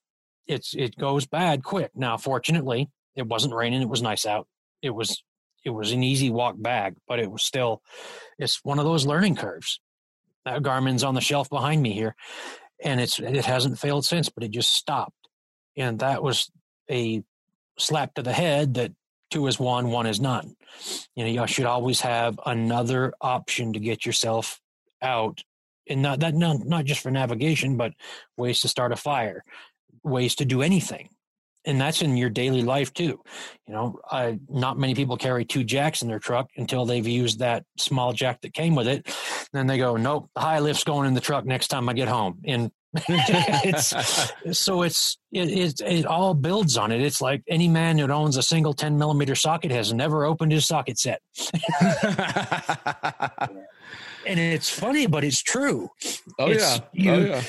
it's, 0.46 0.74
it 0.74 0.98
goes 0.98 1.24
bad 1.24 1.64
quick. 1.64 1.90
Now, 1.94 2.18
fortunately, 2.18 2.90
it 3.16 3.26
wasn't 3.26 3.54
raining. 3.54 3.82
It 3.82 3.88
was 3.88 4.02
nice 4.02 4.26
out. 4.26 4.46
It 4.82 4.90
was, 4.90 5.22
it 5.64 5.70
was 5.70 5.92
an 5.92 6.02
easy 6.02 6.30
walk 6.30 6.56
back, 6.58 6.94
but 7.08 7.18
it 7.18 7.30
was 7.30 7.42
still, 7.42 7.82
it's 8.38 8.60
one 8.64 8.78
of 8.78 8.84
those 8.84 9.06
learning 9.06 9.36
curves. 9.36 9.80
That 10.44 10.62
Garmin's 10.62 11.04
on 11.04 11.14
the 11.14 11.22
shelf 11.22 11.48
behind 11.48 11.80
me 11.82 11.92
here 11.92 12.14
and 12.82 13.00
it's, 13.00 13.18
it 13.18 13.44
hasn't 13.44 13.78
failed 13.78 14.04
since, 14.04 14.28
but 14.28 14.44
it 14.44 14.50
just 14.50 14.72
stopped. 14.72 15.28
And 15.76 16.00
that 16.00 16.22
was 16.22 16.50
a 16.90 17.22
slap 17.78 18.14
to 18.14 18.22
the 18.22 18.32
head 18.32 18.74
that 18.74 18.92
two 19.30 19.46
is 19.46 19.58
one, 19.58 19.90
one 19.90 20.06
is 20.06 20.20
none. 20.20 20.54
You 21.16 21.24
know, 21.24 21.30
you 21.30 21.46
should 21.46 21.66
always 21.66 22.00
have 22.02 22.38
another 22.44 23.14
option 23.20 23.72
to 23.72 23.80
get 23.80 24.04
yourself 24.04 24.60
out, 25.02 25.42
and 25.88 26.02
not 26.02 26.20
that 26.20 26.34
not 26.34 26.64
not 26.64 26.84
just 26.84 27.00
for 27.00 27.10
navigation, 27.10 27.76
but 27.76 27.92
ways 28.36 28.60
to 28.60 28.68
start 28.68 28.92
a 28.92 28.96
fire, 28.96 29.42
ways 30.02 30.34
to 30.36 30.44
do 30.44 30.62
anything, 30.62 31.08
and 31.66 31.80
that's 31.80 32.02
in 32.02 32.16
your 32.16 32.30
daily 32.30 32.62
life 32.62 32.92
too. 32.92 33.20
You 33.66 33.74
know, 33.74 33.98
I, 34.10 34.38
not 34.48 34.78
many 34.78 34.94
people 34.94 35.16
carry 35.16 35.44
two 35.44 35.64
jacks 35.64 36.02
in 36.02 36.08
their 36.08 36.18
truck 36.18 36.50
until 36.56 36.84
they've 36.84 37.06
used 37.06 37.38
that 37.38 37.64
small 37.78 38.12
jack 38.12 38.42
that 38.42 38.52
came 38.52 38.74
with 38.74 38.88
it. 38.88 39.06
Then 39.52 39.66
they 39.66 39.78
go, 39.78 39.96
nope, 39.96 40.28
the 40.34 40.40
high 40.40 40.58
lift's 40.58 40.84
going 40.84 41.06
in 41.08 41.14
the 41.14 41.20
truck 41.20 41.44
next 41.44 41.68
time 41.68 41.88
I 41.88 41.94
get 41.94 42.08
home, 42.08 42.40
and 42.44 42.70
it's 43.08 43.92
so 44.58 44.82
it's 44.82 45.18
it, 45.32 45.48
it, 45.48 45.80
it 45.80 46.06
all 46.06 46.32
builds 46.32 46.76
on 46.76 46.92
it. 46.92 47.02
It's 47.02 47.20
like 47.20 47.42
any 47.48 47.66
man 47.66 47.96
that 47.96 48.10
owns 48.10 48.36
a 48.36 48.42
single 48.42 48.72
10 48.72 48.96
millimeter 48.98 49.34
socket 49.34 49.72
has 49.72 49.92
never 49.92 50.24
opened 50.24 50.52
his 50.52 50.66
socket 50.66 50.96
set. 50.98 51.20
and 54.26 54.38
it's 54.38 54.70
funny, 54.70 55.08
but 55.08 55.24
it's 55.24 55.42
true. 55.42 55.88
Oh 56.38 56.46
it's, 56.46 56.62
yeah. 56.62 56.78
Oh, 56.80 56.88
you, 56.92 57.10
oh 57.10 57.18
yeah. 57.18 57.42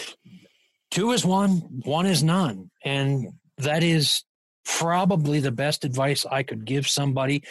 Two 0.89 1.11
is 1.11 1.23
one, 1.23 1.57
one 1.83 2.07
is 2.07 2.23
none. 2.23 2.71
And 2.83 3.33
that 3.57 3.83
is 3.83 4.23
probably 4.65 5.39
the 5.39 5.51
best 5.51 5.85
advice 5.85 6.25
I 6.25 6.43
could 6.43 6.65
give 6.65 6.87
somebody 6.87 7.43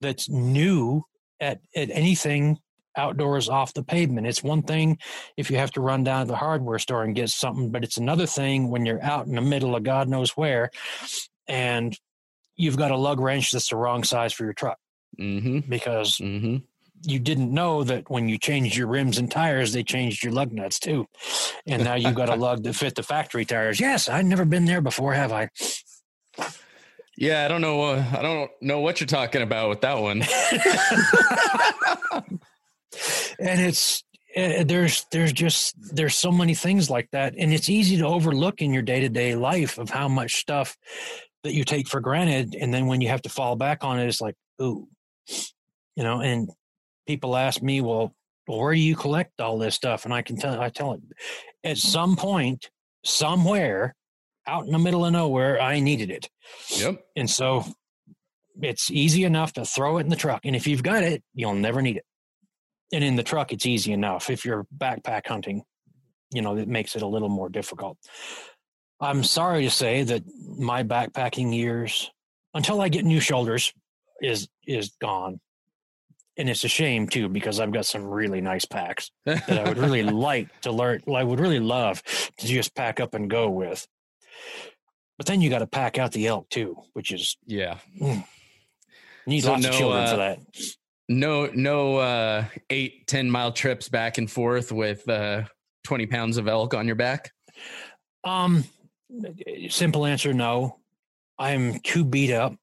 that's 0.00 0.28
new 0.28 1.04
at, 1.40 1.60
at 1.74 1.90
anything 1.90 2.58
outdoors 2.96 3.48
off 3.48 3.74
the 3.74 3.82
pavement. 3.82 4.26
It's 4.26 4.42
one 4.42 4.62
thing 4.62 4.98
if 5.36 5.50
you 5.50 5.56
have 5.56 5.70
to 5.72 5.80
run 5.80 6.04
down 6.04 6.26
to 6.26 6.32
the 6.32 6.36
hardware 6.36 6.78
store 6.78 7.04
and 7.04 7.14
get 7.14 7.30
something, 7.30 7.70
but 7.70 7.84
it's 7.84 7.96
another 7.96 8.26
thing 8.26 8.68
when 8.68 8.84
you're 8.84 9.02
out 9.02 9.26
in 9.26 9.34
the 9.34 9.40
middle 9.40 9.76
of 9.76 9.84
God 9.84 10.08
knows 10.08 10.36
where 10.36 10.70
and 11.46 11.96
you've 12.56 12.76
got 12.76 12.90
a 12.90 12.96
lug 12.96 13.20
wrench 13.20 13.52
that's 13.52 13.68
the 13.68 13.76
wrong 13.76 14.04
size 14.04 14.32
for 14.32 14.44
your 14.44 14.52
truck. 14.52 14.78
Mm-hmm. 15.18 15.70
Because 15.70 16.16
mm-hmm. 16.16 16.58
You 17.02 17.18
didn't 17.18 17.52
know 17.52 17.84
that 17.84 18.10
when 18.10 18.28
you 18.28 18.38
changed 18.38 18.76
your 18.76 18.86
rims 18.86 19.18
and 19.18 19.30
tires, 19.30 19.72
they 19.72 19.82
changed 19.82 20.22
your 20.24 20.32
lug 20.32 20.52
nuts 20.52 20.78
too. 20.78 21.06
And 21.66 21.84
now 21.84 21.94
you've 21.94 22.14
got 22.14 22.28
a 22.28 22.36
lug 22.36 22.62
that 22.64 22.74
fit 22.74 22.94
the 22.94 23.02
factory 23.02 23.44
tires. 23.44 23.80
Yes, 23.80 24.08
I've 24.08 24.24
never 24.24 24.44
been 24.44 24.64
there 24.64 24.80
before, 24.80 25.14
have 25.14 25.32
I? 25.32 25.48
Yeah, 27.16 27.44
I 27.44 27.48
don't 27.48 27.60
know. 27.60 27.82
Uh, 27.82 28.04
I 28.16 28.22
don't 28.22 28.50
know 28.60 28.80
what 28.80 29.00
you're 29.00 29.08
talking 29.08 29.42
about 29.42 29.68
with 29.70 29.80
that 29.80 29.98
one. 30.00 30.22
and 33.38 33.60
it's 33.60 34.04
uh, 34.36 34.64
there's 34.64 35.06
there's 35.10 35.32
just 35.32 35.74
there's 35.94 36.14
so 36.14 36.30
many 36.30 36.54
things 36.54 36.90
like 36.90 37.10
that 37.12 37.34
and 37.36 37.52
it's 37.52 37.68
easy 37.68 37.96
to 37.96 38.06
overlook 38.06 38.60
in 38.60 38.72
your 38.72 38.82
day-to-day 38.82 39.34
life 39.34 39.78
of 39.78 39.90
how 39.90 40.06
much 40.06 40.36
stuff 40.36 40.76
that 41.42 41.54
you 41.54 41.64
take 41.64 41.88
for 41.88 42.00
granted 42.00 42.54
and 42.54 42.72
then 42.72 42.86
when 42.86 43.00
you 43.00 43.08
have 43.08 43.22
to 43.22 43.28
fall 43.28 43.56
back 43.56 43.84
on 43.84 43.98
it 43.98 44.06
it's 44.06 44.20
like 44.20 44.34
ooh 44.60 44.86
you 45.96 46.04
know 46.04 46.20
and 46.20 46.50
people 47.08 47.38
ask 47.38 47.62
me 47.62 47.80
well 47.80 48.14
where 48.46 48.74
do 48.74 48.80
you 48.80 48.94
collect 48.94 49.40
all 49.40 49.58
this 49.58 49.74
stuff? 49.74 50.04
And 50.04 50.14
i 50.14 50.22
can 50.22 50.36
tell 50.36 50.60
i 50.60 50.68
tell 50.68 50.92
it 50.92 51.00
at 51.64 51.78
some 51.78 52.16
point 52.16 52.70
somewhere 53.02 53.96
out 54.46 54.66
in 54.66 54.72
the 54.72 54.78
middle 54.78 55.04
of 55.06 55.12
nowhere 55.12 55.60
i 55.60 55.80
needed 55.80 56.10
it. 56.10 56.28
Yep. 56.76 57.00
And 57.16 57.28
so 57.28 57.64
it's 58.60 58.90
easy 58.90 59.24
enough 59.24 59.54
to 59.54 59.64
throw 59.64 59.98
it 59.98 60.02
in 60.02 60.10
the 60.10 60.16
truck 60.16 60.42
and 60.44 60.54
if 60.54 60.66
you've 60.66 60.82
got 60.82 61.02
it 61.02 61.22
you'll 61.34 61.54
never 61.54 61.80
need 61.80 61.96
it. 61.96 62.04
And 62.92 63.02
in 63.02 63.16
the 63.16 63.22
truck 63.22 63.52
it's 63.52 63.66
easy 63.66 63.92
enough. 63.92 64.28
If 64.30 64.44
you're 64.44 64.66
backpack 64.76 65.26
hunting 65.26 65.62
you 66.30 66.42
know 66.42 66.56
it 66.58 66.68
makes 66.68 66.94
it 66.94 67.02
a 67.02 67.06
little 67.06 67.30
more 67.30 67.48
difficult. 67.48 67.96
I'm 69.00 69.24
sorry 69.24 69.62
to 69.64 69.70
say 69.70 70.02
that 70.02 70.24
my 70.58 70.82
backpacking 70.82 71.54
years 71.56 72.10
until 72.52 72.82
i 72.82 72.88
get 72.88 73.04
new 73.06 73.20
shoulders 73.20 73.72
is 74.20 74.48
is 74.66 74.90
gone 75.00 75.40
and 76.38 76.48
it's 76.48 76.64
a 76.64 76.68
shame 76.68 77.08
too 77.08 77.28
because 77.28 77.60
i've 77.60 77.72
got 77.72 77.84
some 77.84 78.04
really 78.04 78.40
nice 78.40 78.64
packs 78.64 79.10
that 79.26 79.50
i 79.50 79.68
would 79.68 79.78
really 79.78 80.02
like 80.02 80.48
to 80.60 80.72
learn 80.72 81.02
i 81.14 81.22
would 81.22 81.40
really 81.40 81.60
love 81.60 82.02
to 82.38 82.46
just 82.46 82.74
pack 82.74 83.00
up 83.00 83.14
and 83.14 83.28
go 83.28 83.50
with 83.50 83.86
but 85.18 85.26
then 85.26 85.40
you 85.40 85.50
got 85.50 85.58
to 85.58 85.66
pack 85.66 85.98
out 85.98 86.12
the 86.12 86.26
elk 86.26 86.48
too 86.48 86.76
which 86.94 87.10
is 87.10 87.36
yeah 87.46 87.78
mm, 88.00 88.24
need 89.26 89.42
So 89.42 89.50
lots 89.52 89.62
no, 89.64 89.68
of 89.68 89.74
children 89.74 90.04
uh, 90.04 90.10
for 90.10 90.16
that 90.16 90.38
No, 91.10 91.46
no, 91.54 91.96
uh, 91.96 92.44
eight, 92.68 93.06
10 93.06 93.30
mile 93.30 93.50
trips 93.52 93.88
back 93.88 94.18
and 94.18 94.30
forth 94.30 94.70
with 94.70 95.08
uh, 95.08 95.44
20 95.84 96.06
pounds 96.06 96.36
of 96.36 96.48
elk 96.48 96.74
on 96.74 96.86
your 96.86 96.96
back. 96.96 97.32
Um, 98.24 98.64
simple 99.70 100.04
answer: 100.04 100.34
no. 100.34 100.80
I'm 101.38 101.80
too 101.80 102.04
beat 102.04 102.30
up. 102.30 102.56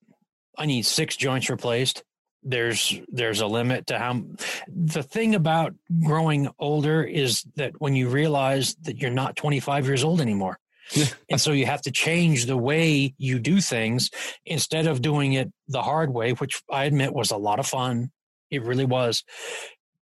I 0.58 0.68
need 0.68 0.86
six 0.86 1.16
joints 1.16 1.50
replaced. 1.50 2.04
There's 2.48 3.02
there's 3.08 3.42
a 3.42 3.48
limit 3.48 3.88
to 3.88 3.98
how. 3.98 4.22
The 4.68 5.02
thing 5.02 5.34
about 5.34 5.74
growing 6.04 6.48
older 6.60 7.04
is 7.04 7.44
that 7.56 7.74
when 7.82 7.96
you 7.96 8.08
realize 8.08 8.76
that 8.84 8.98
you're 8.98 9.10
not 9.10 9.36
25 9.36 9.88
years 9.88 10.04
old 10.04 10.22
anymore, 10.22 10.60
and 11.30 11.42
so 11.42 11.52
you 11.52 11.66
have 11.66 11.82
to 11.82 11.92
change 11.92 12.46
the 12.46 12.56
way 12.58 13.16
you 13.18 13.40
do 13.40 13.60
things 13.60 14.12
instead 14.46 14.86
of 14.86 15.02
doing 15.02 15.34
it 15.34 15.52
the 15.68 15.82
hard 15.82 16.14
way, 16.14 16.34
which 16.34 16.62
I 16.72 16.86
admit 16.86 17.14
was 17.14 17.32
a 17.32 17.38
lot 17.38 17.60
of 17.60 17.66
fun. 17.66 18.12
It 18.52 18.64
really 18.64 18.86
was, 18.86 19.24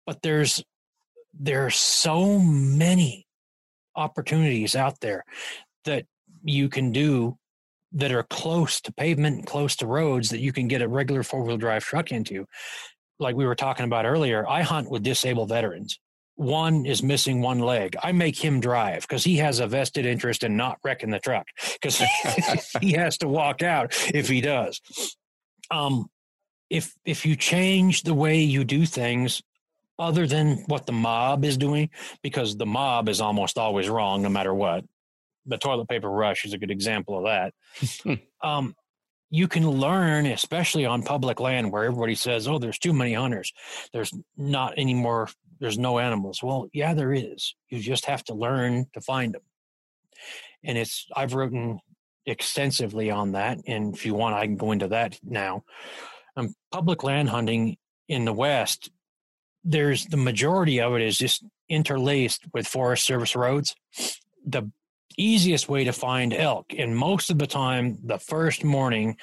but 0.05 0.21
there's 0.23 0.65
there 1.33 1.65
are 1.65 1.71
so 1.71 2.41
many 2.41 3.27
opportunities 3.95 4.75
out 4.75 5.01
there 5.01 5.25
that 5.85 6.07
you 6.43 6.69
can 6.69 6.93
do 6.93 7.39
that 7.95 8.13
are 8.13 8.23
close 8.23 8.81
to 8.81 8.93
pavement 8.93 9.47
close 9.47 9.77
to 9.77 9.87
roads 9.87 10.31
that 10.31 10.41
you 10.41 10.53
can 10.53 10.69
get 10.69 10.83
a 10.83 10.89
regular 10.89 11.23
four 11.23 11.43
wheel 11.45 11.57
drive 11.57 11.85
truck 11.85 12.11
into. 12.13 12.47
Like 13.19 13.37
we 13.37 13.47
were 13.47 13.55
talking 13.55 13.85
about 13.85 14.07
earlier, 14.07 14.49
I 14.49 14.63
hunt 14.63 14.91
with 14.91 15.03
disabled 15.03 15.51
veterans. 15.51 15.99
One 16.35 16.87
is 16.87 17.03
missing 17.03 17.43
one 17.43 17.59
leg. 17.59 17.95
I 18.03 18.13
make 18.13 18.43
him 18.43 18.59
drive 18.59 19.03
because 19.03 19.23
he 19.23 19.37
has 19.37 19.61
a 19.61 19.67
vested 19.67 20.07
interest 20.07 20.43
in 20.43 20.57
not 20.57 20.79
wrecking 20.83 21.11
the 21.11 21.21
truck 21.21 21.47
because 21.75 22.03
he 22.81 22.93
has 22.93 23.19
to 23.19 23.29
walk 23.29 23.63
out 23.63 23.95
if 24.15 24.29
he 24.29 24.41
does. 24.41 24.81
Um, 25.71 26.07
if 26.71 26.95
if 27.05 27.27
you 27.27 27.37
change 27.37 28.03
the 28.03 28.15
way 28.15 28.41
you 28.41 28.65
do 28.65 28.87
things, 28.87 29.43
other 29.99 30.27
than 30.27 30.65
what 30.67 30.87
the 30.87 30.93
mob 30.93 31.45
is 31.45 31.57
doing, 31.57 31.91
because 32.23 32.57
the 32.57 32.67
mob 32.67 33.09
is 33.09 33.21
almost 33.21 33.59
always 33.59 33.89
wrong 33.89 34.23
no 34.23 34.31
matter 34.31 34.55
what. 34.55 34.85
The 35.47 35.59
toilet 35.59 35.89
paper 35.89 36.11
rush 36.11 36.45
is 36.45 36.53
a 36.53 36.59
good 36.59 36.71
example 36.71 37.19
of 37.19 37.25
that. 37.25 38.19
um, 38.43 38.75
you 39.31 39.49
can 39.49 39.69
learn, 39.69 40.27
especially 40.27 40.85
on 40.85 41.03
public 41.03 41.41
land 41.41 41.73
where 41.73 41.85
everybody 41.85 42.15
says, 42.15 42.47
oh, 42.47 42.59
there's 42.59 42.79
too 42.79 42.93
many 42.93 43.15
hunters. 43.15 43.53
There's 43.93 44.13
not 44.37 44.75
any 44.77 44.93
more, 44.93 45.29
there's 45.59 45.79
no 45.79 45.99
animals. 45.99 46.43
Well, 46.43 46.69
yeah, 46.75 46.93
there 46.93 47.15
is. 47.15 47.55
You 47.71 47.81
just 47.81 48.05
have 48.05 48.23
to 48.25 48.35
learn 48.35 48.87
to 48.93 49.01
find 49.01 49.35
them. 49.35 49.43
And 50.63 50.77
it's, 50.77 51.07
I've 51.17 51.33
written 51.33 51.81
extensively 52.27 53.11
on 53.11 53.33
that. 53.33 53.59
And 53.67 53.95
if 53.95 54.05
you 54.05 54.15
want, 54.15 54.35
I 54.35 54.45
can 54.45 54.57
go 54.57 54.71
into 54.71 54.89
that 54.89 55.19
now. 55.25 55.65
Um, 56.37 56.55
public 56.71 57.03
land 57.03 57.31
hunting 57.31 57.79
in 58.09 58.27
the 58.27 58.35
West, 58.35 58.91
there's 59.65 60.05
the 60.07 60.17
majority 60.19 60.81
of 60.81 60.95
it 60.95 61.03
is 61.03 61.17
just 61.17 61.43
interlaced 61.71 62.43
with 62.53 62.67
Forest 62.67 63.07
Service 63.07 63.35
roads. 63.35 63.75
The 64.45 64.71
easiest 65.17 65.69
way 65.69 65.85
to 65.85 65.93
find 65.93 66.33
elk. 66.33 66.73
And 66.77 66.97
most 66.97 67.31
of 67.31 67.39
the 67.39 67.47
time, 67.47 67.99
the 68.05 68.19
first 68.19 68.65
morning, 68.65 69.17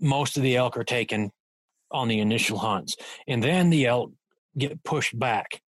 most 0.00 0.36
of 0.36 0.42
the 0.42 0.56
elk 0.56 0.76
are 0.76 0.84
taken 0.84 1.30
on 1.90 2.08
the 2.08 2.20
initial 2.20 2.58
hunts. 2.58 2.96
And 3.26 3.42
then 3.42 3.70
the 3.70 3.86
elk 3.86 4.12
get 4.58 4.82
pushed 4.84 5.18
back. 5.18 5.60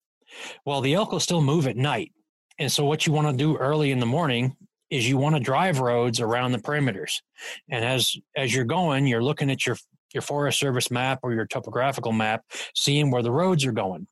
Well, 0.64 0.80
the 0.80 0.94
elk 0.94 1.12
will 1.12 1.20
still 1.20 1.40
move 1.40 1.66
at 1.66 1.76
night. 1.76 2.12
And 2.58 2.70
so, 2.70 2.84
what 2.84 3.06
you 3.06 3.12
want 3.12 3.28
to 3.28 3.36
do 3.36 3.56
early 3.56 3.90
in 3.90 4.00
the 4.00 4.06
morning 4.06 4.56
is 4.90 5.08
you 5.08 5.18
want 5.18 5.34
to 5.36 5.40
drive 5.40 5.80
roads 5.80 6.20
around 6.20 6.52
the 6.52 6.58
perimeters. 6.58 7.20
And 7.68 7.84
as 7.84 8.16
as 8.36 8.54
you're 8.54 8.64
going, 8.64 9.06
you're 9.06 9.22
looking 9.22 9.50
at 9.50 9.66
your 9.66 9.76
your 10.14 10.22
Forest 10.22 10.58
Service 10.58 10.90
map 10.90 11.20
or 11.22 11.32
your 11.32 11.46
topographical 11.46 12.12
map, 12.12 12.44
seeing 12.74 13.10
where 13.10 13.22
the 13.22 13.32
roads 13.32 13.64
are 13.66 13.72
going. 13.72 14.06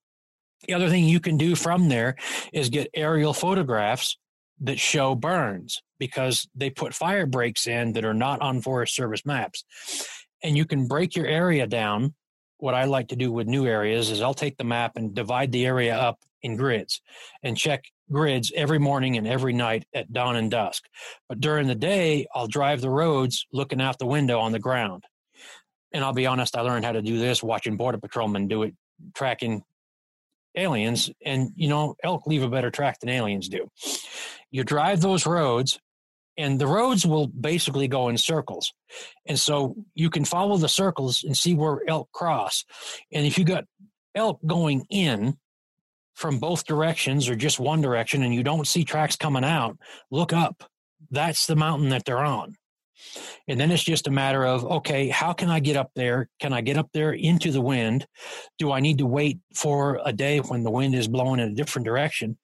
The 0.67 0.75
other 0.75 0.89
thing 0.89 1.05
you 1.05 1.21
can 1.21 1.37
do 1.37 1.55
from 1.55 1.89
there 1.89 2.17
is 2.53 2.69
get 2.69 2.91
aerial 2.95 3.33
photographs 3.33 4.19
that 4.61 4.79
show 4.79 5.15
burns 5.15 5.83
because 5.99 6.47
they 6.55 6.71
put 6.71 6.95
fire 6.95 7.27
breaks 7.27 7.67
in 7.67 7.93
that 7.93 8.05
are 8.05 8.15
not 8.15 8.41
on 8.41 8.61
Forest 8.61 8.95
Service 8.95 9.25
maps. 9.25 9.65
And 10.43 10.57
you 10.57 10.65
can 10.65 10.87
break 10.87 11.17
your 11.17 11.27
area 11.27 11.67
down. 11.67 12.15
What 12.59 12.75
I 12.75 12.85
like 12.85 13.09
to 13.09 13.17
do 13.17 13.33
with 13.33 13.47
new 13.47 13.67
areas 13.67 14.11
is 14.11 14.21
I'll 14.21 14.35
take 14.35 14.57
the 14.57 14.65
map 14.65 14.93
and 14.97 15.15
divide 15.15 15.53
the 15.53 15.67
area 15.67 15.97
up 15.97 16.19
in 16.43 16.57
grids 16.57 17.01
and 17.43 17.57
check 17.57 17.85
grids 18.11 18.53
every 18.55 18.79
morning 18.79 19.17
and 19.17 19.27
every 19.27 19.53
night 19.53 19.87
at 19.95 20.13
dawn 20.13 20.37
and 20.37 20.51
dusk. 20.51 20.85
But 21.29 21.41
during 21.41 21.67
the 21.67 21.75
day, 21.75 22.27
I'll 22.35 22.47
drive 22.47 22.81
the 22.81 22.91
roads 22.91 23.47
looking 23.53 23.81
out 23.81 23.99
the 23.99 24.07
window 24.07 24.39
on 24.39 24.53
the 24.53 24.59
ground. 24.59 25.05
And 25.93 26.05
I'll 26.05 26.13
be 26.13 26.27
honest, 26.27 26.57
I 26.57 26.61
learned 26.61 26.85
how 26.85 26.93
to 26.93 27.03
do 27.03 27.19
this 27.19 27.43
watching 27.43 27.77
Border 27.77 27.99
Patrolmen 27.99 28.49
do 28.49 28.65
it, 28.65 28.75
tracking 29.15 29.63
aliens. 30.57 31.11
And, 31.25 31.51
you 31.57 31.69
know, 31.69 31.97
elk 32.03 32.27
leave 32.27 32.43
a 32.43 32.49
better 32.49 32.71
track 32.71 33.01
than 33.01 33.09
aliens 33.09 33.49
do. 33.49 33.69
You 34.51 34.65
drive 34.65 35.01
those 35.01 35.27
roads 35.27 35.79
and 36.37 36.61
the 36.61 36.67
roads 36.67 37.07
will 37.07 37.27
basically 37.29 37.89
go 37.89 38.09
in 38.09 38.19
circles. 38.19 38.73
And 39.27 39.39
so 39.39 39.77
you 39.95 40.11
can 40.11 40.25
follow 40.25 40.57
the 40.57 40.69
circles 40.69 41.23
and 41.23 41.37
see 41.37 41.55
where 41.55 41.81
elk 41.89 42.11
cross. 42.13 42.65
And 43.13 43.27
if 43.27 43.39
you 43.39 43.45
got 43.45 43.65
elk 44.15 44.41
going 44.47 44.87
in 44.91 45.37
from 46.15 46.39
both 46.39 46.65
directions 46.65 47.29
or 47.29 47.35
just 47.35 47.59
one 47.59 47.81
direction 47.81 48.23
and 48.23 48.35
you 48.35 48.43
don't 48.43 48.67
see 48.67 48.85
tracks 48.85 49.17
coming 49.17 49.45
out 49.45 49.77
look 50.11 50.33
up. 50.33 50.65
That's 51.11 51.47
the 51.47 51.57
mountain 51.57 51.91
that 51.91 52.05
they're 52.05 52.25
on 52.25 52.55
and 53.49 53.59
then 53.59 53.71
it's 53.71 53.83
just 53.83 54.07
a 54.07 54.11
matter 54.11 54.45
of 54.45 54.65
okay 54.65 55.09
how 55.09 55.33
can 55.33 55.51
i 55.51 55.61
get 55.61 55.77
up 55.77 55.91
there 55.95 56.29
can 56.41 56.53
i 56.53 56.61
get 56.61 56.77
up 56.77 56.89
there 56.93 57.13
into 57.13 57.51
the 57.51 57.61
wind 57.61 58.07
do 58.59 58.73
i 58.73 58.81
need 58.81 58.99
to 58.99 59.07
wait 59.07 59.39
for 59.55 60.01
a 60.05 60.13
day 60.13 60.39
when 60.39 60.63
the 60.63 60.71
wind 60.71 60.95
is 60.95 61.09
blowing 61.09 61.41
in 61.41 61.49
a 61.49 61.55
different 61.55 61.87
direction 61.87 62.37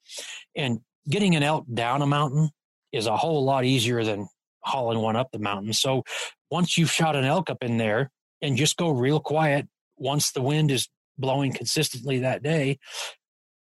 and 0.56 0.80
getting 1.08 1.34
an 1.34 1.42
elk 1.42 1.64
down 1.72 2.02
a 2.02 2.06
mountain 2.06 2.50
is 2.92 3.06
a 3.06 3.16
whole 3.16 3.44
lot 3.44 3.64
easier 3.64 4.04
than 4.04 4.28
hauling 4.62 5.00
one 5.00 5.16
up 5.16 5.30
the 5.32 5.38
mountain. 5.38 5.72
So 5.72 6.04
once 6.50 6.76
you've 6.76 6.90
shot 6.90 7.16
an 7.16 7.24
elk 7.24 7.50
up 7.50 7.62
in 7.62 7.78
there 7.78 8.11
and 8.42 8.56
just 8.56 8.76
go 8.76 8.90
real 8.90 9.20
quiet 9.20 9.68
once 9.96 10.32
the 10.32 10.42
wind 10.42 10.70
is 10.70 10.88
blowing 11.18 11.52
consistently 11.52 12.20
that 12.20 12.42
day, 12.42 12.78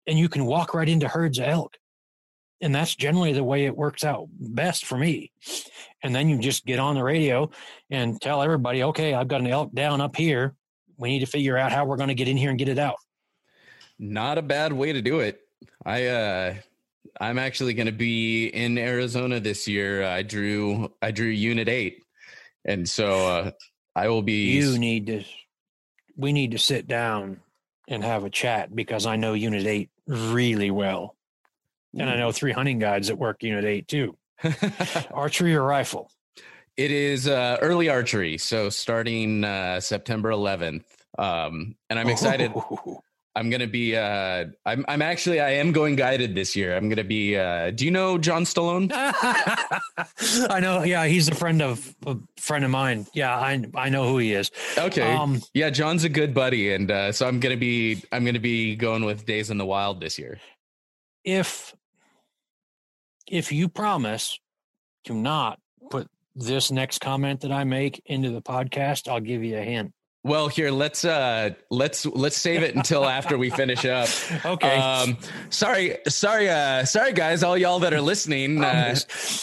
and 0.06 0.18
you 0.18 0.28
can 0.28 0.46
walk 0.46 0.74
right 0.74 0.88
into 0.88 1.08
herds 1.08 1.38
of 1.38 1.46
elk. 1.46 1.76
And 2.60 2.74
that's 2.74 2.94
generally 2.94 3.32
the 3.32 3.44
way 3.44 3.66
it 3.66 3.76
works 3.76 4.04
out 4.04 4.28
best 4.30 4.84
for 4.84 4.96
me. 4.96 5.32
And 6.02 6.14
then 6.14 6.28
you 6.28 6.38
just 6.38 6.66
get 6.66 6.78
on 6.78 6.94
the 6.94 7.02
radio 7.02 7.50
and 7.90 8.20
tell 8.20 8.42
everybody, 8.42 8.82
okay, 8.82 9.14
I've 9.14 9.28
got 9.28 9.40
an 9.40 9.46
elk 9.46 9.72
down 9.72 10.00
up 10.00 10.16
here. 10.16 10.54
We 10.96 11.10
need 11.10 11.20
to 11.20 11.26
figure 11.26 11.56
out 11.56 11.72
how 11.72 11.84
we're 11.84 11.96
going 11.96 12.08
to 12.08 12.14
get 12.14 12.28
in 12.28 12.36
here 12.36 12.50
and 12.50 12.58
get 12.58 12.68
it 12.68 12.78
out. 12.78 12.96
Not 13.98 14.38
a 14.38 14.42
bad 14.42 14.72
way 14.72 14.92
to 14.92 15.00
do 15.00 15.20
it. 15.20 15.40
I 15.84 16.06
uh 16.06 16.54
I'm 17.20 17.38
actually 17.38 17.74
going 17.74 17.86
to 17.86 17.92
be 17.92 18.46
in 18.46 18.78
Arizona 18.78 19.40
this 19.40 19.68
year. 19.68 20.04
I 20.04 20.22
drew 20.22 20.92
I 21.02 21.10
drew 21.10 21.28
Unit 21.28 21.68
Eight, 21.68 22.02
and 22.64 22.88
so 22.88 23.26
uh, 23.26 23.50
I 23.94 24.08
will 24.08 24.22
be. 24.22 24.52
You 24.52 24.78
need 24.78 25.06
to. 25.06 25.24
We 26.16 26.32
need 26.32 26.52
to 26.52 26.58
sit 26.58 26.86
down 26.86 27.40
and 27.88 28.02
have 28.02 28.24
a 28.24 28.30
chat 28.30 28.74
because 28.74 29.06
I 29.06 29.16
know 29.16 29.34
Unit 29.34 29.66
Eight 29.66 29.90
really 30.06 30.70
well, 30.70 31.16
and 31.98 32.08
I 32.08 32.16
know 32.16 32.32
three 32.32 32.52
hunting 32.52 32.78
guides 32.78 33.08
that 33.08 33.16
work 33.16 33.42
Unit 33.42 33.64
Eight 33.64 33.88
too. 33.88 34.16
archery 35.12 35.54
or 35.54 35.62
rifle? 35.62 36.10
It 36.76 36.90
is 36.90 37.28
uh, 37.28 37.58
early 37.60 37.88
archery, 37.88 38.38
so 38.38 38.70
starting 38.70 39.44
uh, 39.44 39.80
September 39.80 40.30
11th, 40.30 40.84
um, 41.18 41.76
and 41.90 41.98
I'm 41.98 42.08
excited. 42.08 42.52
I'm 43.34 43.48
gonna 43.48 43.66
be. 43.66 43.96
Uh, 43.96 44.46
I'm. 44.66 44.84
I'm 44.88 45.00
actually. 45.00 45.40
I 45.40 45.52
am 45.52 45.72
going 45.72 45.96
guided 45.96 46.34
this 46.34 46.54
year. 46.54 46.76
I'm 46.76 46.90
gonna 46.90 47.02
be. 47.02 47.36
Uh, 47.36 47.70
do 47.70 47.86
you 47.86 47.90
know 47.90 48.18
John 48.18 48.44
Stallone? 48.44 48.90
I 50.50 50.60
know. 50.60 50.82
Yeah, 50.82 51.06
he's 51.06 51.28
a 51.28 51.34
friend 51.34 51.62
of 51.62 51.94
a 52.06 52.16
friend 52.36 52.62
of 52.64 52.70
mine. 52.70 53.06
Yeah, 53.14 53.34
I 53.34 53.64
I 53.74 53.88
know 53.88 54.06
who 54.06 54.18
he 54.18 54.34
is. 54.34 54.50
Okay. 54.76 55.14
Um, 55.14 55.40
yeah, 55.54 55.70
John's 55.70 56.04
a 56.04 56.10
good 56.10 56.34
buddy, 56.34 56.74
and 56.74 56.90
uh, 56.90 57.12
so 57.12 57.26
I'm 57.26 57.40
gonna 57.40 57.56
be. 57.56 58.02
I'm 58.12 58.26
gonna 58.26 58.38
be 58.38 58.76
going 58.76 59.04
with 59.04 59.24
Days 59.24 59.48
in 59.50 59.56
the 59.56 59.66
Wild 59.66 60.00
this 60.00 60.18
year. 60.18 60.38
If 61.24 61.74
if 63.32 63.50
you 63.50 63.68
promise 63.68 64.38
to 65.04 65.14
not 65.14 65.58
put 65.90 66.06
this 66.36 66.70
next 66.70 67.00
comment 67.00 67.40
that 67.40 67.50
I 67.50 67.64
make 67.64 68.00
into 68.04 68.30
the 68.30 68.42
podcast, 68.42 69.08
I'll 69.08 69.20
give 69.20 69.42
you 69.42 69.56
a 69.56 69.62
hint. 69.62 69.92
Well, 70.24 70.46
here 70.46 70.70
let's 70.70 71.04
uh 71.04 71.50
let's 71.68 72.06
let's 72.06 72.36
save 72.36 72.62
it 72.62 72.76
until 72.76 73.04
after 73.04 73.36
we 73.36 73.50
finish 73.50 73.84
up. 73.84 74.08
Okay. 74.44 74.76
Um 74.76 75.18
sorry 75.50 75.98
sorry 76.06 76.48
uh 76.48 76.84
sorry 76.84 77.12
guys 77.12 77.42
all 77.42 77.58
y'all 77.58 77.80
that 77.80 77.92
are 77.92 78.00
listening. 78.00 78.62
Uh, 78.62 78.94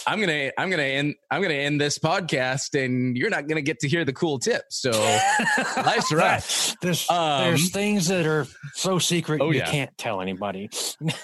I'm 0.08 0.22
going 0.22 0.30
to 0.30 0.62
I'm 0.62 0.70
to 0.72 0.82
end 0.82 1.16
I'm 1.30 1.42
to 1.42 1.54
end 1.54 1.82
this 1.82 2.00
podcast 2.00 2.82
and 2.82 3.18
you're 3.18 3.30
not 3.30 3.48
going 3.48 3.58
to 3.58 3.62
get 3.62 3.80
to 3.80 3.90
hear 3.90 4.06
the 4.06 4.14
cool 4.14 4.40
tips. 4.40 4.78
So 4.78 4.92
life's 5.78 6.14
rough. 6.14 6.76
There's 6.82 7.10
um, 7.10 7.44
there's 7.44 7.72
things 7.72 8.08
that 8.08 8.26
are 8.26 8.48
so 8.74 9.00
secret 9.00 9.42
oh, 9.42 9.52
you 9.52 9.60
yeah. 9.60 9.70
can't 9.70 9.98
tell 9.98 10.22
anybody. 10.22 10.70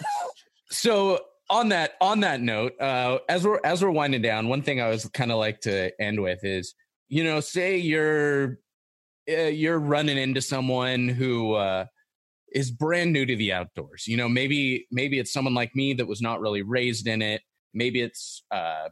so 0.69 1.19
on 1.49 1.69
that 1.69 1.93
on 2.01 2.21
that 2.21 2.41
note, 2.41 2.73
uh 2.79 3.19
as 3.29 3.45
we're 3.45 3.59
as 3.63 3.83
we're 3.83 3.91
winding 3.91 4.21
down, 4.21 4.49
one 4.49 4.61
thing 4.61 4.81
I 4.81 4.89
was 4.89 5.05
kind 5.09 5.31
of 5.31 5.37
like 5.37 5.61
to 5.61 5.91
end 6.01 6.21
with 6.21 6.43
is 6.43 6.73
you 7.07 7.23
know, 7.23 7.39
say 7.39 7.77
you're 7.77 8.59
uh, 9.29 9.43
you're 9.43 9.79
running 9.79 10.17
into 10.17 10.41
someone 10.41 11.07
who 11.07 11.53
uh, 11.53 11.85
is 12.53 12.71
brand 12.71 13.13
new 13.13 13.25
to 13.25 13.35
the 13.35 13.53
outdoors. 13.53 14.07
You 14.07 14.17
know, 14.17 14.29
maybe 14.29 14.87
maybe 14.91 15.19
it's 15.19 15.33
someone 15.33 15.53
like 15.53 15.75
me 15.75 15.93
that 15.93 16.07
was 16.07 16.21
not 16.21 16.41
really 16.41 16.61
raised 16.61 17.07
in 17.07 17.21
it. 17.21 17.41
Maybe 17.73 18.01
it's 18.01 18.43
uh, 18.51 18.89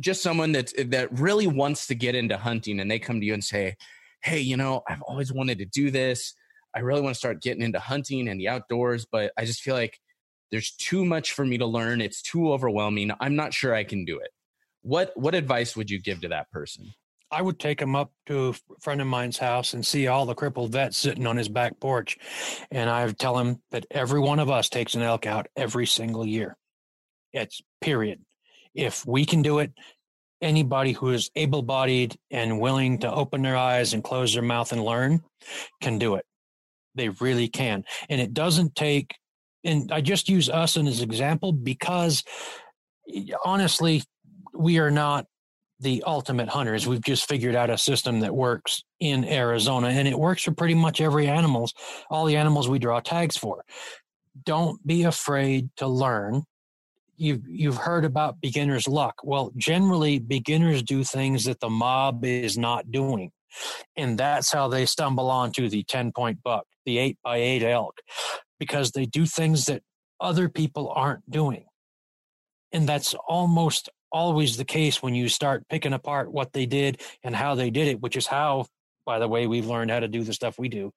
just 0.00 0.22
someone 0.22 0.52
that 0.52 0.72
that 0.90 1.18
really 1.18 1.46
wants 1.46 1.86
to 1.88 1.94
get 1.94 2.14
into 2.14 2.36
hunting, 2.36 2.80
and 2.80 2.90
they 2.90 2.98
come 2.98 3.20
to 3.20 3.26
you 3.26 3.34
and 3.34 3.44
say, 3.44 3.76
"Hey, 4.22 4.40
you 4.40 4.56
know, 4.56 4.82
I've 4.88 5.02
always 5.02 5.32
wanted 5.32 5.58
to 5.58 5.66
do 5.66 5.90
this. 5.90 6.34
I 6.74 6.80
really 6.80 7.00
want 7.00 7.14
to 7.14 7.18
start 7.18 7.42
getting 7.42 7.62
into 7.62 7.80
hunting 7.80 8.28
and 8.28 8.40
the 8.40 8.48
outdoors, 8.48 9.06
but 9.10 9.32
I 9.36 9.44
just 9.44 9.62
feel 9.62 9.74
like 9.74 9.98
there's 10.50 10.72
too 10.72 11.04
much 11.04 11.32
for 11.32 11.44
me 11.44 11.58
to 11.58 11.66
learn. 11.66 12.00
It's 12.00 12.22
too 12.22 12.52
overwhelming. 12.52 13.10
I'm 13.20 13.36
not 13.36 13.54
sure 13.54 13.74
I 13.74 13.84
can 13.84 14.04
do 14.04 14.18
it." 14.18 14.30
What 14.82 15.12
what 15.16 15.34
advice 15.34 15.76
would 15.76 15.90
you 15.90 16.00
give 16.00 16.20
to 16.22 16.28
that 16.28 16.50
person? 16.50 16.92
I 17.32 17.42
would 17.42 17.60
take 17.60 17.80
him 17.80 17.94
up 17.94 18.12
to 18.26 18.48
a 18.48 18.80
friend 18.80 19.00
of 19.00 19.06
mine's 19.06 19.38
house 19.38 19.72
and 19.72 19.86
see 19.86 20.08
all 20.08 20.26
the 20.26 20.34
crippled 20.34 20.72
vets 20.72 20.96
sitting 20.96 21.26
on 21.26 21.36
his 21.36 21.48
back 21.48 21.78
porch. 21.78 22.18
And 22.72 22.90
I 22.90 23.04
would 23.06 23.18
tell 23.18 23.38
him 23.38 23.62
that 23.70 23.86
every 23.90 24.18
one 24.18 24.40
of 24.40 24.50
us 24.50 24.68
takes 24.68 24.94
an 24.94 25.02
elk 25.02 25.26
out 25.26 25.46
every 25.54 25.86
single 25.86 26.26
year. 26.26 26.56
It's 27.32 27.62
period. 27.80 28.24
If 28.74 29.06
we 29.06 29.24
can 29.24 29.42
do 29.42 29.60
it, 29.60 29.72
anybody 30.42 30.92
who 30.92 31.10
is 31.10 31.30
able 31.36 31.62
bodied 31.62 32.16
and 32.32 32.60
willing 32.60 32.98
to 32.98 33.12
open 33.12 33.42
their 33.42 33.56
eyes 33.56 33.92
and 33.92 34.02
close 34.02 34.32
their 34.32 34.42
mouth 34.42 34.72
and 34.72 34.82
learn 34.82 35.22
can 35.80 35.98
do 35.98 36.16
it. 36.16 36.24
They 36.96 37.10
really 37.10 37.46
can. 37.46 37.84
And 38.08 38.20
it 38.20 38.34
doesn't 38.34 38.74
take, 38.74 39.14
and 39.64 39.92
I 39.92 40.00
just 40.00 40.28
use 40.28 40.48
us 40.48 40.76
as 40.76 41.00
an 41.00 41.04
example 41.04 41.52
because 41.52 42.24
honestly, 43.44 44.02
we 44.54 44.78
are 44.78 44.90
not 44.90 45.26
the 45.80 46.02
ultimate 46.06 46.48
hunters. 46.48 46.86
We've 46.86 47.00
just 47.00 47.28
figured 47.28 47.54
out 47.54 47.70
a 47.70 47.78
system 47.78 48.20
that 48.20 48.34
works 48.34 48.82
in 49.00 49.24
Arizona 49.24 49.88
and 49.88 50.06
it 50.06 50.18
works 50.18 50.42
for 50.42 50.52
pretty 50.52 50.74
much 50.74 51.00
every 51.00 51.26
animals, 51.26 51.72
all 52.10 52.26
the 52.26 52.36
animals 52.36 52.68
we 52.68 52.78
draw 52.78 53.00
tags 53.00 53.36
for. 53.36 53.64
Don't 54.44 54.84
be 54.86 55.04
afraid 55.04 55.70
to 55.76 55.86
learn. 55.86 56.44
you've 57.16 57.46
you've 57.46 57.76
heard 57.76 58.04
about 58.04 58.40
beginner's 58.40 58.86
luck. 58.86 59.16
Well, 59.22 59.52
generally 59.56 60.18
beginners 60.18 60.82
do 60.82 61.04
things 61.04 61.44
that 61.44 61.60
the 61.60 61.70
mob 61.70 62.24
is 62.24 62.56
not 62.56 62.90
doing. 62.90 63.32
And 63.96 64.16
that's 64.16 64.52
how 64.52 64.68
they 64.68 64.86
stumble 64.86 65.30
onto 65.30 65.68
the 65.68 65.82
10 65.84 66.12
point 66.12 66.42
buck, 66.42 66.66
the 66.84 66.98
8 66.98 67.18
by 67.24 67.36
8 67.38 67.62
elk 67.64 68.00
because 68.60 68.92
they 68.92 69.06
do 69.06 69.26
things 69.26 69.64
that 69.64 69.82
other 70.20 70.48
people 70.48 70.92
aren't 70.94 71.28
doing. 71.28 71.64
And 72.70 72.88
that's 72.88 73.14
almost 73.26 73.88
always 74.12 74.56
the 74.56 74.64
case 74.64 75.02
when 75.02 75.14
you 75.14 75.28
start 75.28 75.68
picking 75.68 75.92
apart 75.92 76.30
what 76.30 76.52
they 76.52 76.66
did 76.66 77.00
and 77.24 77.34
how 77.34 77.56
they 77.56 77.70
did 77.70 77.88
it, 77.88 78.00
which 78.00 78.16
is 78.16 78.28
how 78.28 78.66
by 79.04 79.18
the 79.18 79.26
way 79.26 79.48
we've 79.48 79.66
learned 79.66 79.90
how 79.90 79.98
to 79.98 80.08
do 80.08 80.22
the 80.22 80.32
stuff 80.32 80.58
we 80.58 80.68
do. 80.68 80.92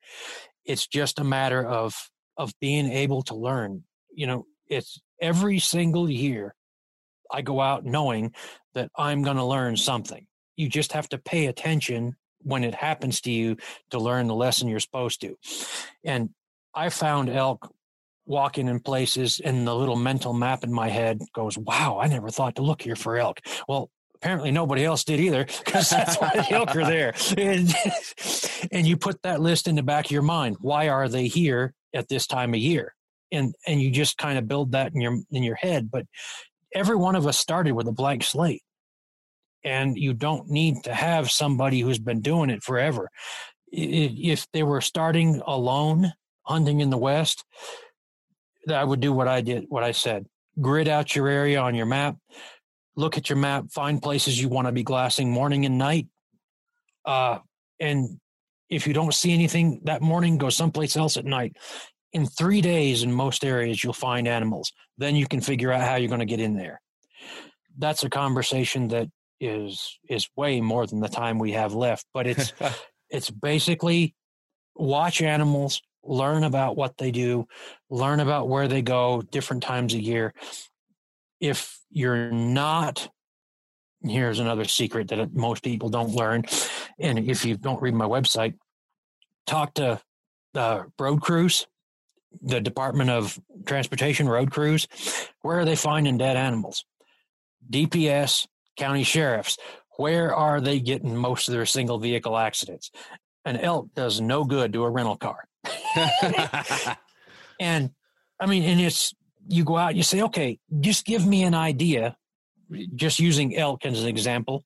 It's 0.66 0.86
just 0.86 1.20
a 1.20 1.24
matter 1.24 1.66
of 1.66 1.95
of 2.38 2.53
being 2.59 2.91
able 2.91 3.24
to 3.24 3.36
learn. 3.36 3.84
You 4.14 4.28
know, 4.28 4.45
it's 4.68 4.99
every 5.22 5.59
single 5.59 6.09
year 6.09 6.55
I 7.32 7.41
go 7.41 7.61
out 7.61 7.86
knowing 7.86 8.34
that 8.74 8.91
I'm 8.95 9.24
going 9.24 9.38
to 9.38 9.45
learn 9.45 9.78
something. 9.78 10.28
You 10.55 10.70
just 10.70 10.93
have 10.93 11.09
to 11.09 11.18
pay 11.18 11.47
attention 11.47 12.16
when 12.39 12.64
it 12.64 12.76
happens 12.76 13.22
to 13.22 13.32
you 13.32 13.57
to 13.91 13.99
learn 13.99 14.28
the 14.28 14.36
lesson 14.36 14.68
you're 14.68 14.80
supposed 14.80 15.22
to. 15.22 15.38
And 16.03 16.30
I 16.76 16.89
found 16.89 17.30
elk 17.30 17.74
walking 18.26 18.67
in 18.67 18.80
places 18.80 19.39
and 19.39 19.67
the 19.67 19.76
little 19.76 19.95
mental 19.95 20.34
map 20.34 20.63
in 20.63 20.71
my 20.71 20.89
head 20.89 21.21
goes, 21.34 21.57
wow, 21.57 21.99
I 22.01 22.07
never 22.07 22.30
thought 22.30 22.55
to 22.55 22.61
look 22.61 22.82
here 22.82 22.95
for 22.95 23.17
elk. 23.17 23.41
Well, 23.67 23.89
apparently 24.15 24.51
nobody 24.51 24.86
else 24.86 25.03
did 25.03 25.19
either 25.19 25.45
because 25.65 25.89
that's 25.89 26.15
why 26.15 26.32
the 26.34 26.51
elk 26.51 26.76
are 26.76 26.86
there. 26.86 27.13
And, 27.38 27.74
and 28.71 28.88
you 28.88 28.95
put 28.97 29.21
that 29.24 29.41
list 29.41 29.67
in 29.67 29.76
the 29.76 29.84
back 29.84 30.05
of 30.05 30.11
your 30.11 30.21
mind. 30.21 30.57
Why 30.61 30.89
are 30.89 31.09
they 31.09 31.28
here 31.28 31.74
at 31.93 32.07
this 32.07 32.28
time 32.28 32.53
of 32.53 32.59
year? 32.59 32.95
And, 33.32 33.53
and 33.67 33.82
you 33.82 33.91
just 33.91 34.17
kind 34.17 34.38
of 34.38 34.47
build 34.47 34.71
that 34.71 34.93
in 34.93 35.01
your, 35.01 35.19
in 35.32 35.43
your 35.43 35.55
head. 35.55 35.91
But 35.91 36.05
every 36.74 36.95
one 36.95 37.15
of 37.15 37.28
us 37.28 37.38
started 37.38 37.74
with 37.74 37.88
a 37.88 37.91
blank 37.91 38.24
slate 38.24 38.63
and 39.63 39.97
you 39.97 40.13
don't 40.13 40.49
need 40.49 40.84
to 40.84 40.93
have 40.93 41.32
somebody 41.32 41.80
who's 41.80 41.99
been 41.99 42.21
doing 42.21 42.49
it 42.49 42.63
forever. 42.63 43.09
If 43.71 44.45
they 44.53 44.63
were 44.63 44.82
starting 44.82 45.41
alone 45.45 46.13
hunting 46.43 46.81
in 46.81 46.89
the 46.89 46.97
West, 46.97 47.43
I 48.71 48.83
would 48.83 48.99
do 48.99 49.11
what 49.11 49.27
I 49.27 49.41
did, 49.41 49.65
what 49.69 49.83
I 49.83 49.91
said. 49.91 50.25
Grid 50.61 50.87
out 50.87 51.15
your 51.15 51.27
area 51.27 51.59
on 51.59 51.75
your 51.75 51.85
map. 51.85 52.17
Look 52.95 53.17
at 53.17 53.29
your 53.29 53.37
map. 53.37 53.71
Find 53.71 54.01
places 54.01 54.39
you 54.39 54.49
want 54.49 54.67
to 54.67 54.71
be 54.71 54.83
glassing 54.83 55.31
morning 55.31 55.65
and 55.65 55.77
night. 55.77 56.07
Uh, 57.05 57.39
and 57.79 58.19
if 58.69 58.87
you 58.87 58.93
don't 58.93 59.13
see 59.13 59.33
anything 59.33 59.81
that 59.83 60.01
morning, 60.01 60.37
go 60.37 60.49
someplace 60.49 60.95
else 60.95 61.17
at 61.17 61.25
night. 61.25 61.57
In 62.13 62.27
three 62.27 62.61
days, 62.61 63.03
in 63.03 63.11
most 63.11 63.43
areas, 63.43 63.83
you'll 63.83 63.93
find 63.93 64.27
animals. 64.27 64.71
Then 64.97 65.15
you 65.15 65.27
can 65.27 65.41
figure 65.41 65.71
out 65.71 65.81
how 65.81 65.95
you're 65.95 66.07
going 66.07 66.19
to 66.19 66.25
get 66.25 66.39
in 66.39 66.55
there. 66.55 66.79
That's 67.77 68.03
a 68.03 68.09
conversation 68.09 68.89
that 68.89 69.09
is 69.39 69.97
is 70.07 70.29
way 70.37 70.61
more 70.61 70.85
than 70.85 70.99
the 70.99 71.09
time 71.09 71.39
we 71.39 71.53
have 71.53 71.73
left. 71.73 72.05
But 72.13 72.27
it's 72.27 72.53
it's 73.09 73.31
basically 73.31 74.13
watch 74.75 75.21
animals, 75.21 75.81
learn 76.03 76.43
about 76.43 76.75
what 76.75 76.97
they 76.97 77.11
do, 77.11 77.47
learn 77.89 78.19
about 78.19 78.49
where 78.49 78.67
they 78.67 78.81
go 78.81 79.21
different 79.21 79.63
times 79.63 79.93
a 79.93 80.01
year. 80.01 80.33
If 81.39 81.79
you're 81.89 82.31
not, 82.31 83.09
here's 84.01 84.39
another 84.39 84.65
secret 84.65 85.09
that 85.09 85.33
most 85.33 85.63
people 85.63 85.89
don't 85.89 86.15
learn. 86.15 86.43
And 86.99 87.19
if 87.19 87.45
you 87.45 87.57
don't 87.57 87.81
read 87.81 87.93
my 87.93 88.05
website, 88.05 88.55
talk 89.45 89.73
to 89.75 90.01
the 90.53 90.85
road 90.99 91.21
crews, 91.21 91.67
the 92.41 92.61
Department 92.61 93.09
of 93.09 93.39
Transportation 93.65 94.27
road 94.27 94.51
crews. 94.51 94.87
Where 95.41 95.59
are 95.59 95.65
they 95.65 95.75
finding 95.75 96.17
dead 96.17 96.37
animals? 96.37 96.85
DPS, 97.69 98.47
county 98.77 99.03
sheriffs. 99.03 99.57
Where 99.97 100.33
are 100.33 100.59
they 100.59 100.79
getting 100.79 101.15
most 101.15 101.47
of 101.47 101.53
their 101.53 101.65
single 101.65 101.99
vehicle 101.99 102.37
accidents? 102.37 102.89
An 103.45 103.57
elk 103.57 103.89
does 103.93 104.19
no 104.21 104.43
good 104.43 104.73
to 104.73 104.83
a 104.83 104.89
rental 104.89 105.17
car. 105.17 105.45
and 107.59 107.91
I 108.39 108.45
mean, 108.45 108.64
and 108.64 108.82
it's 108.82 109.14
you 109.47 109.64
go 109.64 109.78
out, 109.78 109.95
you 109.95 110.03
say, 110.03 110.22
okay, 110.24 110.59
just 110.80 111.05
give 111.05 111.26
me 111.26 111.43
an 111.43 111.53
idea, 111.53 112.16
just 112.95 113.20
using 113.20 113.55
elk 113.55 113.86
as 113.86 114.01
an 114.01 114.07
example. 114.07 114.64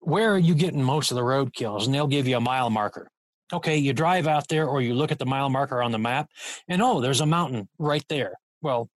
Where 0.00 0.32
are 0.32 0.38
you 0.38 0.54
getting 0.54 0.82
most 0.82 1.10
of 1.10 1.16
the 1.16 1.24
road 1.24 1.52
kills? 1.52 1.86
And 1.86 1.94
they'll 1.94 2.06
give 2.06 2.28
you 2.28 2.36
a 2.36 2.40
mile 2.40 2.70
marker. 2.70 3.08
Okay, 3.52 3.76
you 3.76 3.92
drive 3.92 4.26
out 4.26 4.48
there 4.48 4.66
or 4.66 4.82
you 4.82 4.94
look 4.94 5.12
at 5.12 5.18
the 5.18 5.26
mile 5.26 5.48
marker 5.48 5.80
on 5.80 5.92
the 5.92 5.98
map, 5.98 6.28
and 6.68 6.82
oh, 6.82 7.00
there's 7.00 7.20
a 7.20 7.26
mountain 7.26 7.68
right 7.78 8.04
there. 8.08 8.34
Well, 8.60 8.90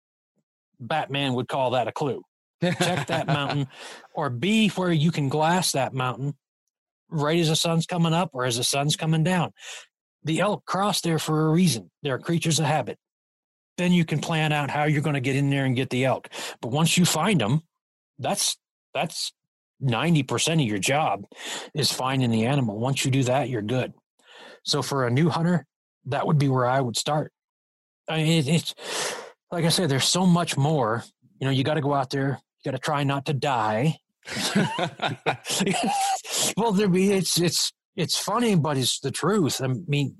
Batman 0.78 1.34
would 1.34 1.48
call 1.48 1.70
that 1.70 1.88
a 1.88 1.92
clue. 1.92 2.22
Check 2.62 3.08
that 3.08 3.26
mountain, 3.26 3.66
or 4.14 4.30
be 4.30 4.68
where 4.70 4.92
you 4.92 5.10
can 5.10 5.28
glass 5.28 5.72
that 5.72 5.94
mountain 5.94 6.34
right 7.08 7.38
as 7.38 7.48
the 7.48 7.56
sun's 7.56 7.86
coming 7.86 8.12
up 8.12 8.30
or 8.32 8.44
as 8.44 8.56
the 8.56 8.64
sun's 8.64 8.96
coming 8.96 9.22
down 9.22 9.52
the 10.26 10.40
elk 10.40 10.66
cross 10.66 11.00
there 11.00 11.18
for 11.18 11.46
a 11.46 11.50
reason. 11.50 11.90
They're 12.02 12.18
creatures 12.18 12.58
of 12.58 12.66
habit. 12.66 12.98
Then 13.78 13.92
you 13.92 14.04
can 14.04 14.20
plan 14.20 14.52
out 14.52 14.70
how 14.70 14.84
you're 14.84 15.02
going 15.02 15.14
to 15.14 15.20
get 15.20 15.36
in 15.36 15.50
there 15.50 15.64
and 15.64 15.76
get 15.76 15.90
the 15.90 16.04
elk. 16.04 16.28
But 16.60 16.72
once 16.72 16.98
you 16.98 17.04
find 17.04 17.40
them, 17.40 17.62
that's 18.18 18.56
that's 18.92 19.32
90% 19.82 20.54
of 20.54 20.60
your 20.60 20.78
job 20.78 21.26
is 21.74 21.92
finding 21.92 22.30
the 22.30 22.46
animal. 22.46 22.78
Once 22.78 23.04
you 23.04 23.10
do 23.10 23.22
that, 23.24 23.48
you're 23.48 23.62
good. 23.62 23.92
So 24.64 24.82
for 24.82 25.06
a 25.06 25.10
new 25.10 25.28
hunter, 25.28 25.64
that 26.06 26.26
would 26.26 26.38
be 26.38 26.48
where 26.48 26.66
I 26.66 26.80
would 26.80 26.96
start. 26.96 27.32
I 28.08 28.16
mean, 28.16 28.38
it, 28.38 28.48
it's 28.48 28.74
like 29.52 29.64
I 29.64 29.68
said, 29.68 29.90
there's 29.90 30.08
so 30.08 30.26
much 30.26 30.56
more. 30.56 31.04
You 31.38 31.46
know, 31.46 31.52
you 31.52 31.62
got 31.62 31.74
to 31.74 31.80
go 31.80 31.94
out 31.94 32.10
there. 32.10 32.40
You 32.64 32.72
got 32.72 32.76
to 32.76 32.82
try 32.82 33.04
not 33.04 33.26
to 33.26 33.34
die. 33.34 33.98
well, 36.56 36.72
there 36.72 36.88
be 36.88 37.12
it's 37.12 37.38
it's 37.38 37.72
it's 37.96 38.18
funny, 38.18 38.54
but 38.54 38.76
it's 38.76 39.00
the 39.00 39.10
truth. 39.10 39.60
I 39.62 39.68
mean, 39.68 40.16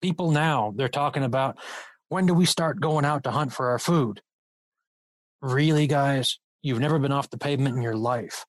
people 0.00 0.30
now 0.30 0.72
they're 0.76 0.88
talking 0.88 1.24
about 1.24 1.58
when 2.08 2.26
do 2.26 2.34
we 2.34 2.46
start 2.46 2.80
going 2.80 3.04
out 3.04 3.24
to 3.24 3.30
hunt 3.30 3.52
for 3.52 3.70
our 3.70 3.78
food? 3.78 4.20
Really, 5.40 5.86
guys, 5.86 6.38
you've 6.62 6.80
never 6.80 6.98
been 6.98 7.12
off 7.12 7.30
the 7.30 7.38
pavement 7.38 7.76
in 7.76 7.82
your 7.82 7.96
life, 7.96 8.44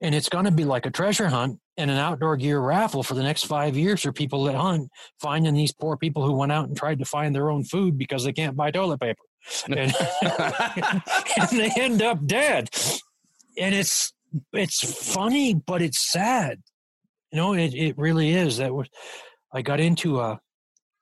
and 0.00 0.14
it's 0.14 0.28
going 0.28 0.44
to 0.44 0.50
be 0.50 0.64
like 0.64 0.84
a 0.86 0.90
treasure 0.90 1.28
hunt 1.28 1.60
and 1.76 1.90
an 1.90 1.96
outdoor 1.96 2.36
gear 2.36 2.60
raffle 2.60 3.02
for 3.02 3.14
the 3.14 3.22
next 3.22 3.46
five 3.46 3.76
years 3.76 4.02
for 4.02 4.12
people 4.12 4.44
that 4.44 4.54
hunt, 4.54 4.90
finding 5.20 5.54
these 5.54 5.72
poor 5.72 5.96
people 5.96 6.24
who 6.24 6.36
went 6.36 6.52
out 6.52 6.68
and 6.68 6.76
tried 6.76 6.98
to 6.98 7.04
find 7.04 7.34
their 7.34 7.50
own 7.50 7.64
food 7.64 7.96
because 7.96 8.24
they 8.24 8.32
can't 8.32 8.56
buy 8.56 8.70
toilet 8.70 9.00
paper, 9.00 9.22
and, 9.66 9.78
and 10.22 11.48
they 11.52 11.70
end 11.76 12.02
up 12.02 12.26
dead. 12.26 12.68
And 13.56 13.74
it's 13.74 14.12
it's 14.52 15.12
funny, 15.14 15.54
but 15.54 15.80
it's 15.80 16.10
sad 16.10 16.60
know, 17.34 17.54
it, 17.54 17.74
it 17.74 17.98
really 17.98 18.30
is. 18.30 18.58
That 18.58 18.74
was 18.74 18.88
I 19.52 19.62
got 19.62 19.80
into 19.80 20.20
a 20.20 20.40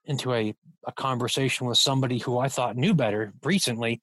into 0.05 0.33
a, 0.33 0.53
a 0.85 0.91
conversation 0.91 1.67
with 1.67 1.77
somebody 1.77 2.19
who 2.19 2.37
I 2.37 2.49
thought 2.49 2.75
knew 2.75 2.93
better 2.93 3.33
recently, 3.43 4.01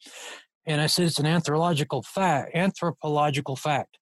and 0.66 0.80
I 0.80 0.86
said 0.86 1.06
it's 1.06 1.18
an 1.18 1.26
anthropological 1.26 2.02
fact. 2.02 2.54
Anthropological 2.54 3.56
fact. 3.56 3.98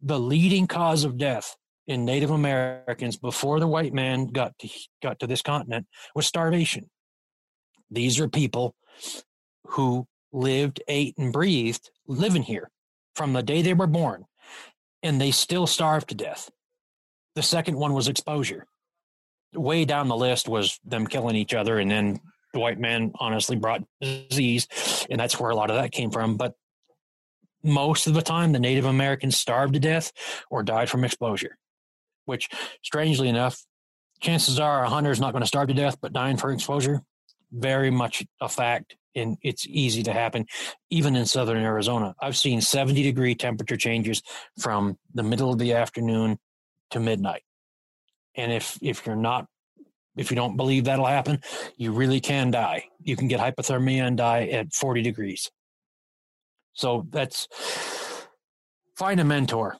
The 0.00 0.18
leading 0.18 0.66
cause 0.66 1.04
of 1.04 1.16
death 1.16 1.56
in 1.86 2.04
Native 2.04 2.30
Americans 2.30 3.16
before 3.16 3.60
the 3.60 3.66
white 3.66 3.92
man 3.92 4.26
got 4.26 4.58
to, 4.60 4.68
got 5.02 5.18
to 5.20 5.26
this 5.26 5.42
continent 5.42 5.86
was 6.14 6.26
starvation. 6.26 6.90
These 7.90 8.20
are 8.20 8.28
people 8.28 8.74
who 9.66 10.06
lived, 10.32 10.82
ate, 10.88 11.16
and 11.18 11.32
breathed 11.32 11.90
living 12.06 12.42
here 12.42 12.70
from 13.14 13.32
the 13.32 13.42
day 13.42 13.62
they 13.62 13.74
were 13.74 13.86
born, 13.86 14.24
and 15.02 15.20
they 15.20 15.30
still 15.30 15.66
starved 15.66 16.08
to 16.08 16.14
death. 16.14 16.50
The 17.34 17.42
second 17.42 17.76
one 17.76 17.94
was 17.94 18.08
exposure. 18.08 18.66
Way 19.54 19.84
down 19.84 20.08
the 20.08 20.16
list 20.16 20.48
was 20.48 20.78
them 20.84 21.06
killing 21.06 21.36
each 21.36 21.54
other, 21.54 21.78
and 21.78 21.90
then 21.90 22.20
the 22.52 22.60
white 22.60 22.78
man 22.78 23.12
honestly 23.18 23.56
brought 23.56 23.82
disease, 24.00 24.66
and 25.10 25.18
that's 25.18 25.38
where 25.38 25.50
a 25.50 25.56
lot 25.56 25.70
of 25.70 25.76
that 25.76 25.92
came 25.92 26.10
from. 26.10 26.36
But 26.36 26.54
most 27.62 28.06
of 28.06 28.14
the 28.14 28.22
time, 28.22 28.52
the 28.52 28.58
Native 28.58 28.84
Americans 28.84 29.36
starved 29.38 29.74
to 29.74 29.80
death 29.80 30.12
or 30.50 30.62
died 30.62 30.90
from 30.90 31.04
exposure, 31.04 31.56
which, 32.24 32.48
strangely 32.82 33.28
enough, 33.28 33.64
chances 34.20 34.58
are 34.58 34.84
a 34.84 34.88
hunter 34.88 35.10
is 35.10 35.20
not 35.20 35.32
going 35.32 35.42
to 35.42 35.46
starve 35.46 35.68
to 35.68 35.74
death, 35.74 35.98
but 36.00 36.12
dying 36.12 36.36
from 36.36 36.52
exposure, 36.52 37.02
very 37.50 37.90
much 37.90 38.24
a 38.40 38.48
fact. 38.48 38.96
And 39.14 39.36
it's 39.42 39.66
easy 39.66 40.02
to 40.04 40.12
happen, 40.12 40.46
even 40.88 41.16
in 41.16 41.26
southern 41.26 41.62
Arizona. 41.62 42.14
I've 42.20 42.36
seen 42.36 42.62
70 42.62 43.02
degree 43.02 43.34
temperature 43.34 43.76
changes 43.76 44.22
from 44.58 44.98
the 45.12 45.22
middle 45.22 45.52
of 45.52 45.58
the 45.58 45.74
afternoon 45.74 46.38
to 46.92 47.00
midnight. 47.00 47.42
And 48.34 48.52
if 48.52 48.78
if 48.80 49.06
you're 49.06 49.16
not 49.16 49.46
if 50.16 50.30
you 50.30 50.36
don't 50.36 50.56
believe 50.56 50.84
that'll 50.84 51.06
happen, 51.06 51.40
you 51.76 51.92
really 51.92 52.20
can 52.20 52.50
die. 52.50 52.84
You 53.00 53.16
can 53.16 53.28
get 53.28 53.40
hypothermia 53.40 54.06
and 54.06 54.16
die 54.16 54.46
at 54.48 54.72
40 54.72 55.02
degrees. 55.02 55.50
So 56.74 57.06
that's 57.10 57.48
find 58.94 59.20
a 59.20 59.24
mentor 59.24 59.76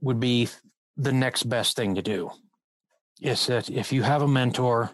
would 0.00 0.20
be 0.20 0.48
the 0.96 1.12
next 1.12 1.44
best 1.44 1.76
thing 1.76 1.94
to 1.94 2.02
do. 2.02 2.30
Is 3.20 3.46
that 3.46 3.68
if 3.68 3.92
you 3.92 4.02
have 4.02 4.22
a 4.22 4.28
mentor, 4.28 4.90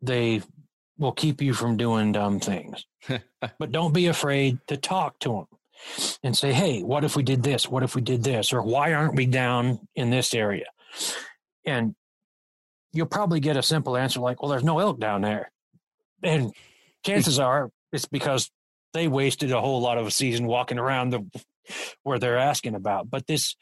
they 0.00 0.42
will 0.98 1.12
keep 1.12 1.42
you 1.42 1.52
from 1.52 1.76
doing 1.76 2.12
dumb 2.12 2.40
things. 2.40 2.84
but 3.58 3.72
don't 3.72 3.92
be 3.92 4.06
afraid 4.06 4.58
to 4.68 4.76
talk 4.76 5.18
to 5.20 5.28
them. 5.28 5.46
and 6.22 6.36
say, 6.36 6.52
hey, 6.52 6.82
what 6.82 7.04
if 7.04 7.16
we 7.16 7.22
did 7.22 7.42
this? 7.42 7.68
What 7.68 7.82
if 7.82 7.94
we 7.94 8.00
did 8.00 8.24
this? 8.24 8.52
Or 8.52 8.62
why 8.62 8.94
aren't 8.94 9.14
we 9.14 9.26
down 9.26 9.86
in 9.94 10.08
this 10.10 10.32
area? 10.34 10.64
And 11.64 11.94
you'll 12.92 13.06
probably 13.06 13.40
get 13.40 13.56
a 13.56 13.62
simple 13.62 13.96
answer 13.96 14.20
like, 14.20 14.42
well, 14.42 14.50
there's 14.50 14.64
no 14.64 14.78
elk 14.78 15.00
down 15.00 15.22
there. 15.22 15.50
And 16.22 16.52
chances 17.04 17.38
are 17.38 17.70
it's 17.92 18.06
because 18.06 18.50
they 18.92 19.08
wasted 19.08 19.52
a 19.52 19.60
whole 19.60 19.80
lot 19.80 19.98
of 19.98 20.06
a 20.06 20.10
season 20.10 20.46
walking 20.46 20.78
around 20.78 21.10
the 21.10 21.26
where 22.02 22.18
they're 22.18 22.38
asking 22.38 22.74
about. 22.74 23.10
But 23.10 23.26
this, 23.26 23.56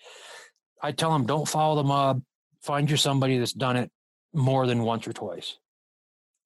I 0.82 0.92
tell 0.92 1.12
them, 1.12 1.26
don't 1.26 1.48
follow 1.48 1.76
the 1.76 1.84
mob. 1.84 2.22
Find 2.62 2.90
you 2.90 2.96
somebody 2.96 3.38
that's 3.38 3.52
done 3.52 3.76
it 3.76 3.90
more 4.32 4.66
than 4.66 4.82
once 4.82 5.06
or 5.06 5.12
twice, 5.12 5.58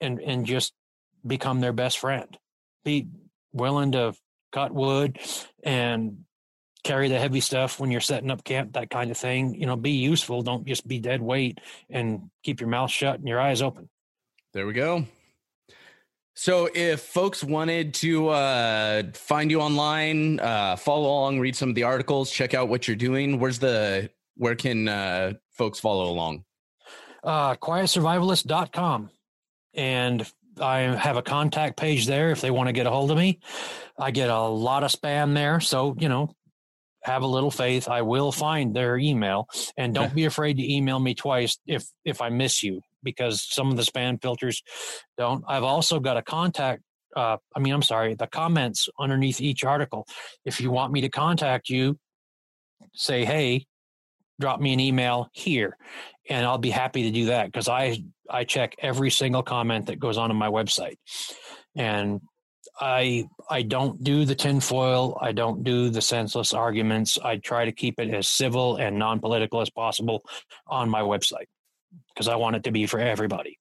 and 0.01 0.21
and 0.21 0.47
just 0.47 0.73
become 1.27 1.61
their 1.61 1.73
best 1.73 1.99
friend. 1.99 2.37
Be 2.85 3.09
willing 3.53 3.93
to 3.93 4.15
cut 4.53 4.73
wood 4.73 5.19
and 5.63 6.25
carry 6.85 7.09
the 7.09 7.19
heavy 7.19 7.41
stuff 7.41 7.81
when 7.81 7.91
you're 7.91 8.01
setting 8.01 8.31
up 8.31 8.45
camp, 8.45 8.73
that 8.75 8.91
kind 8.91 9.11
of 9.11 9.17
thing. 9.17 9.55
You 9.55 9.67
know, 9.67 9.77
be 9.77 9.93
useful. 9.93 10.43
Don't 10.43 10.67
just 10.67 10.87
be 10.87 10.99
dead 10.99 11.21
weight 11.21 11.61
and 11.91 12.31
keep 12.43 12.61
your 12.61 12.69
mouth 12.69 12.91
shut 12.91 13.19
and 13.19 13.29
your 13.29 13.41
eyes 13.41 13.63
open. 13.63 13.89
There 14.53 14.67
we 14.67 14.73
go. 14.73 15.05
So, 16.35 16.69
if 16.73 17.01
folks 17.01 17.43
wanted 17.43 17.95
to 17.95 18.29
uh, 18.29 19.03
find 19.13 19.51
you 19.51 19.61
online, 19.61 20.39
uh, 20.39 20.77
follow 20.77 21.09
along, 21.09 21.41
read 21.41 21.57
some 21.57 21.69
of 21.69 21.75
the 21.75 21.83
articles, 21.83 22.31
check 22.31 22.55
out 22.55 22.69
what 22.69 22.87
you're 22.87 22.97
doing, 22.97 23.41
where's 23.41 23.59
the 23.59 24.11
where 24.37 24.55
can 24.55 24.89
uh, 24.89 25.33
folks 25.51 25.81
follow 25.81 26.09
along? 26.09 26.45
Uh, 27.25 27.57
quietsurvivalist.com. 27.57 29.11
And 29.75 30.33
I 30.61 30.79
have 30.79 31.17
a 31.17 31.23
contact 31.23 31.77
page 31.77 32.07
there 32.07 32.31
if 32.31 32.41
they 32.41 32.51
want 32.51 32.69
to 32.69 32.73
get 32.73 32.87
a 32.87 32.91
hold 32.91 33.11
of 33.11 33.17
me. 33.17 33.41
I 33.99 34.13
get 34.13 34.31
a 34.31 34.41
lot 34.41 34.85
of 34.85 34.93
spam 34.93 35.35
there. 35.35 35.61
So, 35.61 35.97
you 35.99 36.09
know, 36.09 36.35
have 37.09 37.23
a 37.23 37.27
little 37.27 37.51
faith. 37.51 37.89
I 37.89 38.03
will 38.03 38.33
find 38.33 38.75
their 38.75 38.97
email 38.97 39.49
and 39.77 39.95
don't 39.95 40.15
be 40.15 40.25
afraid 40.25 40.59
to 40.59 40.73
email 40.73 40.99
me 41.01 41.15
twice 41.15 41.59
if, 41.67 41.85
if 42.05 42.21
I 42.21 42.29
miss 42.29 42.63
you 42.63 42.83
because 43.03 43.43
some 43.43 43.71
of 43.71 43.77
the 43.77 43.83
spam 43.83 44.21
filters 44.21 44.63
don't. 45.17 45.45
I've 45.49 45.65
also 45.65 46.01
got 46.01 46.17
a 46.17 46.23
contact. 46.23 46.83
Uh, 47.17 47.39
I 47.55 47.59
mean, 47.59 47.73
I'm 47.73 47.83
sorry, 47.83 48.15
the 48.15 48.27
comments 48.27 48.89
underneath 48.99 49.41
each 49.41 49.65
article. 49.65 50.07
If 50.45 50.61
you 50.61 50.71
want 50.71 50.93
me 50.93 51.01
to 51.03 51.09
contact 51.09 51.69
you, 51.69 51.99
say, 52.95 53.25
hey, 53.25 53.67
drop 54.41 54.61
me 54.61 54.73
an 54.73 54.81
email 54.81 55.29
here 55.33 55.77
and 56.29 56.45
I'll 56.45 56.59
be 56.59 56.71
happy 56.71 57.05
to 57.05 57.11
do 57.11 57.27
that 57.27 57.47
because 57.47 57.69
I 57.69 57.99
I 58.29 58.45
check 58.45 58.77
every 58.79 59.11
single 59.11 59.43
comment 59.43 59.87
that 59.87 59.99
goes 59.99 60.19
on 60.19 60.31
on 60.31 60.37
my 60.37 60.49
website, 60.49 60.99
and 61.75 62.21
I 62.81 63.29
I 63.51 63.63
don't 63.63 64.03
do 64.03 64.25
the 64.25 64.35
tinfoil. 64.35 65.19
I 65.21 65.33
don't 65.33 65.65
do 65.65 65.91
the 65.91 66.01
senseless 66.01 66.53
arguments. 66.53 67.19
I 67.23 67.37
try 67.37 67.65
to 67.65 67.73
keep 67.73 67.99
it 67.99 68.13
as 68.15 68.29
civil 68.29 68.77
and 68.77 68.99
non 68.99 69.21
political 69.21 69.61
as 69.61 69.71
possible 69.71 70.23
on 70.67 70.89
my 70.89 71.01
website 71.01 71.47
because 72.15 72.29
I 72.29 72.37
want 72.37 72.57
it 72.57 72.65
to 72.65 72.71
be 72.71 72.87
for 72.87 73.01
everybody. 73.01 73.59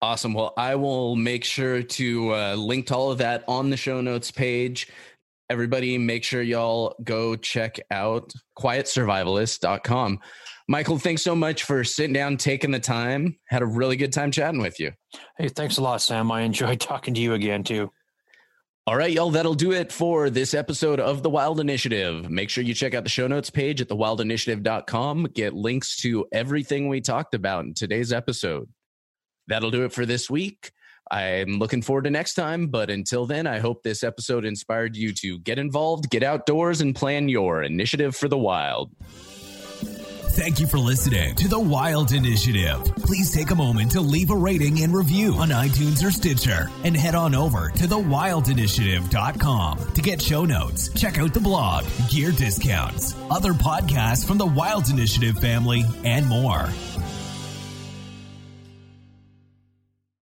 Awesome. 0.00 0.34
Well, 0.34 0.54
I 0.56 0.76
will 0.76 1.16
make 1.16 1.44
sure 1.44 1.82
to 1.82 2.34
uh, 2.34 2.54
link 2.54 2.86
to 2.86 2.96
all 2.96 3.10
of 3.10 3.18
that 3.18 3.44
on 3.48 3.70
the 3.70 3.76
show 3.76 4.00
notes 4.00 4.30
page. 4.30 4.88
Everybody, 5.50 5.98
make 5.98 6.24
sure 6.24 6.42
y'all 6.42 6.94
go 7.02 7.34
check 7.34 7.80
out 7.90 8.32
quietsurvivalist.com. 8.58 10.20
Michael, 10.68 10.98
thanks 10.98 11.22
so 11.22 11.34
much 11.34 11.64
for 11.64 11.82
sitting 11.82 12.12
down, 12.12 12.36
taking 12.36 12.70
the 12.70 12.78
time. 12.78 13.38
Had 13.46 13.62
a 13.62 13.66
really 13.66 13.96
good 13.96 14.12
time 14.12 14.30
chatting 14.30 14.60
with 14.60 14.78
you. 14.78 14.92
Hey, 15.38 15.48
thanks 15.48 15.78
a 15.78 15.82
lot, 15.82 16.02
Sam. 16.02 16.30
I 16.30 16.42
enjoyed 16.42 16.78
talking 16.80 17.14
to 17.14 17.20
you 17.20 17.32
again, 17.32 17.64
too. 17.64 17.90
All 18.88 18.96
right, 18.96 19.12
y'all, 19.12 19.30
that'll 19.30 19.52
do 19.52 19.72
it 19.72 19.92
for 19.92 20.30
this 20.30 20.54
episode 20.54 20.98
of 20.98 21.22
The 21.22 21.28
Wild 21.28 21.60
Initiative. 21.60 22.30
Make 22.30 22.48
sure 22.48 22.64
you 22.64 22.72
check 22.72 22.94
out 22.94 23.04
the 23.04 23.10
show 23.10 23.26
notes 23.26 23.50
page 23.50 23.82
at 23.82 23.88
thewildinitiative.com. 23.88 25.24
Get 25.34 25.52
links 25.52 25.98
to 25.98 26.24
everything 26.32 26.88
we 26.88 27.02
talked 27.02 27.34
about 27.34 27.66
in 27.66 27.74
today's 27.74 28.14
episode. 28.14 28.66
That'll 29.46 29.70
do 29.70 29.84
it 29.84 29.92
for 29.92 30.06
this 30.06 30.30
week. 30.30 30.72
I'm 31.10 31.58
looking 31.58 31.82
forward 31.82 32.04
to 32.04 32.10
next 32.10 32.32
time, 32.32 32.68
but 32.68 32.88
until 32.88 33.26
then, 33.26 33.46
I 33.46 33.58
hope 33.58 33.82
this 33.82 34.02
episode 34.02 34.46
inspired 34.46 34.96
you 34.96 35.12
to 35.16 35.38
get 35.40 35.58
involved, 35.58 36.08
get 36.08 36.22
outdoors, 36.22 36.80
and 36.80 36.96
plan 36.96 37.28
your 37.28 37.62
initiative 37.62 38.16
for 38.16 38.28
the 38.28 38.38
wild. 38.38 38.90
Thank 40.30 40.60
you 40.60 40.66
for 40.66 40.78
listening 40.78 41.34
to 41.36 41.48
The 41.48 41.58
Wild 41.58 42.12
Initiative. 42.12 42.84
Please 42.96 43.32
take 43.32 43.50
a 43.50 43.54
moment 43.54 43.90
to 43.92 44.00
leave 44.00 44.30
a 44.30 44.36
rating 44.36 44.82
and 44.82 44.94
review 44.94 45.32
on 45.34 45.48
iTunes 45.48 46.06
or 46.06 46.10
Stitcher 46.10 46.68
and 46.84 46.96
head 46.96 47.14
on 47.14 47.34
over 47.34 47.70
to 47.70 47.84
thewildinitiative.com 47.84 49.78
to 49.94 50.02
get 50.02 50.22
show 50.22 50.44
notes, 50.44 50.90
check 50.90 51.18
out 51.18 51.34
the 51.34 51.40
blog, 51.40 51.84
gear 52.08 52.30
discounts, 52.30 53.14
other 53.30 53.52
podcasts 53.52 54.26
from 54.26 54.38
the 54.38 54.46
Wild 54.46 54.88
Initiative 54.90 55.38
family, 55.38 55.84
and 56.04 56.26
more. 56.26 56.68